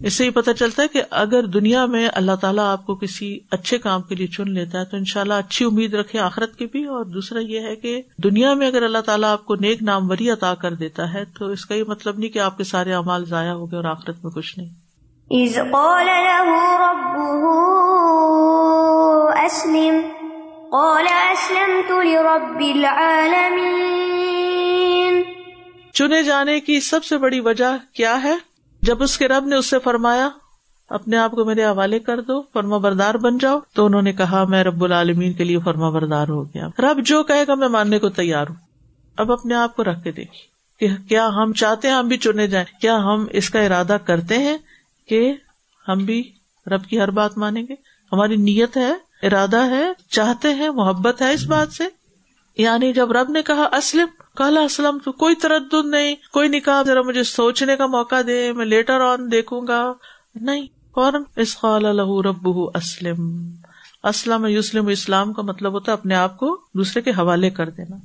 اس 0.00 0.12
سے 0.12 0.26
یہ 0.26 0.30
پتا 0.30 0.54
چلتا 0.54 0.82
ہے 0.82 0.88
کہ 0.88 1.02
اگر 1.10 1.46
دنیا 1.46 1.86
میں 1.86 2.08
اللہ 2.12 2.36
تعالیٰ 2.40 2.64
آپ 2.64 2.86
کو 2.86 2.94
کسی 2.94 3.38
اچھے 3.50 3.78
کام 3.78 4.02
کے 4.02 4.14
لیے 4.14 4.26
چن 4.26 4.50
لیتا 4.50 4.80
ہے 4.80 4.84
تو 4.84 4.96
ان 4.96 5.04
شاء 5.04 5.20
اللہ 5.20 5.34
اچھی 5.34 5.66
امید 5.66 5.94
رکھے 5.94 6.18
آخرت 6.18 6.56
کی 6.56 6.66
بھی۔ 6.66 6.84
اور 6.84 7.04
دوسرا 7.04 7.38
یہ 7.40 7.60
ہے 7.60 7.76
کہ 7.76 8.02
دنیا 8.24 8.54
میں 8.54 8.66
اگر 8.66 8.82
اللہ 8.82 8.98
تعالیٰ 8.98 9.32
آپ 9.32 9.44
کو 9.44 9.54
نیک 9.54 9.82
نام 9.82 10.10
وری 10.10 10.30
عطا 10.30 10.54
کر 10.54 10.74
دیتا 10.74 11.14
ہے 11.14 11.24
تو 11.38 11.46
اس 11.46 11.66
کا 11.66 11.74
یہ 11.74 11.84
مطلب 11.88 12.18
نہیں 12.18 12.30
کہ 12.30 12.38
آپ 12.38 12.56
کے 12.56 12.64
سارے 12.64 12.92
اعمال 12.92 13.24
ضائع 13.24 13.52
ہو 13.52 13.70
گئے 13.70 13.76
اور 13.76 13.84
آخرت 13.84 14.24
میں 14.24 14.32
کچھ 14.32 14.58
نہیں۔ 14.58 14.85
قال 15.30 16.06
له 16.06 16.66
ربه 16.78 17.52
قال 20.72 21.06
لرب 23.30 23.64
چنے 25.92 26.22
جانے 26.22 26.60
کی 26.60 26.80
سب 26.80 27.04
سے 27.04 27.18
بڑی 27.18 27.40
وجہ 27.40 27.76
کیا 27.92 28.22
ہے؟ 28.22 28.34
جب 28.82 29.02
اس 29.02 29.18
کے 29.18 29.28
رب 29.28 29.46
نے 29.46 29.56
اس 29.56 29.66
سے 29.66 29.78
فرمایا، 29.78 30.28
اپنے 30.90 31.16
آپ 31.16 31.30
کو 31.30 31.44
میرے 31.44 31.64
حوالے 31.64 31.98
کر 31.98 32.20
دو، 32.20 32.42
فرما 32.42 32.76
بردار 32.76 33.14
بن 33.14 33.38
جاؤ، 33.38 33.58
تو 33.74 33.86
انہوں 33.86 34.02
نے 34.02 34.12
کہا، 34.12 34.44
میں 34.44 34.64
رب 34.64 34.84
العالمین 34.84 35.32
کے 35.32 35.44
لیے 35.44 35.58
فرما 35.64 35.90
بردار 35.90 36.28
ہو 36.28 36.44
گیا۔ 36.44 36.66
رب 36.78 37.00
جو 37.00 37.22
کہے 37.22 37.44
گا، 37.48 37.54
میں 37.54 37.68
ماننے 37.68 37.98
کو 37.98 38.08
تیار 38.08 38.46
ہوں۔ 38.48 38.56
اب 39.16 39.32
اپنے 39.32 39.54
آپ 39.54 39.76
کو 39.76 39.84
رکھ 39.84 40.04
کے 40.04 40.12
دیکھی 40.12 40.40
کہ 40.80 41.08
کیا 41.08 41.28
ہم 41.28 41.52
چاہتے 41.52 41.88
ہیں 41.88 41.94
ہم 41.94 42.08
بھی 42.08 42.16
چنے 42.16 42.46
جائیں، 42.46 42.80
کیا 42.80 42.96
ہم 42.96 43.26
اس 43.30 43.50
کا 43.50 43.60
ارادہ 43.60 43.96
کرتے 44.04 44.38
ہیں؟ 44.38 44.58
کہ 45.08 45.34
ہم 45.88 45.98
بھی 45.98 46.32
رب 46.66 46.84
کی 46.84 47.00
ہر 47.00 47.10
بات 47.10 47.38
مانیں 47.38 47.62
گے۔ 47.62 47.74
ہماری 48.12 48.36
نیت 48.36 48.76
ہے، 48.76 48.92
ارادہ 49.22 49.70
ہے، 49.70 49.84
چاہتے 50.10 50.54
ہیں، 50.54 50.70
محبت 50.70 51.22
ہے 51.22 51.32
اس 51.32 51.46
بات 51.46 51.72
سے۔ 51.72 51.84
یعنی 52.58 52.92
جب 52.92 53.12
رب 53.12 53.30
نے 53.30 53.42
کہا 53.42 53.76
اسلم 53.76 54.06
کالا 54.36 54.60
اسلم 54.60 54.98
تو 55.04 55.12
کوئی 55.12 55.34
تردد 55.34 55.86
نہیں، 55.86 56.14
کوئی 56.32 56.48
نکاح، 56.48 56.82
ذرا 56.82 57.02
مجھے 57.02 57.22
سوچنے 57.22 57.76
کا 57.76 57.86
موقع 57.86 58.14
دے، 58.26 58.52
میں 58.52 58.66
لیٹر 58.66 59.00
آن 59.00 59.32
دیکھوں 59.32 59.66
گا۔ 59.68 59.92
نہیں، 60.34 60.66
فوراً 60.94 61.22
اس 61.36 61.58
قال 61.58 61.84
رب 62.26 62.48
اسلم۔ 62.74 63.50
اسلم 64.04 64.46
یوسلم 64.46 64.86
اسلام 64.86 65.32
کا 65.32 65.42
مطلب 65.42 65.72
ہوتا 65.72 65.92
ہے 65.92 65.96
اپنے 65.96 66.14
آپ 66.14 66.38
کو 66.38 66.60
دوسرے 66.74 67.02
کے 67.02 67.10
حوالے 67.10 67.50
کر 67.50 67.70
دینا۔ 67.70 67.96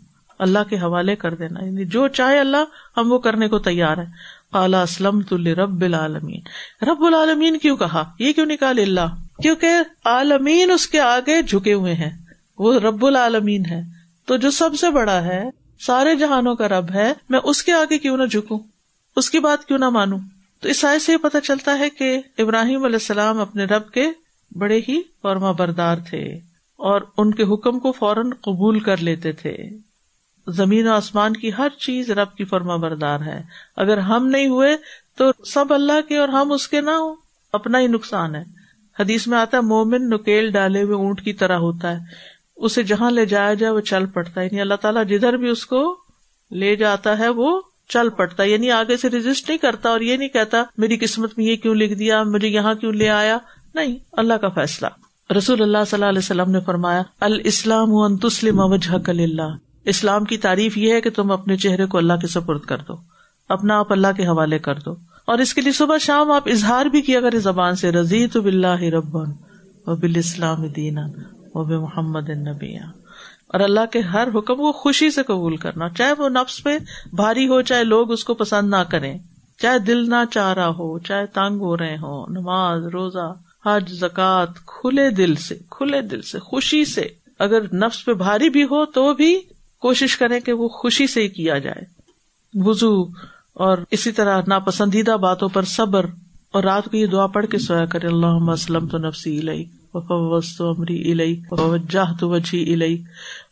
اللہ 0.41 0.59
کے 0.69 0.75
حوالے 0.75 1.15
کر 1.15 1.33
دینا 1.33 1.65
یعنی 1.65 1.85
جو 1.85 2.07
چاہے 2.07 2.39
اللہ، 2.39 2.63
ہم 2.97 3.11
وہ 3.11 3.19
کرنے 3.19 3.47
کو 3.47 3.59
تیار 3.59 3.97
ہے 3.97 4.05
کالا 4.53 4.81
اسلم 4.81 5.21
تو 5.21 5.37
رب 5.37 5.81
العالمین۔ 5.81 6.41
رب 6.81 7.03
العالمین 7.03 7.57
کیوں 7.57 7.77
کہا؟ 7.77 8.11
یہ 8.19 8.33
کیوں 8.33 8.45
نکال 8.45 8.79
اللہ؟ 8.79 9.41
کیونکہ 9.41 9.67
عالمین 10.05 10.71
اس 10.71 10.87
کے 10.87 10.99
آگے 10.99 11.41
جھکے 11.41 11.73
ہوئے 11.73 11.93
ہیں۔ 11.93 12.09
وہ 12.57 12.79
رب 12.79 13.05
العالمین 13.05 13.65
ہے۔ 13.65 13.81
تو 14.25 14.37
جو 14.37 14.51
سب 14.51 14.69
سے 14.75 14.89
بڑا 14.89 15.23
ہے، 15.23 15.43
سارے 15.79 16.15
جہانوں 16.15 16.55
کا 16.55 16.67
رب 16.67 16.91
ہے، 16.93 17.13
میں 17.29 17.39
اس 17.43 17.63
کے 17.63 17.73
آگے 17.73 17.97
کیوں 17.97 18.17
نہ 18.17 18.25
جھکوں؟ 18.25 18.59
اس 19.15 19.29
کی 19.29 19.39
بات 19.39 19.65
کیوں 19.65 19.79
نہ 19.79 19.89
مانوں؟ 19.89 20.19
تو 20.61 20.69
اس 20.69 20.85
آئے 20.85 20.99
سے 20.99 21.11
یہ 21.11 21.17
پتا 21.17 21.41
چلتا 21.41 21.79
ہے 21.79 21.89
کہ 21.89 22.21
ابراہیم 22.37 22.83
علیہ 22.83 22.95
السلام 22.95 23.41
اپنے 23.41 23.63
رب 23.63 23.91
کے 23.91 24.07
بڑے 24.55 24.79
ہی 24.87 25.01
فرما 25.21 25.51
بردار 25.51 25.95
تھے 26.09 26.23
اور 26.77 27.01
ان 27.17 27.33
کے 27.33 27.43
حکم 27.43 27.79
کو 27.79 27.91
فوراً 27.91 28.29
قبول 28.29 28.79
کر 28.79 28.97
لیتے 28.97 29.31
تھے۔ 29.31 29.57
زمین 30.47 30.87
و 30.87 30.93
آسمان 30.93 31.33
کی 31.33 31.51
ہر 31.57 31.67
چیز 31.79 32.11
رب 32.11 32.35
کی 32.35 32.45
فرما 32.45 32.75
بردار 32.75 33.19
ہے۔ 33.19 33.43
اگر 33.75 33.97
ہم 33.97 34.27
نہیں 34.27 34.47
ہوئے 34.47 34.77
تو 35.17 35.43
سب 35.45 35.65
اللہ 35.69 36.07
کے 36.07 36.17
اور 36.17 36.29
ہم 36.29 36.51
اس 36.51 36.67
کے 36.67 36.81
نہ 36.81 36.89
ہو 36.89 37.15
اپنا 37.53 37.79
ہی 37.79 37.87
نقصان 37.87 38.35
ہے۔ 38.35 38.43
حدیث 38.99 39.27
میں 39.27 39.37
آتا 39.37 39.57
ہے، 39.57 39.61
مومن 39.61 40.09
نکیل 40.09 40.51
ڈالے 40.51 40.81
ہوئے 40.81 40.95
اونٹ 40.95 41.21
کی 41.21 41.33
طرح 41.33 41.57
ہوتا 41.57 41.91
ہے۔ 41.91 41.97
اسے 42.55 42.83
جہاں 42.83 43.11
لے 43.11 43.25
جایا 43.25 43.53
جائے 43.53 43.73
وہ 43.73 43.79
چل 43.79 44.05
پڑتا 44.05 44.41
ہے۔ 44.41 44.45
یعنی 44.45 44.61
اللہ 44.61 44.73
تعالیٰ 44.73 45.05
جدھر 45.05 45.33
بھی 45.33 45.49
اس 45.49 45.65
کو 45.65 45.97
لے 46.51 46.75
جاتا 46.75 47.19
ہے 47.19 47.29
وہ 47.29 47.61
چل 47.89 48.09
پڑتا 48.09 48.43
ہے۔ 48.43 48.49
یعنی 48.49 48.71
آگے 48.71 48.97
سے 48.97 49.09
رجسٹ 49.09 49.49
نہیں 49.49 49.57
کرتا 49.57 49.89
اور 49.89 50.01
یہ 50.01 50.17
نہیں 50.17 50.29
کہتا، 50.29 50.63
میری 50.77 50.97
قسمت 50.97 51.37
میں 51.37 51.45
یہ 51.45 51.55
کیوں 51.55 51.75
لکھ 51.75 51.93
دیا، 51.93 52.23
مجھے 52.23 52.47
یہاں 52.47 52.73
کیوں 52.73 52.93
لے 52.93 53.09
آیا؟ 53.09 53.37
نہیں، 53.73 53.97
اللہ 54.11 54.33
کا 54.33 54.49
فیصلہ۔ 54.49 54.87
رسول 55.37 55.61
اللہ 55.61 55.77
صلی 55.87 55.97
اللہ 55.97 56.05
علیہ 56.05 56.19
وسلم 56.19 56.51
نے 56.51 56.59
فرمایا، 56.59 57.03
الاسلام 57.19 58.17
تسلم 58.17 58.59
وجہ 58.59 58.97
کل 58.97 59.19
اللہ 59.19 59.70
اسلام 59.85 60.23
کی 60.23 60.37
تعریف 60.37 60.77
یہ 60.77 60.93
ہے 60.93 61.01
کہ 61.01 61.09
تم 61.09 61.31
اپنے 61.31 61.57
چہرے 61.57 61.85
کو 61.85 61.97
اللہ 61.97 62.13
کے 62.13 62.27
سپرد 62.27 62.61
کر 62.61 62.77
دو، 62.77 62.93
اپنا 63.49 63.79
آپ 63.79 63.91
اللہ 63.91 64.07
کے 64.17 64.25
حوالے 64.25 64.59
کر 64.59 64.75
دو۔ 64.75 64.95
اور 65.25 65.39
اس 65.39 65.53
کے 65.53 65.61
لیے 65.61 65.71
صبح 65.71 65.97
شام 65.97 66.31
آپ 66.31 66.47
اظہار 66.47 66.85
بھی 66.85 67.01
کیا 67.01 67.21
کرے 67.21 67.39
زبان 67.39 67.75
سے 67.75 67.91
رضی 67.91 68.27
تو 68.27 68.41
بلّہ 68.41 68.83
ربن 68.83 69.31
و 69.87 69.95
بال 69.95 70.13
اسلام 70.15 70.67
دینا 70.67 71.07
و 71.53 71.63
بے 71.63 71.77
محمد 71.77 72.29
نبیا 72.29 72.81
اور 73.47 73.59
اللہ 73.59 73.85
کے 73.91 73.99
ہر 73.99 74.27
حکم 74.27 74.55
کو 74.55 74.71
خوشی 74.71 75.11
سے 75.11 75.23
قبول 75.23 75.55
کرنا، 75.55 75.89
چاہے 75.89 76.13
وہ 76.17 76.29
نفس 76.29 76.63
پہ 76.63 76.77
بھاری 77.13 77.47
ہو، 77.47 77.61
چاہے 77.61 77.83
لوگ 77.83 78.11
اس 78.11 78.23
کو 78.23 78.33
پسند 78.33 78.69
نہ 78.69 78.83
کریں۔ 78.89 79.17
چاہے 79.61 79.79
دل 79.79 80.09
نہ 80.09 80.23
چاہ 80.31 80.53
رہا 80.53 80.67
ہو، 80.67 80.99
چاہے 80.99 81.25
تانگ 81.25 81.59
ہو 81.59 81.77
رہے 81.77 81.95
ہوں، 81.95 82.25
نماز، 82.29 82.85
روزہ، 82.85 83.33
حج 83.65 83.91
زکات 83.91 84.49
کھلے 84.65 85.09
دل 85.09 85.35
سے، 85.35 85.57
کھلے 85.69 86.01
دل 86.01 86.21
سے، 86.21 86.39
خوشی 86.39 86.85
سے۔ 86.85 87.07
اگر 87.39 87.73
نفس 87.73 88.05
پہ 88.05 88.13
بھاری 88.13 88.49
بھی 88.49 88.63
ہو 88.63 88.85
تو 88.85 89.13
بھی 89.13 89.39
کوشش 89.81 90.17
کریں 90.17 90.39
کہ 90.39 90.53
وہ 90.53 90.67
خوشی 90.67 91.07
سے 91.07 91.21
ہی 91.21 91.27
کیا 91.27 91.57
جائے۔ 91.57 91.83
وزو 92.53 93.03
اور 93.53 93.77
اسی 93.91 94.11
طرح 94.11 94.41
ناپسندیدہ 94.47 95.11
باتوں 95.11 95.49
پر 95.49 95.63
صبر 95.63 96.05
اور 96.53 96.63
رات 96.63 96.85
کو 96.85 96.97
یہ 96.97 97.05
دعا 97.05 97.27
پڑھ 97.27 97.45
کے 97.47 97.57
سویا 97.57 97.85
کرے 97.85 98.07
اللہ 98.07 98.33
وسلم 98.33 98.87
تو 98.87 98.97
نفسی 98.97 99.39
علئی 99.39 99.65
وفوست 99.93 100.61
امری 100.61 101.11
علئی 101.11 101.41
وجہ 101.51 102.03
تو 102.19 102.29
وجہ 102.29 102.57
علئی 102.57 103.03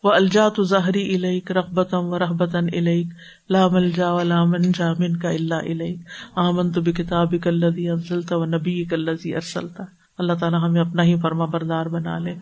و 0.04 0.14
الجا 0.14 0.50
تو 0.50 0.64
ظاہری 0.64 1.16
علئی 1.16 1.40
رقبتم 1.50 2.06
و 2.06 2.20
رحبتن 2.20 2.68
علئی 2.74 3.04
لام 3.50 3.76
الجا 3.76 4.12
و 4.14 4.24
لام 4.24 4.56
جا 4.56 4.94
کا 5.22 5.30
اللہ 5.30 5.62
علئی 5.66 5.96
آمن 6.36 6.72
تو 6.72 6.82
بکتاب 6.82 7.36
کلزی 7.44 7.90
انسلتا 7.90 8.36
و 8.36 8.46
نبی 8.46 8.84
کلزی 8.84 9.36
ارسلتا 9.36 9.84
اللہ 10.18 10.34
تعالیٰ 10.34 10.64
ہمیں 10.64 10.82
اپنا 10.82 11.04
ہی 11.04 11.16
فرما 11.22 11.46
بردار 11.46 11.86
بنا 11.86 12.20
لے۔ 12.20 12.36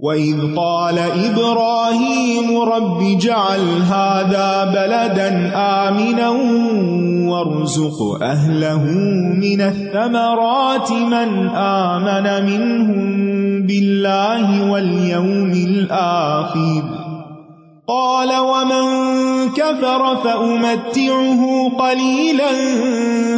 وَإِذْ 0.00 0.56
قَالَ 0.56 0.98
إِبْرَاهِيمُ 0.98 2.60
رَبِّ 2.60 3.18
جَعَلْ 3.18 3.82
هَذَا 3.82 4.64
بَلَدًا 4.64 5.52
آمِنًا 5.54 6.28
وَارْزُقْ 7.30 8.22
أَهْلَهُ 8.22 8.84
مِنَ 9.36 9.60
الثَّمَرَاتِ 9.60 10.92
مَنْ 10.92 11.48
آمَنَ 11.56 12.26
مِنْهُمْ 12.46 13.02
بِاللَّهِ 13.66 14.70
وَالْيَوْمِ 14.72 15.52
الْآخِرِ 15.52 16.82
قال 17.88 18.30
ومن 18.38 18.86
كفر 19.50 20.16
فأمتعه 20.16 21.42
قليلا 21.78 22.52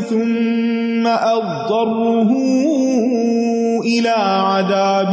ثم 0.01 1.07
أضره 1.07 2.31
إلى 3.85 4.15
عذاب 4.41 5.13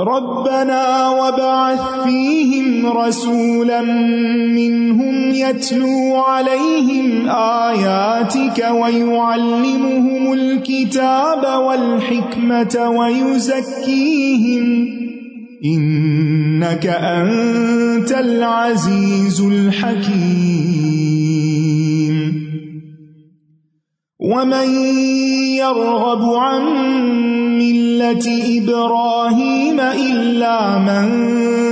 ربنا 0.00 1.08
وبعث 1.10 1.80
فيهم 2.04 2.86
رسولا 2.86 3.82
منهم 4.54 5.30
يتلو 5.30 6.16
عليهم 6.16 7.28
آياتك 7.68 8.68
ويعلمهم 8.70 10.32
الكتاب 10.32 11.62
والحكمة 11.62 12.90
ويزكيهم 12.98 14.88
إنك 15.64 16.86
أنت 16.86 18.12
العزيز 18.12 19.40
الحكيم. 19.40 21.10
ومن 24.20 24.68
يرغب 25.56 26.34
عن 26.34 26.62
ملة 27.60 28.26
إبراهيم 28.58 29.80
إلا 29.80 30.78
من 30.78 31.06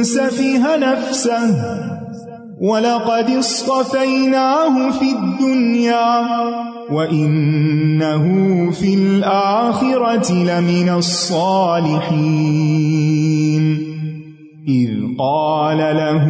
سفه 0.04 0.76
نفسه 0.76 1.48
ولقد 2.60 3.30
اصطفيناه 3.30 4.90
في 4.90 5.12
الدنيا 5.12 6.26
وإنه 6.92 8.24
في 8.70 8.94
الآخرة 8.94 10.32
لمن 10.32 10.88
الصالحين. 10.88 12.28
إذ 14.68 14.90
قال 15.18 15.78
له 15.78 16.26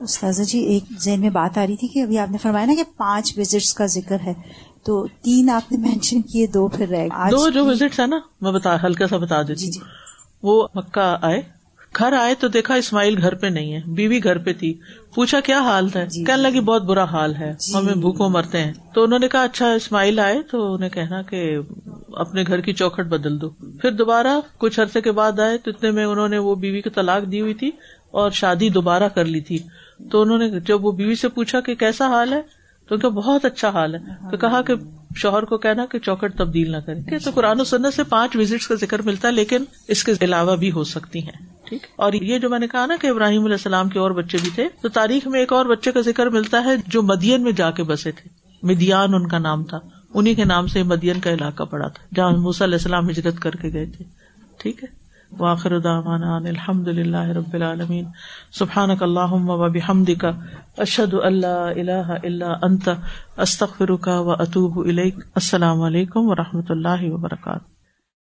استاذہ 0.00 0.42
جی 0.42 0.58
ایک 0.66 0.84
ذہن 1.00 1.20
میں 1.20 1.30
بات 1.30 1.58
آ 1.58 1.66
رہی 1.66 1.76
تھی 1.76 1.88
کہ 1.88 2.02
ابھی 2.02 2.18
آپ 2.18 2.30
نے 2.30 2.38
فرمایا 2.38 2.66
نا 2.66 2.74
کہ 2.76 2.84
پانچ 2.96 3.32
وزٹس 3.38 3.72
کا 3.74 3.86
ذکر 3.86 4.20
ہے 4.20 4.32
تو 4.84 5.06
تین 5.22 5.50
آپ 5.50 5.72
نے 5.72 5.78
مینشن 5.88 6.22
کیے 6.22 6.46
دو 6.46 6.66
پھر 6.68 6.88
رہ 6.88 7.28
دو 7.30 7.48
جو 7.50 7.64
وزٹ 7.64 8.00
ہے 8.00 8.06
نا 8.06 8.18
میں 8.40 8.52
بتا 8.52 8.76
ہلکا 8.84 9.06
سا 9.06 9.16
بتا 9.18 9.42
دیتی 9.42 9.66
جی 9.66 9.70
جی۔ 9.70 9.80
وہ 10.42 10.66
مکہ 10.74 11.16
آئے 11.22 11.42
گھر 11.98 12.12
آئے 12.12 12.34
تو 12.34 12.48
دیکھا 12.48 12.74
اسماعیل 12.74 13.18
گھر 13.20 13.34
پہ 13.34 13.46
نہیں 13.46 13.72
ہے 13.72 13.80
بیوی 13.86 14.24
گھر 14.24 14.38
پہ 14.38 14.52
تھی۔ 14.52 14.78
پوچھا 15.14 15.40
کیا 15.40 15.58
حال 15.60 15.88
ہے؟ 15.96 16.06
جی۔ 16.06 16.24
کہنے 16.24 16.42
لگی 16.42 16.60
بہت 16.60 16.82
برا 16.82 17.04
حال 17.04 17.34
ہے۔ 17.34 17.54
ہمیں 17.74 17.94
بھوکوں 17.94 18.28
مرتے 18.28 18.58
ہیں۔ 18.58 18.72
تو 18.94 19.02
انہوں 19.02 19.18
نے 19.18 19.28
کہا 19.28 19.42
اچھا 19.42 19.72
اسماعیل 19.72 20.18
آئے 20.18 20.42
تو 20.50 20.74
انہیں 20.74 20.90
کہنا 20.90 21.22
کہ 21.22 21.58
اپنے 22.12 22.44
گھر 22.46 22.60
کی 22.60 22.72
چوکھٹ 22.72 23.06
بدل 23.06 23.40
دو۔ 23.40 23.50
پھر 23.50 23.90
دوبارہ 23.90 24.40
کچھ 24.58 24.80
عرصے 24.80 25.00
کے 25.00 25.12
بعد 25.12 25.38
آئے 25.38 25.58
تو 25.58 25.70
اتنے 25.70 25.90
میں 25.90 26.04
انہوں 26.04 26.28
نے 26.28 26.38
وہ 26.38 26.54
بیوی 26.54 26.80
کو 26.80 26.90
طلاق 26.90 27.32
دی 27.32 27.40
ہوئی 27.40 27.54
تھی 27.54 27.70
اور 28.10 28.30
شادی 28.30 28.68
دوبارہ 28.68 29.08
کر 29.08 29.24
لی 29.24 29.40
تھی۔ 29.40 29.58
تو 30.10 30.22
انہوں 30.22 30.38
نے 30.38 30.50
جب 30.60 30.84
وہ 30.84 30.92
بیوی 30.92 31.14
سے 31.14 31.28
پوچھا 31.28 31.60
کہ 31.60 31.74
کیسا 31.74 32.06
حال 32.06 32.32
ہے؟ 32.32 32.61
تو 32.88 32.94
ان 32.94 33.00
کا 33.00 33.08
بہت 33.08 33.44
اچھا 33.44 33.68
حال 33.68 33.94
ہے 33.94 34.30
تو 34.30 34.36
کہا 34.36 34.62
کہ 34.62 34.74
شوہر 35.16 35.42
کو 35.42 35.58
کہنا 35.58 35.86
کہ 35.86 35.98
چوکٹ 35.98 36.38
تبدیل 36.38 36.70
نہ 36.72 36.76
کرے 36.76 37.18
تو 37.18 37.30
قرآن 37.34 37.60
و 37.60 37.64
سنت 37.64 37.94
سے 37.94 38.02
پانچ 38.02 38.36
وزٹس 38.36 38.66
کا 38.66 38.74
ذکر 38.74 39.02
ملتا 39.02 39.28
ہے، 39.28 39.32
لیکن 39.32 39.64
اس 39.88 40.04
کے 40.04 40.12
علاوہ 40.20 40.56
بھی 40.56 40.72
ہو 40.72 40.84
سکتی 40.84 41.18
ہیں، 41.18 41.68
ٹھیک؟ 41.68 41.86
اور 41.96 42.12
یہ 42.12 42.38
جو 42.38 42.48
میں 42.48 42.58
نے 42.58 42.66
کہا 42.66 42.86
نا 42.86 42.96
کہ 43.00 43.06
ابراہیم 43.06 43.44
علیہ 43.44 43.54
السلام 43.54 43.88
کے 43.88 43.98
اور 43.98 44.10
بچے 44.10 44.38
بھی 44.42 44.50
تھے، 44.54 44.68
تو 44.82 44.88
تاریخ 44.88 45.26
میں 45.26 45.40
ایک 45.40 45.52
اور 45.52 45.66
بچے 45.66 45.92
کا 45.92 46.00
ذکر 46.00 46.26
ملتا 46.26 46.64
ہے 46.64 46.70
جو 46.86 47.02
مدین 47.02 47.42
میں 47.42 47.52
جا 47.52 47.70
کے 47.70 47.82
بسے 47.82 48.12
تھے۔ 48.12 48.28
مدیان 48.62 49.14
ان 49.14 49.28
کا 49.28 49.38
نام 49.38 49.64
تھا۔ 49.64 49.78
انہیں 50.14 50.34
کے 50.34 50.44
نام 50.44 50.66
سے 50.66 50.82
مدین 50.82 51.20
کا 51.20 51.30
علاقہ 51.30 51.62
پڑا 51.62 51.88
تھا، 51.88 52.04
جہاں 52.14 52.30
موسی 52.30 52.64
علیہ 52.64 52.74
السلام 52.74 53.10
ہجرت 53.10 53.38
کر 53.38 53.50
کے 53.50 53.72
گئے 53.72 53.86
تھے، 53.86 54.04
ٹھیک 54.58 54.84
ہے؟ 54.84 55.01
واخر 55.38 55.78
دعوانا 55.78 56.36
ان 56.36 56.46
الحمد 56.46 56.88
للہ 56.88 57.28
رب 57.28 57.54
العالمین. 57.54 58.04
سبحانک 58.52 59.02
اللہم 59.02 59.50
و 59.50 59.68
بحمدک، 59.68 60.24
اشہد 60.78 61.14
ان 61.14 61.40
لا 61.40 61.68
الہ 61.68 62.16
الا 62.22 62.52
انت، 62.62 62.88
استغفرک 63.36 64.08
و 64.08 64.30
اتوب 64.30 64.78
الیک. 64.78 65.16
السلام 65.34 65.82
علیکم 65.82 66.20
و 66.24 66.34
رحمۃ 66.34 66.70
اللہ 66.70 67.02
وبرکاتہ. 67.02 67.81